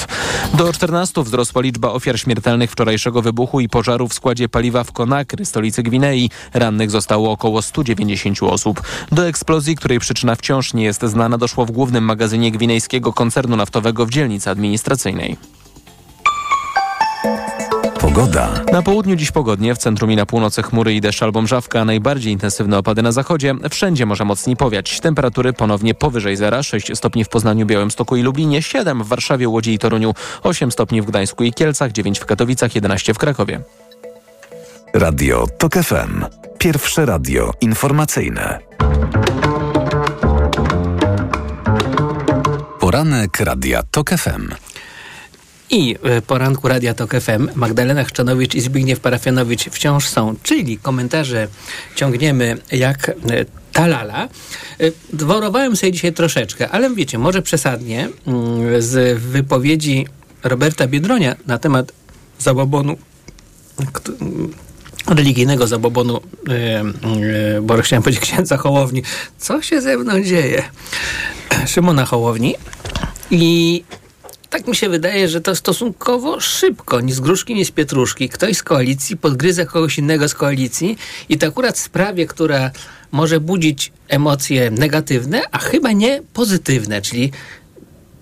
Do 0.55 0.73
14 0.73 1.23
wzrosła 1.23 1.63
liczba 1.63 1.93
ofiar 1.93 2.21
śmiertelnych 2.21 2.71
wczorajszego 2.71 3.23
wybuchu 3.23 3.61
i 3.61 3.69
pożaru 3.69 4.09
w 4.09 4.15
składzie 4.15 4.49
paliwa 4.49 4.85
w 4.85 4.93
Konakry, 4.93 5.45
stolicy 5.45 5.83
Gwinei. 5.83 6.31
Rannych 6.59 6.91
zostało 6.91 7.33
około 7.33 7.63
190 7.63 8.43
osób. 8.43 8.83
Do 9.13 9.27
eksplozji, 9.27 9.77
której 9.77 9.99
przyczyna 9.99 10.35
wciąż 10.35 10.75
nie 10.75 10.85
jest 10.85 11.03
znana, 11.03 11.39
doszło 11.39 11.67
w 11.67 11.71
głównym 11.71 12.05
magazynie 12.05 12.53
gwinejskiego 12.53 13.13
koncernu 13.13 13.57
naftowego 13.57 14.07
w 14.07 14.11
dzielnicy 14.11 14.51
administracyjnej. 14.51 15.37
Pogoda. 18.01 18.51
Na 18.73 18.83
południu 18.83 19.17
dziś 19.17 19.31
pogodnie, 19.31 19.75
w 19.75 19.79
centrum 19.79 20.11
i 20.13 20.17
na 20.17 20.27
północy 20.27 20.63
chmury 20.63 20.95
i 20.95 21.01
deszcz 21.01 21.23
albo 21.23 21.43
mrzawka, 21.43 21.85
najbardziej 21.85 22.33
intensywne 22.33 22.79
opady 22.79 23.03
na 23.03 23.13
zachodzie. 23.13 23.55
Wszędzie 23.71 24.07
może 24.07 24.25
mocniej 24.25 24.57
powiać. 24.57 25.01
Temperatury 25.01 25.53
ponownie 25.53 25.95
powyżej 25.95 26.37
zera, 26.37 26.63
6 26.63 26.91
stopni 26.95 27.25
w 27.25 27.29
Poznaniu, 27.29 27.67
Białymstoku 27.67 28.17
i 28.17 28.23
Lublinie, 28.23 28.63
7 28.63 29.05
w 29.05 29.09
Warszawie, 29.09 29.49
Łodzi 29.49 29.75
i 29.75 29.79
Toruniu, 29.79 30.15
8 30.43 30.73
stopni 30.73 31.03
w 31.03 31.07
Gdańsku 31.07 31.45
i 31.45 31.53
Kielcach, 31.53 31.93
9 31.93 32.19
w 32.19 32.27
Katowicach, 32.27 32.75
11 32.75 33.15
w 33.15 33.19
Krakowie. 33.19 33.61
Radio 34.95 35.47
TOK 35.59 35.75
FM. 35.75 36.48
Pierwsze 36.59 37.07
radio 37.07 37.53
informacyjne. 37.61 38.59
Poranek 42.81 43.41
Radia 43.41 43.83
TOK 43.83 44.11
FM. 44.11 44.55
I 45.71 45.97
e, 46.03 46.23
poranku 46.23 46.69
Radia 46.69 46.95
Tok 46.95 47.15
FM 47.21 47.49
Magdalena 47.55 48.05
Chczanowicz 48.05 48.55
i 48.55 48.61
Zbigniew 48.61 49.01
Parafianowicz 49.01 49.65
wciąż 49.65 50.09
są, 50.09 50.35
czyli 50.43 50.79
komentarze 50.79 51.49
ciągniemy 51.95 52.59
jak 52.73 53.09
e, 53.09 53.15
talala. 53.73 54.25
E, 54.25 54.29
dworowałem 55.13 55.77
sobie 55.77 55.93
dzisiaj 55.93 56.13
troszeczkę, 56.13 56.69
ale 56.69 56.95
wiecie, 56.95 57.19
może 57.19 57.43
przesadnie 57.43 58.09
mm, 58.27 58.83
z 58.83 59.19
wypowiedzi 59.23 60.07
Roberta 60.45 60.87
Biedronia 60.87 61.37
na 61.47 61.59
temat 61.59 61.93
zabobonu 62.39 62.97
religijnego 65.09 65.67
zabobonu, 65.67 66.21
e, 66.49 66.81
e, 67.57 67.61
bo 67.63 67.83
chciałem 67.83 68.03
powiedzieć 68.03 68.23
księdza 68.23 68.57
Hołowni. 68.57 69.03
Co 69.39 69.63
się 69.63 69.81
ze 69.81 69.97
mną 69.97 70.23
dzieje? 70.23 70.63
Szymona 71.67 72.05
Hołowni. 72.05 72.55
I 73.31 73.85
tak 74.51 74.67
mi 74.67 74.77
się 74.77 74.89
wydaje, 74.89 75.29
że 75.29 75.41
to 75.41 75.57
stosunkowo 75.57 76.41
szybko, 76.41 77.01
ni 77.01 77.13
z 77.13 77.21
gruszki, 77.21 77.55
ni 77.55 77.65
z 77.65 77.71
pietruszki. 77.71 78.29
Ktoś 78.29 78.57
z 78.57 78.63
koalicji 78.63 79.17
podgryza 79.17 79.67
kogoś 79.67 79.99
innego 79.99 80.29
z 80.29 80.35
koalicji 80.35 80.99
i 81.29 81.39
to 81.39 81.47
akurat 81.47 81.77
w 81.77 81.81
sprawie, 81.81 82.27
która 82.27 82.71
może 83.13 83.41
budzić 83.41 83.93
emocje 84.09 84.71
negatywne, 84.71 85.43
a 85.53 85.59
chyba 85.59 85.93
nie 85.93 86.23
pozytywne, 86.33 87.03
czyli 87.03 87.33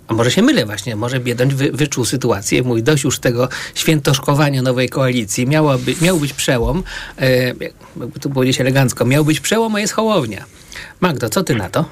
a 0.09 0.15
może 0.15 0.31
się 0.31 0.43
mylę 0.43 0.67
właśnie, 0.67 0.97
może 0.97 1.21
Biedoń 1.21 1.55
wy, 1.55 1.73
wyczuł 1.73 2.05
sytuację, 2.05 2.63
mój 2.63 2.83
dość 2.83 3.05
już 3.05 3.19
tego 3.19 3.49
świętoszkowania 3.75 4.63
nowej 4.63 4.89
koalicji, 4.89 5.47
Miałaby, 5.47 5.95
miał 6.01 6.19
być 6.19 6.33
przełom, 6.33 6.83
e, 7.19 7.47
jakby 7.47 8.61
elegancko, 8.61 9.05
miał 9.05 9.25
być 9.25 9.41
przełom, 9.41 9.75
a 9.75 9.81
jest 9.81 9.93
Hołownia. 9.93 10.45
Magdo, 11.01 11.29
co 11.29 11.45
ty 11.45 11.55
na 11.55 11.71
to? 11.71 11.85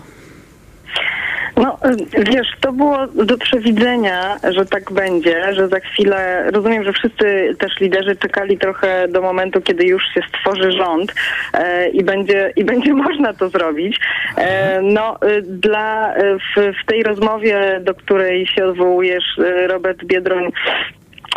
No, 1.56 1.78
y, 2.18 2.24
wiesz, 2.24 2.48
to 2.60 2.72
było 2.72 3.06
do 3.06 3.38
przewidzenia, 3.38 4.36
że 4.50 4.66
tak 4.66 4.92
będzie, 4.92 5.54
że 5.54 5.68
za 5.68 5.80
chwilę, 5.80 6.50
rozumiem, 6.50 6.84
że 6.84 6.92
wszyscy 6.92 7.56
też 7.58 7.80
liderzy 7.80 8.16
czekali 8.16 8.58
trochę 8.58 9.08
do 9.08 9.22
momentu, 9.22 9.60
kiedy 9.60 9.84
już 9.84 10.02
się 10.14 10.20
stworzy 10.28 10.72
rząd 10.72 11.14
e, 11.52 11.88
i, 11.88 12.04
będzie, 12.04 12.52
i 12.56 12.64
będzie 12.64 12.94
można 13.04 13.32
to 13.32 13.48
zrobić. 13.48 14.00
E, 14.36 14.80
no, 14.82 15.16
y, 15.28 15.42
dla, 15.42 16.16
y, 16.16 16.38
w, 16.38 16.74
w 16.82 16.86
tej 16.86 17.02
rozmowie, 17.02 17.80
do 17.82 17.94
której 17.94 18.46
się 18.46 18.64
odwołujesz, 18.64 19.24
Robert 19.68 20.04
Biedroń 20.04 20.52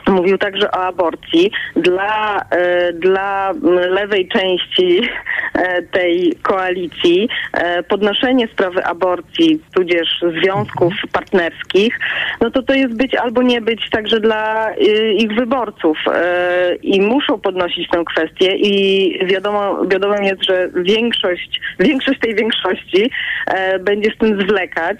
Mówił 0.08 0.38
także 0.38 0.72
o 0.72 0.84
aborcji. 0.84 1.52
Dla, 1.76 2.46
e, 2.50 2.94
dla 2.94 3.54
lewej 3.90 4.28
części 4.28 5.02
e, 5.54 5.82
tej 5.82 6.34
koalicji 6.42 7.30
e, 7.54 7.84
podnoszenie 7.84 8.48
sprawy 8.48 8.86
aborcji, 8.86 9.62
tudzież 9.76 10.24
związków 10.42 10.94
partnerskich, 11.12 12.00
no 12.42 12.52
to 12.52 12.64
to 12.64 12.74
jest 12.74 12.94
być 12.94 13.16
albo 13.16 13.42
nie 13.42 13.62
być 13.62 13.90
także 13.90 14.20
dla 14.20 14.72
e, 14.72 14.76
ich 15.14 15.34
wyborców. 15.34 15.98
I 16.82 17.02
muszą 17.02 17.40
podnosić 17.40 17.90
tę 17.90 18.04
kwestię 18.06 18.56
i 18.56 19.20
wiadomo, 19.26 19.86
wiadomo 19.86 20.16
jest, 20.22 20.44
że 20.44 20.70
większość, 20.76 21.62
większość 21.80 22.20
tej 22.20 22.36
większości 22.36 23.12
będzie 23.80 24.12
z 24.12 24.18
tym 24.18 24.42
zwlekać, 24.42 24.98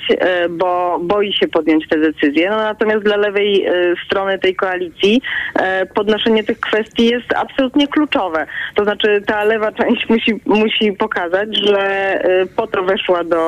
bo 0.50 1.00
boi 1.02 1.34
się 1.34 1.48
podjąć 1.48 1.88
te 1.88 2.00
decyzje. 2.00 2.50
No, 2.50 2.58
natomiast 2.58 3.04
dla 3.04 3.18
lewej 3.18 3.66
strony 4.06 4.40
tej 4.40 4.56
koalicji 4.56 4.97
e, 5.04 5.86
podnoszenie 5.86 6.44
tych 6.44 6.60
kwestii 6.60 7.06
jest 7.06 7.34
absolutnie 7.36 7.88
kluczowe. 7.88 8.48
To 8.76 8.84
znaczy 8.84 9.22
ta 9.28 9.44
lewa 9.44 9.72
część 9.72 10.10
musi, 10.10 10.42
musi 10.46 10.94
pokazać, 10.94 11.50
że 11.58 11.80
e, 11.80 12.46
po 12.46 12.68
to 12.68 12.84
weszła 12.84 13.24
do, 13.24 13.48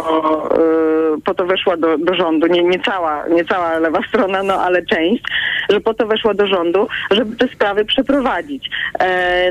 e, 1.18 1.22
po 1.26 1.34
to 1.34 1.46
weszła 1.46 1.78
do, 1.78 1.98
do 1.98 2.14
rządu, 2.14 2.48
nie, 2.48 2.64
nie, 2.64 2.80
cała, 2.80 3.28
nie 3.28 3.46
cała 3.46 3.80
lewa 3.80 4.00
strona, 4.08 4.44
no 4.44 4.54
ale 4.54 4.86
część, 4.86 5.24
że 5.70 5.82
po 5.82 5.94
to 5.94 6.08
weszła 6.08 6.34
do 6.34 6.48
rządu, 6.48 6.88
żeby 7.12 7.36
te 7.36 7.48
sprawy 7.48 7.86
przeprowadzić. 7.86 8.70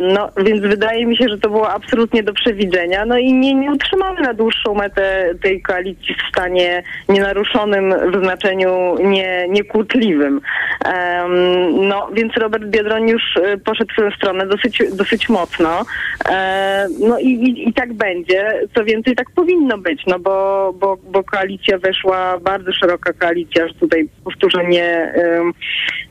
No 0.01 0.29
więc 0.37 0.61
wydaje 0.61 1.07
mi 1.07 1.17
się, 1.17 1.29
że 1.29 1.39
to 1.39 1.49
było 1.49 1.71
absolutnie 1.71 2.23
do 2.23 2.33
przewidzenia. 2.33 3.05
No 3.07 3.19
i 3.19 3.33
nie, 3.33 3.55
nie 3.55 3.73
utrzymamy 3.73 4.21
na 4.21 4.35
dłuższą 4.35 4.75
metę 4.75 5.35
tej 5.43 5.63
koalicji 5.63 6.15
w 6.15 6.29
stanie 6.31 6.83
nienaruszonym 7.09 7.95
w 8.13 8.23
znaczeniu 8.23 8.97
nie, 9.01 9.49
niekłótliwym. 9.49 10.41
Em, 10.85 11.88
no 11.89 12.09
więc 12.13 12.33
Robert 12.37 12.65
Biedroń 12.65 13.09
już 13.09 13.23
e, 13.37 13.59
poszedł 13.59 13.93
w 13.93 13.97
tę 13.97 14.17
stronę 14.17 14.47
dosyć, 14.47 14.83
dosyć 14.93 15.29
mocno. 15.29 15.85
E, 16.29 16.87
no 17.01 17.19
i, 17.19 17.29
i, 17.29 17.69
i 17.69 17.73
tak 17.73 17.93
będzie. 17.93 18.67
Co 18.75 18.85
więcej, 18.85 19.17
tak 19.17 19.31
powinno 19.31 19.79
być, 19.79 20.03
no 20.07 20.19
bo, 20.19 20.73
bo, 20.81 20.97
bo 20.97 21.25
koalicja 21.25 21.79
weszła, 21.79 22.39
bardzo 22.39 22.73
szeroka 22.73 23.13
koalicja, 23.13 23.69
że 23.69 23.75
tutaj 23.75 24.09
powtórzę 24.25 24.65
nie, 24.65 25.15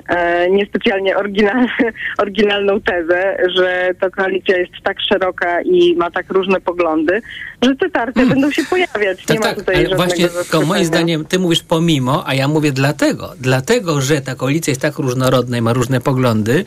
e, 0.08 0.50
niespecjalnie 0.50 1.18
oryginalne, 1.18 1.68
oryginalną 2.22 2.82
tezę, 2.82 3.38
że 3.56 3.90
ta 4.00 4.10
koalicja 4.10 4.58
jest 4.58 4.72
tak 4.84 4.98
szeroka 5.02 5.62
i 5.62 5.96
ma 5.96 6.12
tak 6.12 6.30
różne 6.30 6.62
poglądy, 6.62 7.22
że 7.62 7.76
te 7.76 7.90
tarty 7.90 8.26
będą 8.26 8.52
się 8.52 8.64
pojawiać. 8.64 9.28
Nie 9.28 9.40
ma 9.40 9.54
tutaj 9.54 9.88
Hmm. 9.88 10.00
Ale 10.00 10.08
właśnie, 10.08 10.30
tylko 10.30 10.62
moim 10.66 10.86
zdaniem, 10.86 11.26
ty 11.26 11.40
mówisz 11.40 11.64
pomimo, 11.64 12.24
a 12.28 12.34
ja 12.34 12.48
mówię 12.48 12.72
dlatego. 12.72 13.34
Dlatego, 13.40 14.02
że 14.02 14.22
ta 14.22 14.36
koalicja 14.36 14.72
jest 14.72 14.82
tak 14.82 14.98
różnorodna 14.98 15.58
i 15.58 15.62
ma 15.62 15.74
różne 15.74 16.02
poglądy, 16.02 16.66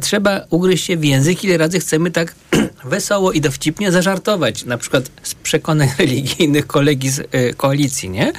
trzeba 0.00 0.40
ugryźć 0.50 0.86
się 0.86 0.96
w 0.96 1.04
język, 1.04 1.44
ile 1.44 1.58
razy 1.58 1.80
chcemy 1.80 2.10
tak 2.10 2.34
wesoło 2.84 3.32
i 3.32 3.40
dowcipnie 3.40 3.92
zażartować. 3.92 4.64
Na 4.64 4.78
przykład 4.78 5.10
z 5.22 5.34
przekonań 5.34 5.88
religijnych 5.98 6.66
kolegi 6.66 7.08
z 7.08 7.18
y, 7.18 7.54
koalicji, 7.56 8.10
nie? 8.10 8.32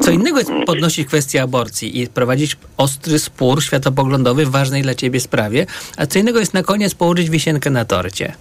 Co 0.00 0.10
innego 0.10 0.38
jest 0.38 0.50
podnosić 0.66 1.08
kwestię 1.08 1.42
aborcji 1.42 2.02
i 2.02 2.06
prowadzić 2.06 2.56
ostry 2.76 3.18
spór 3.18 3.62
światopoglądowy 3.62 4.46
w 4.46 4.50
ważnej 4.50 4.82
dla 4.82 4.94
ciebie 4.94 5.20
sprawie, 5.20 5.66
a 5.96 6.06
co 6.06 6.18
innego 6.18 6.40
jest 6.40 6.54
na 6.54 6.62
koniec 6.62 6.94
położyć 6.94 7.30
wisienkę 7.30 7.70
na 7.70 7.84
torcie. 7.84 8.32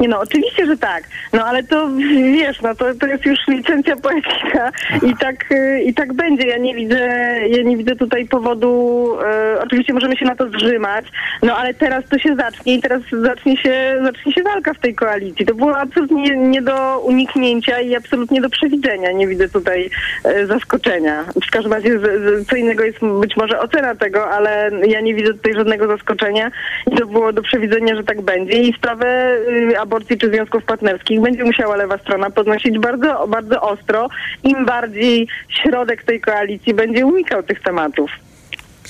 Nie 0.00 0.08
no, 0.08 0.20
oczywiście, 0.20 0.66
że 0.66 0.76
tak. 0.76 1.04
No 1.32 1.44
ale 1.44 1.62
to 1.62 1.88
wiesz, 2.32 2.62
no 2.62 2.74
to, 2.74 2.94
to 2.94 3.06
jest 3.06 3.26
już 3.26 3.38
licencja 3.48 3.96
poetyka 3.96 4.72
i 5.02 5.16
tak, 5.16 5.52
y, 5.52 5.82
i 5.82 5.94
tak 5.94 6.12
będzie. 6.12 6.46
Ja 6.46 6.58
nie 6.58 6.74
widzę, 6.74 7.08
ja 7.48 7.62
nie 7.62 7.76
widzę 7.76 7.96
tutaj 7.96 8.26
powodu, 8.26 9.16
e, 9.24 9.60
oczywiście 9.62 9.94
możemy 9.94 10.16
się 10.16 10.24
na 10.24 10.36
to 10.36 10.48
zrzymać, 10.48 11.06
no 11.42 11.56
ale 11.56 11.74
teraz 11.74 12.04
to 12.08 12.18
się 12.18 12.36
zacznie 12.36 12.74
i 12.74 12.80
teraz 12.80 13.02
zacznie 13.12 13.56
się, 13.56 14.00
zacznie 14.02 14.32
się 14.32 14.42
walka 14.42 14.74
w 14.74 14.78
tej 14.78 14.94
koalicji. 14.94 15.46
To 15.46 15.54
było 15.54 15.78
absolutnie 15.78 16.36
nie, 16.36 16.62
do 16.62 16.98
uniknięcia 16.98 17.80
i 17.80 17.96
absolutnie 17.96 18.40
do 18.40 18.50
przewidzenia. 18.50 19.12
Nie 19.12 19.26
widzę 19.26 19.48
tutaj 19.48 19.90
e, 20.24 20.46
zaskoczenia. 20.46 21.24
W 21.48 21.50
każdym 21.50 21.72
razie 21.72 21.98
z, 21.98 22.02
z, 22.02 22.48
co 22.48 22.56
innego 22.56 22.84
jest 22.84 22.98
być 23.20 23.36
może 23.36 23.60
ocena 23.60 23.94
tego, 23.94 24.30
ale 24.30 24.70
ja 24.86 25.00
nie 25.00 25.14
widzę 25.14 25.34
tutaj 25.34 25.54
żadnego 25.54 25.86
zaskoczenia 25.86 26.50
i 26.92 26.96
to 26.96 27.06
było 27.06 27.32
do 27.32 27.42
przewidzenia, 27.42 27.96
że 27.96 28.04
tak 28.04 28.20
będzie 28.20 28.62
i 28.62 28.72
sprawę 28.72 29.36
y, 29.48 29.80
aborcji 29.90 30.18
czy 30.18 30.28
związków 30.28 30.64
partnerskich 30.64 31.20
będzie 31.20 31.44
musiała 31.44 31.76
lewa 31.76 31.98
strona 31.98 32.30
podnosić 32.30 32.78
bardzo, 32.78 33.26
bardzo 33.28 33.60
ostro, 33.60 34.08
im 34.44 34.66
bardziej 34.66 35.28
środek 35.48 36.02
tej 36.02 36.20
koalicji 36.20 36.74
będzie 36.74 37.06
unikał 37.06 37.42
tych 37.42 37.62
tematów. 37.62 38.10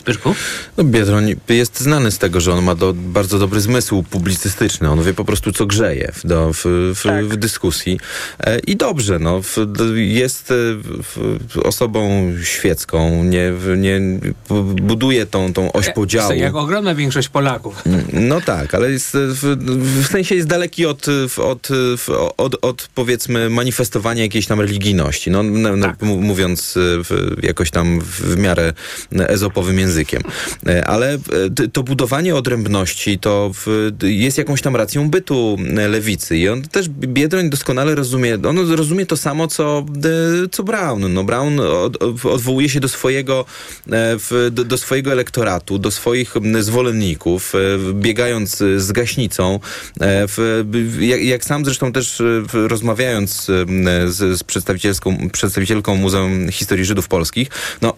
Zbyszku? 0.01 0.35
No 0.77 0.85
Biedroń 0.85 1.35
jest 1.49 1.81
znany 1.81 2.11
z 2.11 2.19
tego, 2.19 2.41
że 2.41 2.53
on 2.53 2.65
ma 2.65 2.75
do, 2.75 2.93
bardzo 2.95 3.39
dobry 3.39 3.61
zmysł 3.61 4.03
publicystyczny. 4.03 4.91
On 4.91 5.03
wie 5.03 5.15
po 5.15 5.25
prostu, 5.25 5.53
co 5.53 5.67
grzeje 5.67 6.13
w, 6.15 6.27
do, 6.27 6.53
w, 6.53 6.65
w, 6.95 7.29
w 7.29 7.37
dyskusji. 7.37 8.01
E, 8.41 8.59
I 8.59 8.77
dobrze, 8.77 9.19
no, 9.19 9.43
w, 9.43 9.57
jest 9.95 10.51
e, 10.51 10.55
w, 10.85 11.59
osobą 11.65 12.33
świecką, 12.45 13.25
nie, 13.25 13.53
w- 13.53 13.75
nie 13.79 14.01
buduje 14.83 15.27
tą, 15.27 15.53
tą 15.53 15.73
oś 15.73 15.91
podziału. 15.93 16.33
Jak 16.33 16.55
ogromna 16.55 16.95
większość 16.95 17.29
Polaków. 17.29 17.83
No 18.13 18.41
tak, 18.41 18.75
ale 18.75 18.91
jest, 18.91 19.11
w, 19.15 19.57
w 20.03 20.07
sensie 20.07 20.35
jest 20.35 20.49
daleki 20.49 20.87
od, 20.87 21.07
od, 21.37 21.69
od, 22.37 22.57
od 22.65 22.89
powiedzmy 22.95 23.51
manifestowania 23.51 24.23
jakiejś 24.23 24.47
tam 24.47 24.61
religijności, 24.61 25.31
no, 25.31 25.41
m- 25.41 25.95
mówiąc 26.03 26.77
e, 26.77 26.81
w, 27.05 27.37
jakoś 27.43 27.71
tam 27.71 28.01
w 28.01 28.37
miarę 28.37 28.73
ezopowym 29.13 29.79
językiem. 29.79 29.89
E, 30.66 30.84
Ale 30.86 31.14
e, 31.14 31.18
to 31.72 31.82
budowanie 31.82 32.34
odrębności 32.34 33.18
to 33.18 33.53
jest 34.03 34.38
jakąś 34.38 34.62
tam 34.62 34.76
racją 34.76 35.11
bytu 35.11 35.59
e, 35.76 35.88
lewicy 35.88 36.36
i 36.36 36.49
on 36.49 36.62
też 36.62 36.88
Biedroń 36.88 37.51
doskonale 37.51 37.95
rozumie, 37.95 38.38
on 38.49 38.72
rozumie 38.72 39.07
to 39.07 39.16
samo, 39.16 39.49
co, 39.49 39.86
co 40.53 40.62
Brown. 40.62 41.12
No 41.14 41.24
Brown 41.24 41.61
od, 41.61 42.03
odwołuje 42.24 42.68
się 42.68 42.80
do 42.80 42.88
swojego, 42.88 43.45
do, 44.51 44.78
swojego 44.78 45.12
elektoratu, 45.12 45.78
do 45.78 45.91
swoich 45.91 46.34
zwolenników, 46.61 47.53
biegając 47.93 48.57
z 48.76 48.93
gaśnicą. 48.93 49.61
jak, 51.22 51.45
sam 51.45 51.64
zresztą 51.64 51.93
też 51.93 52.22
rozmawiając 52.53 53.47
z, 54.07 54.45
przedstawicielką 55.32 55.95
Muzeum 55.97 56.49
Historii 56.53 56.84
Żydów 56.84 57.09
Polskich, 57.09 57.49
no 57.82 57.95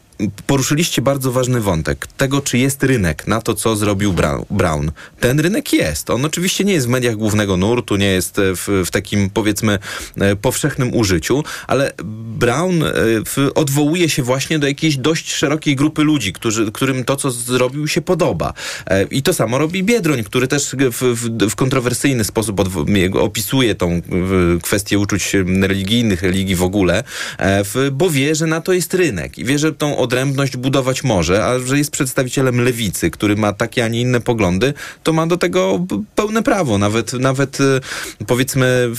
poruszyliście 0.47 1.03
bardzo 1.03 1.33
ważny 1.33 1.61
wątek 1.61 2.07
tego, 2.07 2.41
czy 2.41 2.59
jest 2.59 2.83
rynek 2.83 3.27
na 3.27 3.41
to, 3.41 3.55
co 3.55 3.77
zrobił 3.77 4.15
Brown. 4.51 4.91
Ten 5.21 5.41
rynek 5.41 5.73
jest. 5.73 6.11
On 6.11 6.25
oczywiście 6.25 6.65
nie 6.65 6.73
jest 6.73 6.87
w 6.87 6.91
mediach 6.91 7.17
głównego 7.17 7.57
nurtu, 7.57 7.97
nie 7.97 8.07
jest 8.07 8.37
w, 8.39 8.83
w 8.87 8.91
takim, 8.91 9.31
powiedzmy, 9.31 9.79
powszechnym 10.43 10.95
użyciu, 10.95 11.45
ale 11.67 11.93
Brown 12.39 12.85
odwołuje 13.55 14.09
się 14.09 14.23
właśnie 14.23 14.59
do 14.59 14.67
jakiejś 14.67 14.97
dość 14.97 15.33
szerokiej 15.33 15.77
grupy 15.77 16.03
ludzi, 16.03 16.33
którzy, 16.33 16.73
którym 16.73 17.05
to, 17.05 17.17
co 17.17 17.31
zrobił, 17.31 17.89
się 17.89 18.01
podoba. 18.01 18.53
I 19.11 19.23
to 19.23 19.35
samo 19.35 19.59
robi 19.59 19.83
Biedroń, 19.83 20.25
który 20.25 20.49
też 20.49 20.77
w, 20.91 21.15
w, 21.15 21.51
w 21.51 21.55
kontrowersyjny 21.55 22.25
sposób 22.25 22.61
opisuje 23.15 23.75
tą 23.75 24.03
kwestię 24.63 24.99
uczuć 24.99 25.37
religijnych, 25.63 26.23
religii 26.23 26.57
w 26.57 26.63
ogóle, 26.63 27.05
e, 27.39 27.65
bo 27.93 28.11
wie, 28.11 28.35
że 28.35 28.47
na 28.47 28.61
to 28.61 28.73
jest 28.73 28.95
rynek 28.95 29.39
i 29.39 29.45
wie, 29.45 29.59
że 29.59 29.73
tą 29.73 29.97
odrębność 30.13 30.57
budować 30.57 31.05
może, 31.05 31.45
a 31.45 31.59
że 31.59 31.79
jest 31.79 31.91
przedstawicielem 31.91 32.61
lewicy, 32.61 33.11
który 33.11 33.37
ma 33.37 33.53
takie, 33.53 33.85
a 33.85 33.89
nie 33.89 34.01
inne 34.01 34.21
poglądy, 34.21 34.75
to 35.03 35.13
ma 35.13 35.27
do 35.27 35.37
tego 35.37 35.87
pełne 36.15 36.43
prawo. 36.43 36.79
Nawet, 36.79 37.13
nawet 37.13 37.59
e, 37.61 37.81
powiedzmy, 38.27 38.91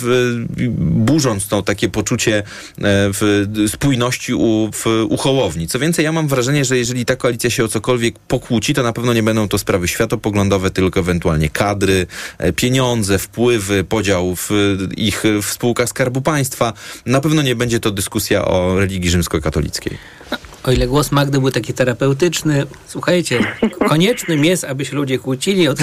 burząc 0.80 1.48
to 1.48 1.62
takie 1.62 1.90
poczucie 1.90 2.44
e, 2.82 3.68
spójności 3.68 4.34
u, 4.34 4.70
w, 4.74 5.06
u 5.10 5.18
Hołowni. 5.18 5.68
Co 5.68 5.80
więcej, 5.80 6.06
ja 6.06 6.12
mam 6.12 6.28
wrażenie, 6.28 6.66
że 6.66 6.78
jeżeli 6.78 7.06
ta 7.06 7.16
koalicja 7.16 7.50
się 7.50 7.64
o 7.64 7.68
cokolwiek 7.68 8.20
pokłóci, 8.20 8.74
to 8.74 8.84
na 8.84 8.94
pewno 8.94 9.14
nie 9.14 9.24
będą 9.24 9.48
to 9.48 9.58
sprawy 9.58 9.88
światopoglądowe, 9.88 10.72
tylko 10.72 11.00
ewentualnie 11.00 11.50
kadry, 11.50 12.08
pieniądze, 12.56 13.20
wpływy, 13.20 13.84
podział 13.84 14.36
w 14.36 14.50
ich 14.98 15.24
w 15.42 15.46
spółkach 15.46 15.90
Skarbu 15.90 16.22
Państwa. 16.22 16.74
Na 17.06 17.22
pewno 17.22 17.42
nie 17.42 17.56
będzie 17.56 17.80
to 17.80 17.92
dyskusja 17.92 18.46
o 18.46 18.80
religii 18.80 19.10
rzymskokatolickiej. 19.10 19.98
O 20.64 20.72
ile 20.72 20.88
głos 20.88 21.12
Magdy 21.12 21.40
był 21.40 21.52
taki 21.52 21.74
terapeutyczny, 21.74 22.66
słuchajcie, 22.88 23.40
koniecznym 23.88 24.46
jest, 24.46 24.64
aby 24.64 24.86
się 24.86 24.96
ludzie 24.96 25.20
kłócili. 25.20 25.68
O 25.68 25.74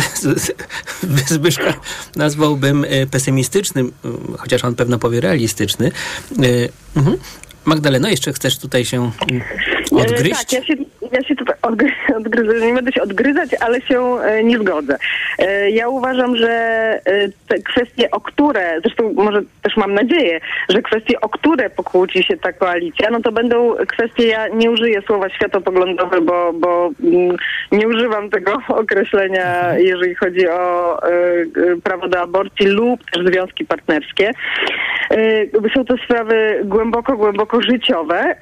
Zbyszka 1.29 1.75
nazwałbym 2.17 2.85
e, 2.89 3.07
pesymistycznym, 3.07 3.93
chociaż 4.39 4.65
on 4.65 4.75
pewno 4.75 4.99
powie 4.99 5.21
realistyczny. 5.21 5.93
E, 6.33 6.69
mhm. 6.97 7.17
Magdaleno, 7.65 8.09
jeszcze 8.09 8.33
chcesz 8.33 8.59
tutaj 8.59 8.85
się 8.85 9.11
odgryźć? 9.93 10.45
Tak, 10.45 10.53
ja 10.53 10.65
się, 10.65 10.75
ja 11.13 11.25
się 11.25 11.37
tutaj 11.37 11.57
odgry, 11.63 11.93
odgryzę, 12.21 12.67
nie 12.67 12.75
będę 12.75 12.93
się 12.93 13.03
odgryzać, 13.03 13.51
ale 13.61 13.81
się 13.81 14.01
e, 14.03 14.45
nie 14.45 14.59
zgodzę. 14.59 14.97
E, 15.39 15.71
ja 15.71 15.89
uważam, 15.89 16.37
że 16.37 16.51
e, 17.05 17.29
te 17.49 17.59
kwestie, 17.63 18.11
o 18.11 18.21
które, 18.21 18.81
zresztą 18.81 19.13
może 19.13 19.43
też 19.63 19.77
mam 19.77 19.95
nadzieję, 19.95 20.41
że 20.69 20.83
kwestie, 20.83 21.21
o 21.21 21.29
które 21.29 21.71
pokłóci 21.71 22.23
się 22.23 22.37
ta 22.37 22.53
koalicja, 22.53 23.11
no 23.11 23.21
to 23.21 23.33
będą 23.33 23.75
kwestie, 23.89 24.27
ja 24.27 24.49
nie 24.49 24.71
użyję 24.71 25.03
słowa 25.03 25.31
światopoglądowe, 25.31 26.21
bo, 26.21 26.53
bo 26.53 26.91
mm, 27.05 27.37
nie 27.73 27.89
używam 27.89 28.31
tego 28.31 28.59
określenia, 28.83 29.79
jeżeli 29.79 30.15
chodzi 30.15 30.49
o 30.49 30.99
prawo 31.85 32.09
do 32.09 32.21
aborcji 32.21 32.67
lub 32.67 33.11
też 33.11 33.27
związki 33.27 33.65
partnerskie. 33.65 34.31
Są 35.75 35.85
to 35.85 35.97
sprawy 35.97 36.61
głęboko, 36.65 37.17
głęboko 37.17 37.63
życiowe 37.63 38.37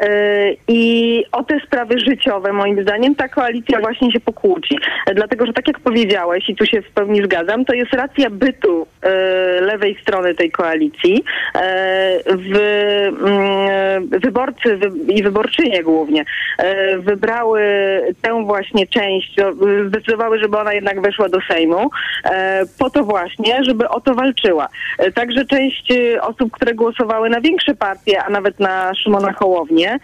i 0.69 1.25
o 1.33 1.45
te 1.45 1.61
sprawy 1.61 2.01
życiowe, 2.01 2.53
moim 2.53 2.83
zdaniem, 2.83 3.15
ta 3.15 3.29
koalicja 3.29 3.81
właśnie 3.81 4.13
się 4.13 4.21
pokłóci. 4.21 4.79
Dlatego, 5.15 5.47
że 5.47 5.53
tak 5.53 5.69
jak 5.69 5.81
powiedziałeś, 5.81 6.49
i 6.49 6.57
tu 6.57 6.67
się 6.67 6.83
w 6.83 6.91
pełni 6.91 7.25
zgadzam, 7.25 7.65
to 7.65 7.75
jest 7.75 7.93
racja 7.93 8.31
bytu 8.31 8.87
e, 9.03 9.11
lewej 9.61 9.99
strony 10.03 10.35
tej 10.35 10.51
koalicji. 10.51 11.25
E, 11.55 12.19
w, 12.27 12.57
mm, 13.27 14.09
wyborcy 14.09 14.77
wy, 14.77 15.13
i 15.13 15.23
wyborczynie 15.23 15.83
głównie 15.83 16.25
e, 16.59 16.99
wybrały 16.99 17.61
tę 18.23 18.45
właśnie 18.45 18.87
część, 18.87 19.37
no, 19.37 19.53
zdecydowały, 19.89 20.39
żeby 20.39 20.59
ona 20.59 20.73
jednak 20.73 21.01
weszła 21.01 21.29
do 21.29 21.39
Sejmu, 21.49 21.91
e, 22.25 22.63
po 22.79 22.91
to 22.91 23.05
właśnie, 23.05 23.65
żeby 23.65 23.89
o 23.89 24.01
to 24.01 24.15
walczyła. 24.15 24.69
E, 24.99 25.13
także 25.13 25.45
część 25.45 25.91
e, 25.91 26.23
osób, 26.23 26.53
które 26.53 26.75
głosowały 26.75 27.31
na 27.31 27.41
większe 27.41 27.75
partie, 27.75 28.23
a 28.23 28.31
nawet 28.31 28.61
na 28.61 28.95
Szymona 28.95 29.33
Hołownię, 29.33 29.99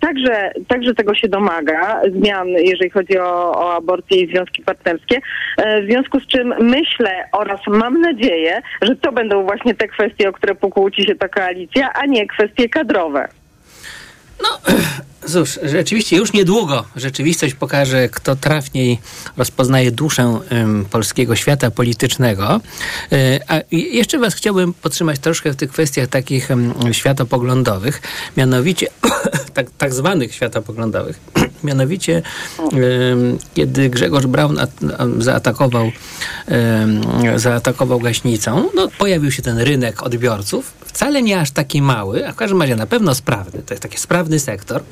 także 0.00 0.52
także 0.64 0.94
tego 0.94 1.14
się 1.14 1.28
domaga, 1.28 2.00
zmian, 2.12 2.48
jeżeli 2.48 2.90
chodzi 2.90 3.18
o, 3.18 3.52
o 3.52 3.74
aborcję 3.74 4.20
i 4.20 4.30
związki 4.30 4.62
partnerskie. 4.62 5.18
E, 5.56 5.82
w 5.82 5.84
związku 5.84 6.20
z 6.20 6.26
czym 6.26 6.54
myślę 6.60 7.28
oraz 7.32 7.60
mam 7.66 8.00
nadzieję, 8.00 8.62
że 8.82 8.96
to 8.96 9.12
będą 9.12 9.42
właśnie 9.42 9.74
te 9.74 9.88
kwestie, 9.88 10.28
o 10.28 10.32
które 10.32 10.54
pokłóci 10.54 11.02
się 11.02 11.14
ta 11.14 11.28
koalicja, 11.28 11.92
a 11.92 12.06
nie 12.06 12.26
kwestie 12.26 12.68
kadrowe. 12.68 13.28
No, 14.44 14.58
cóż, 15.32 15.58
rzeczywiście 15.62 16.16
już 16.16 16.32
niedługo 16.32 16.84
rzeczywistość 16.96 17.54
pokaże, 17.54 18.08
kto 18.08 18.36
trafniej 18.36 18.98
rozpoznaje 19.36 19.90
duszę 19.90 20.40
um, 20.50 20.84
polskiego 20.84 21.36
świata 21.36 21.70
politycznego. 21.70 22.60
E, 23.12 23.40
a 23.48 23.60
jeszcze 23.70 24.18
was 24.18 24.34
chciałbym 24.34 24.74
podtrzymać 24.74 25.18
troszkę 25.18 25.52
w 25.52 25.56
tych 25.56 25.70
kwestiach 25.70 26.08
takich 26.08 26.48
światopoglądowych, 26.92 28.02
mianowicie 28.36 28.86
tak, 29.54 29.66
tak 29.78 29.94
zwanych 29.94 30.34
światopoglądowych. 30.34 31.20
Mianowicie, 31.64 32.22
kiedy 33.54 33.90
Grzegorz 33.90 34.26
Braun 34.26 34.58
zaatakował, 35.18 35.90
zaatakował 37.36 38.00
gaśnicą, 38.00 38.70
no, 38.74 38.88
pojawił 38.98 39.30
się 39.30 39.42
ten 39.42 39.58
rynek 39.58 40.02
odbiorców, 40.02 40.72
wcale 40.94 41.22
nie 41.22 41.40
aż 41.40 41.50
taki 41.50 41.82
mały, 41.82 42.28
a 42.28 42.32
w 42.32 42.36
każdym 42.36 42.62
razie 42.62 42.76
na 42.76 42.86
pewno 42.86 43.14
sprawny. 43.14 43.62
To 43.62 43.74
jest 43.74 43.82
taki 43.82 43.98
sprawny 43.98 44.40
sektor. 44.40 44.82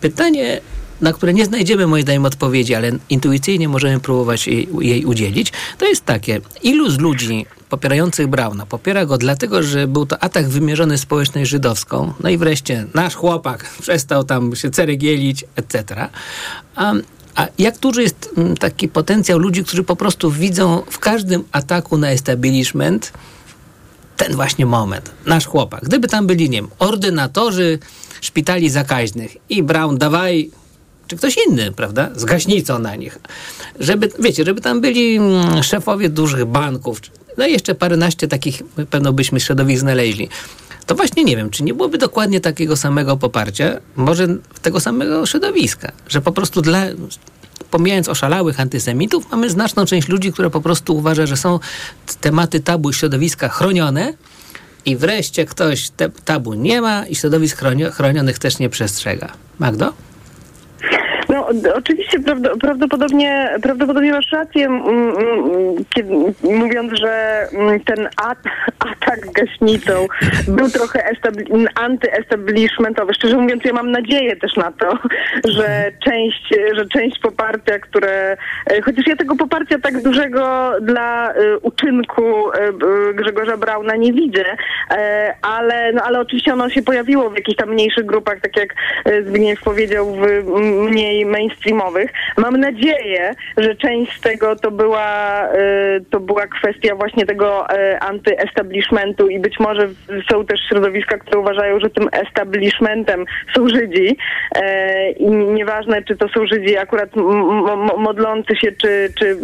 Pytanie, 0.00 0.60
na 1.00 1.12
które 1.12 1.34
nie 1.34 1.44
znajdziemy 1.44 1.86
moim 1.86 2.02
zdaniem 2.02 2.24
odpowiedzi, 2.24 2.74
ale 2.74 2.92
intuicyjnie 3.10 3.68
możemy 3.68 4.00
próbować 4.00 4.46
jej, 4.46 4.68
jej 4.80 5.04
udzielić, 5.04 5.52
to 5.78 5.86
jest 5.86 6.04
takie, 6.04 6.40
ilu 6.62 6.90
z 6.90 6.98
ludzi 6.98 7.46
popierających 7.68 8.26
Brauna 8.26 8.66
popiera 8.66 9.06
go 9.06 9.18
dlatego, 9.18 9.62
że 9.62 9.86
był 9.86 10.06
to 10.06 10.22
atak 10.22 10.48
wymierzony 10.48 10.98
społeczność 10.98 11.50
żydowską, 11.50 12.12
no 12.20 12.30
i 12.30 12.38
wreszcie 12.38 12.86
nasz 12.94 13.14
chłopak 13.14 13.70
przestał 13.82 14.24
tam 14.24 14.56
się 14.56 14.70
ceregielić, 14.70 15.44
etc. 15.56 16.08
A, 16.74 16.92
a 17.34 17.46
jak 17.58 17.78
duży 17.78 18.02
jest 18.02 18.30
mm, 18.36 18.56
taki 18.56 18.88
potencjał 18.88 19.38
ludzi, 19.38 19.64
którzy 19.64 19.82
po 19.84 19.96
prostu 19.96 20.30
widzą 20.30 20.82
w 20.90 20.98
każdym 20.98 21.44
ataku 21.52 21.98
na 21.98 22.10
establishment 22.10 23.12
ten 24.20 24.36
właśnie 24.36 24.66
moment, 24.66 25.10
nasz 25.26 25.46
chłopak. 25.46 25.84
Gdyby 25.84 26.08
tam 26.08 26.26
byli, 26.26 26.50
nie 26.50 26.58
wiem, 26.58 26.70
ordynatorzy 26.78 27.78
szpitali 28.20 28.70
zakaźnych 28.70 29.36
i 29.48 29.62
Brown, 29.62 29.98
dawaj 29.98 30.50
czy 31.06 31.16
ktoś 31.16 31.36
inny, 31.48 31.72
prawda, 31.72 32.10
z 32.16 32.24
gaśnicą 32.24 32.78
na 32.78 32.96
nich. 32.96 33.18
Żeby, 33.80 34.08
wiecie, 34.18 34.44
żeby 34.44 34.60
tam 34.60 34.80
byli 34.80 35.16
mm, 35.16 35.62
szefowie 35.62 36.08
dużych 36.08 36.44
banków, 36.44 37.00
no 37.38 37.46
i 37.46 37.52
jeszcze 37.52 37.74
paręnaście 37.74 38.28
takich 38.28 38.62
pewno 38.90 39.12
byśmy 39.12 39.40
środowisk 39.40 39.80
znaleźli. 39.80 40.28
To 40.86 40.94
właśnie 40.94 41.24
nie 41.24 41.36
wiem, 41.36 41.50
czy 41.50 41.62
nie 41.62 41.74
byłoby 41.74 41.98
dokładnie 41.98 42.40
takiego 42.40 42.76
samego 42.76 43.16
poparcia, 43.16 43.80
może 43.96 44.26
tego 44.62 44.80
samego 44.80 45.26
środowiska, 45.26 45.92
że 46.08 46.20
po 46.20 46.32
prostu 46.32 46.62
dla, 46.62 46.80
pomijając 47.70 48.08
oszalałych 48.08 48.60
antysemitów, 48.60 49.30
mamy 49.30 49.50
znaczną 49.50 49.86
część 49.86 50.08
ludzi, 50.08 50.32
która 50.32 50.50
po 50.50 50.60
prostu 50.60 50.96
uważa, 50.96 51.26
że 51.26 51.36
są 51.36 51.58
tematy 52.20 52.60
tabu 52.60 52.92
środowiska 52.92 53.48
chronione 53.48 54.14
i 54.84 54.96
wreszcie 54.96 55.46
ktoś 55.46 55.90
te 55.90 56.10
tabu 56.10 56.54
nie 56.54 56.80
ma 56.80 57.06
i 57.06 57.14
środowisk 57.14 57.62
chronionych 57.92 58.38
też 58.38 58.58
nie 58.58 58.68
przestrzega. 58.68 59.32
Magdo? 59.58 59.92
No, 61.30 61.48
oczywiście 61.74 62.18
prawdopodobnie, 62.60 63.50
prawdopodobnie 63.62 64.12
masz 64.12 64.32
rację, 64.32 64.82
kiedy, 65.94 66.14
mówiąc, 66.42 66.92
że 66.92 67.46
ten 67.84 68.06
at, 68.06 68.38
atak 68.78 69.32
gaśnicą 69.32 70.06
był 70.48 70.68
trochę 70.68 71.10
antyestablishmentowy. 71.74 73.14
Szczerze 73.14 73.36
mówiąc, 73.36 73.64
ja 73.64 73.72
mam 73.72 73.90
nadzieję 73.90 74.36
też 74.36 74.56
na 74.56 74.72
to, 74.72 74.98
że 75.44 75.92
część, 76.04 76.54
że 76.76 76.86
część 76.86 77.18
poparcia, 77.18 77.78
które, 77.78 78.36
chociaż 78.84 79.06
ja 79.06 79.16
tego 79.16 79.36
poparcia 79.36 79.78
tak 79.78 80.02
dużego 80.02 80.72
dla 80.82 81.32
e, 81.32 81.58
uczynku 81.58 82.22
e, 82.52 82.72
Grzegorza 83.14 83.56
Brauna 83.56 83.96
nie 83.96 84.12
widzę, 84.12 84.44
ale, 85.42 85.92
no, 85.92 86.02
ale 86.02 86.20
oczywiście 86.20 86.52
ono 86.52 86.70
się 86.70 86.82
pojawiło 86.82 87.30
w 87.30 87.36
jakichś 87.36 87.56
tam 87.56 87.70
mniejszych 87.70 88.06
grupach, 88.06 88.40
tak 88.40 88.56
jak 88.56 88.74
Zbigniew 89.26 89.62
powiedział, 89.62 90.14
w 90.14 90.50
mniej 90.90 91.19
mainstreamowych. 91.26 92.12
Mam 92.36 92.56
nadzieję, 92.56 93.34
że 93.56 93.76
część 93.76 94.18
z 94.18 94.20
tego 94.20 94.56
to 94.56 94.70
była, 94.70 95.48
y, 95.54 96.04
to 96.10 96.20
była 96.20 96.46
kwestia 96.46 96.94
właśnie 96.94 97.26
tego 97.26 97.66
y, 97.70 98.38
establishmentu 98.38 99.28
i 99.28 99.38
być 99.38 99.60
może 99.60 99.88
są 100.30 100.46
też 100.46 100.60
środowiska, 100.68 101.18
które 101.18 101.40
uważają, 101.40 101.80
że 101.80 101.90
tym 101.90 102.08
establishmentem 102.12 103.24
są 103.54 103.68
Żydzi 103.68 104.16
e, 104.54 105.10
i 105.10 105.30
nieważne, 105.30 106.02
czy 106.02 106.16
to 106.16 106.28
są 106.28 106.46
Żydzi 106.46 106.76
akurat 106.76 107.16
modlący 107.98 108.56
się, 108.56 108.72
czy, 108.72 109.08
czy 109.18 109.36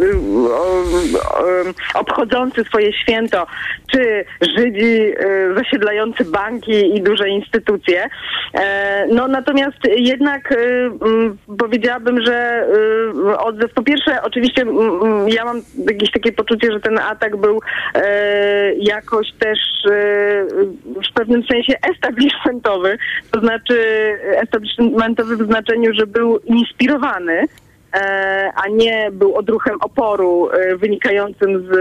o, 0.51 1.99
obchodzący 1.99 2.63
swoje 2.63 2.93
święto, 2.93 3.47
czy 3.91 4.25
Żydzi 4.41 5.13
zasiedlający 5.55 6.25
banki 6.25 6.95
i 6.95 7.01
duże 7.01 7.29
instytucje. 7.29 8.09
No 9.11 9.27
natomiast 9.27 9.77
jednak 9.97 10.53
powiedziałabym, 11.67 12.21
że 12.25 12.67
odzew, 13.39 13.73
po 13.73 13.83
pierwsze 13.83 14.21
oczywiście 14.23 14.65
ja 15.27 15.45
mam 15.45 15.61
jakieś 15.91 16.11
takie 16.11 16.31
poczucie, 16.31 16.71
że 16.71 16.79
ten 16.79 16.99
atak 16.99 17.37
był 17.37 17.59
e, 17.95 18.73
jakoś 18.73 19.31
też 19.39 19.59
e, 19.85 19.91
w 21.09 21.13
pewnym 21.13 21.43
sensie 21.43 21.73
establishmentowy, 21.95 22.97
to 23.31 23.39
znaczy 23.39 23.81
establishmentowy 24.23 25.37
w 25.37 25.47
znaczeniu, 25.47 25.93
że 25.93 26.07
był 26.07 26.37
inspirowany. 26.37 27.33
e, 27.41 27.66
a 28.55 28.67
nie 28.71 29.11
był 29.11 29.35
odruchem 29.35 29.81
oporu 29.81 30.49
e, 30.51 30.77
wynikającym 30.77 31.67
z, 31.67 31.71
e, 31.71 31.75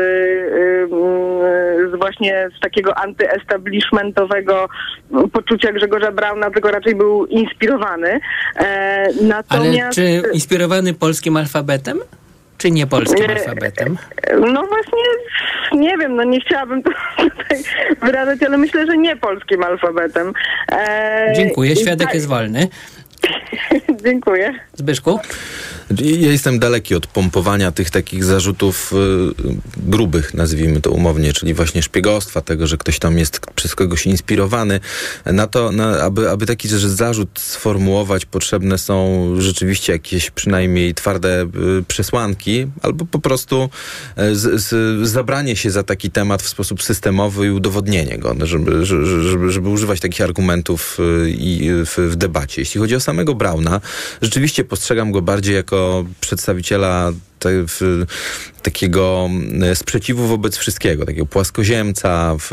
z 1.91 1.99
właśnie 1.99 2.49
z 2.59 2.61
takiego 2.61 2.99
antyestablishmentowego 2.99 4.69
poczucia 5.33 5.73
Grzegorza 5.73 6.13
Brauna, 6.13 6.51
tylko 6.51 6.71
raczej 6.71 6.95
był 6.95 7.27
inspirowany. 7.27 8.21
Natomiast... 9.23 9.99
Ale 9.99 10.23
czy 10.23 10.33
inspirowany 10.33 10.95
polskim 10.95 11.37
alfabetem? 11.37 12.01
Czy 12.59 12.71
nie 12.71 12.87
polskim 12.87 13.31
alfabetem? 13.31 13.99
No 14.41 14.67
właśnie, 14.67 15.03
nie 15.73 15.99
wiem, 15.99 16.17
no 16.17 16.25
nie 16.25 16.41
chciałabym 16.41 16.83
to 16.83 16.91
tutaj 17.21 17.63
wyrażać, 18.03 18.43
ale 18.43 18.59
myślę, 18.59 18.87
że 18.87 18.97
nie 18.97 19.17
polskim 19.17 19.63
alfabetem. 19.63 20.33
E, 20.73 21.33
Dziękuję, 21.37 21.77
świadek 21.77 22.15
jest 22.15 22.29
wolny. 22.29 22.69
Dziękuję. 24.05 24.55
Zbyszku? 24.75 25.21
Ja 25.91 26.33
jestem 26.33 26.59
daleki 26.59 26.95
od 26.95 27.07
pompowania 27.07 27.73
tych 27.73 27.91
takich 27.91 28.25
zarzutów 28.25 28.93
y, 28.93 28.97
grubych, 29.77 30.35
nazwijmy 30.35 30.81
to 30.81 30.91
umownie, 30.91 31.33
czyli 31.33 31.55
właśnie 31.55 31.83
szpiegostwa, 31.83 32.41
tego, 32.41 32.67
że 32.67 32.77
ktoś 32.77 32.99
tam 32.99 33.19
jest 33.19 33.41
przez 33.55 33.75
kogoś 33.75 34.07
inspirowany. 34.07 34.81
Na 35.27 35.47
to, 35.47 35.73
na, 35.73 35.99
aby, 35.99 36.31
aby 36.31 36.47
taki 36.47 36.69
zarzut 36.69 37.41
sformułować, 37.41 38.27
potrzebne 38.27 38.79
są 38.79 39.27
rzeczywiście 39.39 39.93
jakieś 39.93 40.31
przynajmniej 40.31 40.95
twarde 40.95 41.43
y, 41.43 41.85
przesłanki, 41.89 42.67
albo 42.83 43.05
po 43.05 43.19
prostu 43.19 43.69
y, 44.19 44.37
z, 44.37 44.63
z, 44.63 45.09
zabranie 45.09 45.57
się 45.57 45.71
za 45.71 45.83
taki 45.83 46.11
temat 46.11 46.43
w 46.43 46.49
sposób 46.49 46.83
systemowy 46.83 47.47
i 47.47 47.51
udowodnienie 47.51 48.19
go, 48.19 48.37
żeby, 48.43 48.87
żeby, 48.87 49.51
żeby 49.51 49.69
używać 49.69 50.01
takich 50.01 50.21
argumentów 50.21 50.99
y, 51.01 51.85
w, 51.87 52.11
w 52.13 52.17
debacie. 52.17 52.63
Jeśli 52.63 52.81
chodzi 52.81 52.97
o 52.97 53.01
samego 53.01 53.35
Brauna, 53.35 53.81
rzeczywiście 54.23 54.65
postrzegam 54.65 55.13
go 55.13 55.23
bardziej 55.23 55.55
jako 55.55 55.76
przedstawiciela 56.21 57.13
te, 57.47 57.67
w, 57.67 58.07
takiego 58.63 59.31
e, 59.63 59.77
sprzeciwu 59.77 60.27
wobec 60.27 60.57
wszystkiego, 60.57 61.07
takiego 61.07 61.27
płaskoziemca, 61.27 62.37
w, 62.39 62.51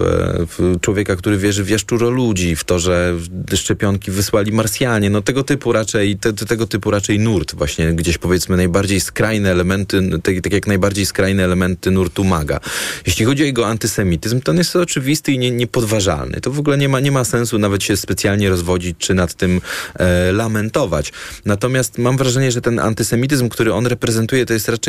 w 0.57 0.79
człowieka, 0.81 1.15
który 1.15 1.37
wierzy 1.37 1.63
w 1.63 1.69
jaszczuro 1.69 2.09
ludzi, 2.09 2.55
w 2.55 2.63
to, 2.63 2.79
że 2.79 3.13
szczepionki 3.55 4.11
wysłali 4.11 4.51
Marsjanie, 4.51 5.09
no 5.09 5.21
tego 5.21 5.43
typu 5.43 5.71
raczej, 5.71 6.17
te, 6.17 6.33
tego 6.33 6.67
typu 6.67 6.91
raczej 6.91 7.19
nurt, 7.19 7.55
właśnie 7.55 7.93
gdzieś 7.93 8.17
powiedzmy 8.17 8.57
najbardziej 8.57 8.99
skrajne 8.99 9.51
elementy, 9.51 10.09
tak, 10.23 10.35
tak 10.43 10.53
jak 10.53 10.67
najbardziej 10.67 11.05
skrajne 11.05 11.43
elementy 11.43 11.91
nurtu 11.91 12.23
maga. 12.23 12.59
Jeśli 13.07 13.25
chodzi 13.25 13.43
o 13.43 13.45
jego 13.45 13.67
antysemityzm, 13.67 14.41
to 14.41 14.51
on 14.51 14.57
jest 14.57 14.75
oczywisty 14.75 15.31
i 15.31 15.39
nie, 15.39 15.51
niepodważalny. 15.51 16.41
To 16.41 16.51
w 16.51 16.59
ogóle 16.59 16.77
nie 16.77 16.89
ma, 16.89 16.99
nie 16.99 17.11
ma 17.11 17.23
sensu 17.23 17.59
nawet 17.59 17.83
się 17.83 17.97
specjalnie 17.97 18.49
rozwodzić, 18.49 18.97
czy 18.97 19.13
nad 19.13 19.33
tym 19.33 19.61
e, 19.95 20.31
lamentować. 20.31 21.13
Natomiast 21.45 21.97
mam 21.97 22.17
wrażenie, 22.17 22.51
że 22.51 22.61
ten 22.61 22.79
antysemityzm, 22.79 23.49
który 23.49 23.73
on 23.73 23.87
reprezentuje, 23.87 24.45
to 24.45 24.53
jest 24.53 24.69
raczej 24.69 24.82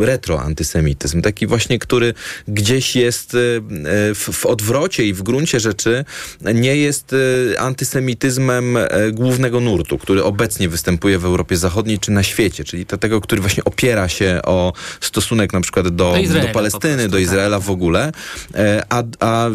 retroantysemityzm, 0.00 1.22
taki 1.22 1.46
właśnie, 1.46 1.78
który 1.78 2.14
gdzieś 2.48 2.96
jest 2.96 3.34
e, 3.34 3.38
w, 4.14 4.28
w 4.32 4.46
odwrocie 4.46 5.06
i 5.06 5.12
w 5.12 5.22
gruncie 5.22 5.60
rzeczy 5.60 6.04
nie 6.54 6.76
jest 6.76 7.14
e, 7.52 7.60
antysemityzmem 7.60 8.76
e, 8.76 8.88
głównego 9.12 9.60
nurtu, 9.60 9.98
który 9.98 10.24
obecnie 10.24 10.68
występuje 10.68 11.18
w 11.18 11.24
Europie 11.24 11.56
Zachodniej 11.56 11.98
czy 11.98 12.10
na 12.10 12.22
świecie, 12.22 12.64
czyli 12.64 12.86
tego, 12.86 13.20
który 13.20 13.40
właśnie 13.40 13.64
opiera 13.64 14.08
się 14.08 14.40
o 14.44 14.72
stosunek 15.00 15.52
na 15.52 15.60
przykład 15.60 15.88
do, 15.88 16.16
do, 16.32 16.40
do 16.40 16.48
Palestyny, 16.48 16.94
prostu, 16.94 17.10
do 17.10 17.18
Izraela 17.18 17.56
tak. 17.56 17.66
w 17.66 17.70
ogóle, 17.70 18.12
a, 18.88 19.02
a 19.20 19.50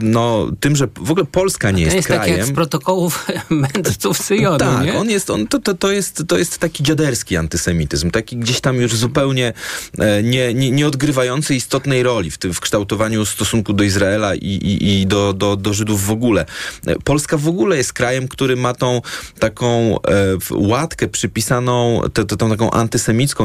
no, 0.00 0.50
tym, 0.60 0.76
że 0.76 0.88
w 0.96 1.10
ogóle 1.10 1.26
Polska 1.26 1.70
nie 1.70 1.82
jest, 1.82 1.96
jest 1.96 2.08
krajem... 2.08 2.24
Tak 2.28 2.38
jak 2.38 2.46
z 2.46 2.52
protokołów 2.52 3.26
mędrców 3.50 4.18
Syjonu, 4.18 4.58
Tak, 4.58 4.86
nie? 4.86 4.98
on 4.98 5.10
jest, 5.10 5.30
on, 5.30 5.46
to, 5.46 5.58
to, 5.58 5.74
to, 5.74 5.90
jest, 5.90 6.22
to 6.28 6.38
jest 6.38 6.58
taki 6.58 6.82
dziaderski 6.82 7.36
antysemityzm, 7.36 8.10
taki 8.10 8.36
gdzieś 8.36 8.60
tam 8.60 8.76
już 8.76 8.94
zupełnie 8.94 9.23
zupełnie 9.24 9.52
e, 9.98 10.22
nie, 10.22 10.54
nie, 10.54 10.70
nie 10.70 10.86
odgrywający 10.86 11.54
istotnej 11.54 12.02
roli 12.02 12.30
w, 12.30 12.38
tym, 12.38 12.54
w 12.54 12.60
kształtowaniu 12.60 13.26
stosunku 13.26 13.72
do 13.72 13.84
Izraela 13.84 14.34
i, 14.34 14.38
i, 14.38 15.00
i 15.00 15.06
do, 15.06 15.32
do, 15.32 15.56
do 15.56 15.72
Żydów 15.72 16.06
w 16.06 16.10
ogóle. 16.10 16.46
E, 16.86 16.96
Polska 16.96 17.36
w 17.36 17.48
ogóle 17.48 17.76
jest 17.76 17.92
krajem, 17.92 18.28
który 18.28 18.56
ma 18.56 18.74
tą 18.74 19.00
taką 19.38 19.98
e, 20.02 20.36
łatkę 20.50 21.08
przypisaną, 21.08 22.02
tę, 22.12 22.24
tą 22.24 22.50
taką 22.50 22.70
antysemicką 22.70 23.44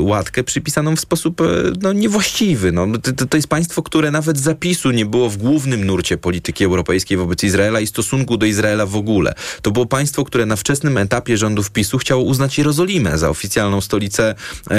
łatkę 0.00 0.44
przypisaną 0.44 0.96
w 0.96 1.00
sposób 1.00 1.42
no, 1.82 1.92
niewłaściwy. 1.92 2.72
No, 2.72 2.86
to, 3.16 3.26
to 3.26 3.36
jest 3.36 3.48
państwo, 3.48 3.82
które 3.82 4.10
nawet 4.10 4.38
zapisu 4.38 4.90
nie 4.90 5.06
było 5.06 5.30
w 5.30 5.36
głównym 5.36 5.84
nurcie 5.84 6.18
polityki 6.18 6.64
europejskiej 6.64 7.18
wobec 7.18 7.44
Izraela 7.44 7.80
i 7.80 7.86
stosunku 7.86 8.36
do 8.36 8.46
Izraela 8.46 8.86
w 8.86 8.96
ogóle. 8.96 9.34
To 9.62 9.70
było 9.70 9.86
państwo, 9.86 10.24
które 10.24 10.46
na 10.46 10.56
wczesnym 10.56 10.98
etapie 10.98 11.36
rządów 11.36 11.70
PiSu 11.70 11.98
chciało 11.98 12.22
uznać 12.22 12.58
Jerozolimę 12.58 13.18
za 13.18 13.28
oficjalną 13.30 13.80
stolicę 13.80 14.34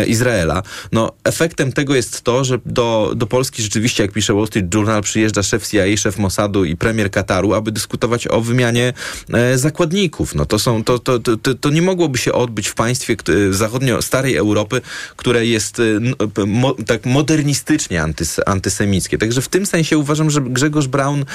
Izraela. 0.07 0.38
Izraela. 0.39 0.63
No, 0.91 1.11
efektem 1.23 1.71
tego 1.71 1.95
jest 1.95 2.21
to, 2.21 2.43
że 2.43 2.59
do, 2.65 3.13
do 3.15 3.27
Polski 3.27 3.63
rzeczywiście, 3.63 4.03
jak 4.03 4.11
pisze 4.11 4.33
Wall 4.33 4.47
Street 4.47 4.73
Journal, 4.73 5.01
przyjeżdża 5.01 5.43
szef 5.43 5.67
CIA, 5.67 5.97
szef 5.97 6.17
Mossadu 6.17 6.65
i 6.65 6.75
premier 6.75 7.11
Kataru, 7.11 7.53
aby 7.53 7.71
dyskutować 7.71 8.27
o 8.27 8.41
wymianie 8.41 8.93
e, 9.33 9.57
zakładników. 9.57 10.35
No, 10.35 10.45
to, 10.45 10.59
są, 10.59 10.83
to, 10.83 10.99
to, 10.99 11.19
to, 11.19 11.55
to 11.55 11.69
nie 11.69 11.81
mogłoby 11.81 12.17
się 12.17 12.33
odbyć 12.33 12.67
w 12.67 12.73
państwie 12.73 13.15
zachodnio 13.51 14.01
starej 14.01 14.35
Europy, 14.35 14.81
które 15.15 15.45
jest 15.45 15.79
e, 15.79 16.45
mo, 16.45 16.73
tak 16.73 17.05
modernistycznie 17.05 18.01
antys, 18.01 18.39
antysemickie. 18.45 19.17
Także 19.17 19.41
w 19.41 19.47
tym 19.47 19.65
sensie 19.65 19.97
uważam, 19.97 20.29
że 20.29 20.41
Grzegorz 20.41 20.87
Braun 20.87 21.21
e, 21.21 21.25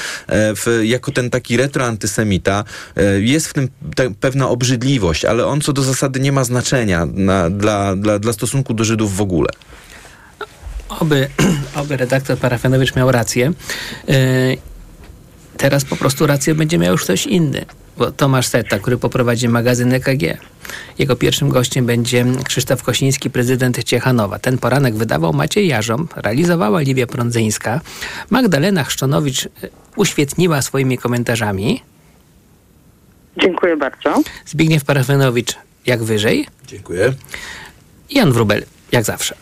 w, 0.54 0.80
jako 0.82 1.12
ten 1.12 1.30
taki 1.30 1.56
retroantysemita 1.56 2.64
e, 2.96 3.20
jest 3.20 3.48
w 3.48 3.52
tym 3.52 3.68
pewna 4.20 4.48
obrzydliwość, 4.48 5.24
ale 5.24 5.46
on 5.46 5.60
co 5.60 5.72
do 5.72 5.82
zasady 5.82 6.20
nie 6.20 6.32
ma 6.32 6.44
znaczenia 6.44 7.06
na, 7.14 7.50
dla, 7.50 7.96
dla, 7.96 8.18
dla 8.18 8.32
stosunku 8.32 8.74
do 8.74 8.84
Żydów 8.94 9.16
w 9.16 9.20
ogóle. 9.20 9.48
Oby, 10.88 11.28
oby 11.80 11.96
redaktor 11.96 12.38
Parafianowicz 12.38 12.96
miał 12.96 13.12
rację. 13.12 13.52
Yy, 14.08 14.14
teraz 15.56 15.84
po 15.84 15.96
prostu 15.96 16.26
rację 16.26 16.54
będzie 16.54 16.78
miał 16.78 16.92
już 16.92 17.04
ktoś 17.04 17.26
inny. 17.26 17.64
Bo 17.98 18.10
Tomasz 18.10 18.46
Setta, 18.46 18.78
który 18.78 18.98
poprowadzi 18.98 19.48
magazyn 19.48 19.92
EKG. 19.92 20.22
Jego 20.98 21.16
pierwszym 21.16 21.48
gościem 21.48 21.86
będzie 21.86 22.24
Krzysztof 22.44 22.82
Kosiński, 22.82 23.30
prezydent 23.30 23.84
Ciechanowa. 23.84 24.38
Ten 24.38 24.58
poranek 24.58 24.94
wydawał 24.94 25.32
Maciej 25.32 25.68
Jarząb, 25.68 26.14
realizowała 26.16 26.80
Liwia 26.80 27.06
Prądzyńska. 27.06 27.80
Magdalena 28.30 28.84
Chrzczonowicz 28.84 29.46
e, 29.46 29.48
uświetniła 29.96 30.62
swoimi 30.62 30.98
komentarzami. 30.98 31.82
Dziękuję 33.42 33.76
bardzo. 33.76 34.22
Zbigniew 34.46 34.84
Parafianowicz 34.84 35.54
jak 35.86 36.02
wyżej. 36.02 36.46
Dziękuję. 36.66 37.12
Jan 38.10 38.32
Wrubel 38.32 38.64
jak 38.94 39.04
zawsze. 39.04 39.34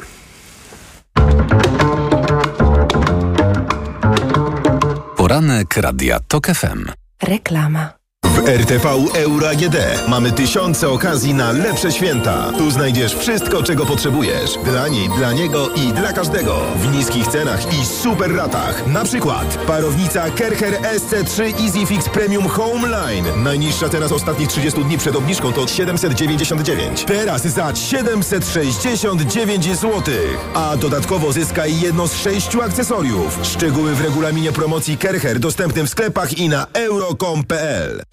Poranek 5.16 5.76
Radia 5.76 6.20
TOK 6.20 6.46
FM. 6.46 6.84
Reklama. 7.22 8.01
W 8.32 8.48
RTV 8.48 8.88
Euro 9.14 9.48
AGD 9.48 9.76
mamy 10.08 10.32
tysiące 10.32 10.88
okazji 10.88 11.34
na 11.34 11.52
lepsze 11.52 11.92
święta. 11.92 12.52
Tu 12.58 12.70
znajdziesz 12.70 13.14
wszystko, 13.14 13.62
czego 13.62 13.86
potrzebujesz. 13.86 14.50
Dla 14.64 14.88
niej, 14.88 15.08
dla 15.08 15.32
niego 15.32 15.68
i 15.70 15.92
dla 15.92 16.12
każdego. 16.12 16.60
W 16.76 16.96
niskich 16.96 17.26
cenach 17.26 17.80
i 17.80 17.86
super 17.86 18.34
ratach. 18.34 18.86
Na 18.86 19.04
przykład 19.04 19.58
parownica 19.66 20.30
Kercher 20.30 20.74
SC3 20.80 21.64
EasyFix 21.64 22.08
Premium 22.08 22.48
Home 22.48 22.88
Line. 22.88 23.42
Najniższa 23.42 23.88
teraz 23.88 24.12
ostatnich 24.12 24.48
30 24.48 24.84
dni 24.84 24.98
przed 24.98 25.16
obniżką 25.16 25.52
to 25.52 25.66
799. 25.66 27.04
Teraz 27.04 27.42
za 27.42 27.74
769 27.76 29.64
zł. 29.64 30.02
A 30.54 30.76
dodatkowo 30.76 31.32
zyskaj 31.32 31.80
jedno 31.80 32.08
z 32.08 32.16
sześciu 32.16 32.62
akcesoriów. 32.62 33.38
Szczegóły 33.42 33.94
w 33.94 34.00
regulaminie 34.00 34.52
promocji 34.52 34.98
Kercher 34.98 35.38
dostępnym 35.38 35.86
w 35.86 35.90
sklepach 35.90 36.38
i 36.38 36.48
na 36.48 36.66
euro.com.pl 36.72 38.02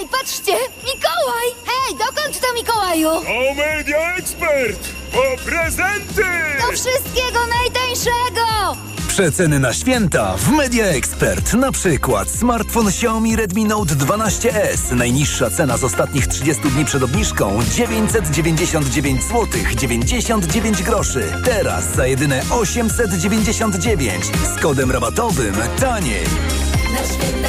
Ej, 0.00 0.08
patrzcie! 0.08 0.52
Mikołaj! 0.84 1.48
Hej, 1.66 1.96
dokąd 1.98 2.40
to 2.40 2.54
Mikołaju? 2.54 3.08
O 3.08 3.54
Media 3.54 4.14
Expert! 4.16 4.88
Po 5.12 5.44
prezenty! 5.44 6.22
Do 6.66 6.72
wszystkiego 6.72 7.38
najtańszego! 7.46 8.76
Przeceny 9.08 9.58
na 9.58 9.72
święta 9.74 10.36
w 10.36 10.48
Media 10.48 10.84
Expert. 10.86 11.52
Na 11.54 11.72
przykład 11.72 12.30
smartfon 12.30 12.88
Xiaomi 12.88 13.36
Redmi 13.36 13.64
Note 13.64 13.94
12S. 13.94 14.92
Najniższa 14.92 15.50
cena 15.50 15.76
z 15.76 15.84
ostatnich 15.84 16.26
30 16.26 16.62
dni 16.62 16.84
przed 16.84 17.02
obniżką 17.02 17.60
999 17.74 19.22
zł 19.22 19.46
99 19.76 20.82
groszy. 20.82 21.32
Teraz 21.44 21.94
za 21.94 22.06
jedyne 22.06 22.42
899 22.50 24.24
z 24.56 24.60
kodem 24.60 24.90
rabatowym 24.90 25.54
taniej. 25.80 26.24
Na 26.92 26.98
święta 27.14 27.48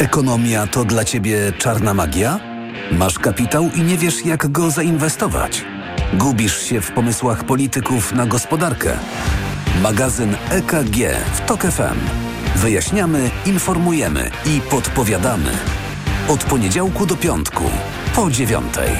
Ekonomia 0.00 0.66
to 0.66 0.84
dla 0.84 1.04
Ciebie 1.04 1.52
czarna 1.58 1.94
magia? 1.94 2.40
Masz 2.92 3.18
kapitał 3.18 3.70
i 3.74 3.82
nie 3.82 3.96
wiesz, 3.96 4.26
jak 4.26 4.52
go 4.52 4.70
zainwestować? 4.70 5.64
Gubisz 6.14 6.62
się 6.62 6.80
w 6.80 6.92
pomysłach 6.92 7.44
polityków 7.44 8.12
na 8.12 8.26
gospodarkę? 8.26 8.96
Magazyn 9.82 10.36
EKG 10.50 10.96
w 11.34 11.40
TOK 11.46 11.62
FM. 11.62 11.98
Wyjaśniamy, 12.56 13.30
informujemy 13.46 14.30
i 14.46 14.60
podpowiadamy. 14.60 15.50
Od 16.28 16.44
poniedziałku 16.44 17.06
do 17.06 17.16
piątku, 17.16 17.64
po 18.14 18.30
dziewiątej. 18.30 18.90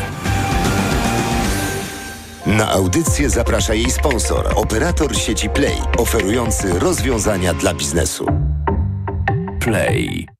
Na 2.47 2.71
audycję 2.71 3.31
zaprasza 3.31 3.75
jej 3.75 3.91
sponsor, 3.91 4.53
operator 4.55 5.17
sieci 5.17 5.51
Play, 5.51 5.77
oferujący 5.99 6.79
rozwiązania 6.79 7.55
dla 7.55 7.75
biznesu. 7.75 8.27
Play. 9.61 10.40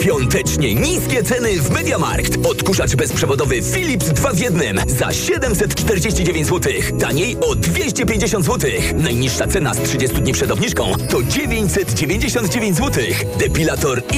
Świątecznie 0.00 0.74
niskie 0.74 1.22
ceny 1.22 1.60
w 1.60 1.70
Mediamarkt. 1.70 2.46
Odkurzacz 2.46 2.96
bezprzewodowy 2.96 3.62
Philips 3.62 4.06
2 4.06 4.32
w 4.32 4.38
jednym 4.38 4.80
za 4.86 5.12
749 5.12 6.46
zł. 6.46 6.72
Taniej 7.00 7.36
o 7.40 7.54
250 7.54 8.44
zł. 8.44 8.70
Najniższa 8.94 9.46
cena 9.46 9.74
z 9.74 9.80
30 9.80 10.16
dni 10.16 10.32
przed 10.32 10.50
obniżką 10.50 10.92
to 11.10 11.22
999 11.22 12.76
zł. 12.76 13.04
Depilator 13.38 13.98
i 13.98 14.12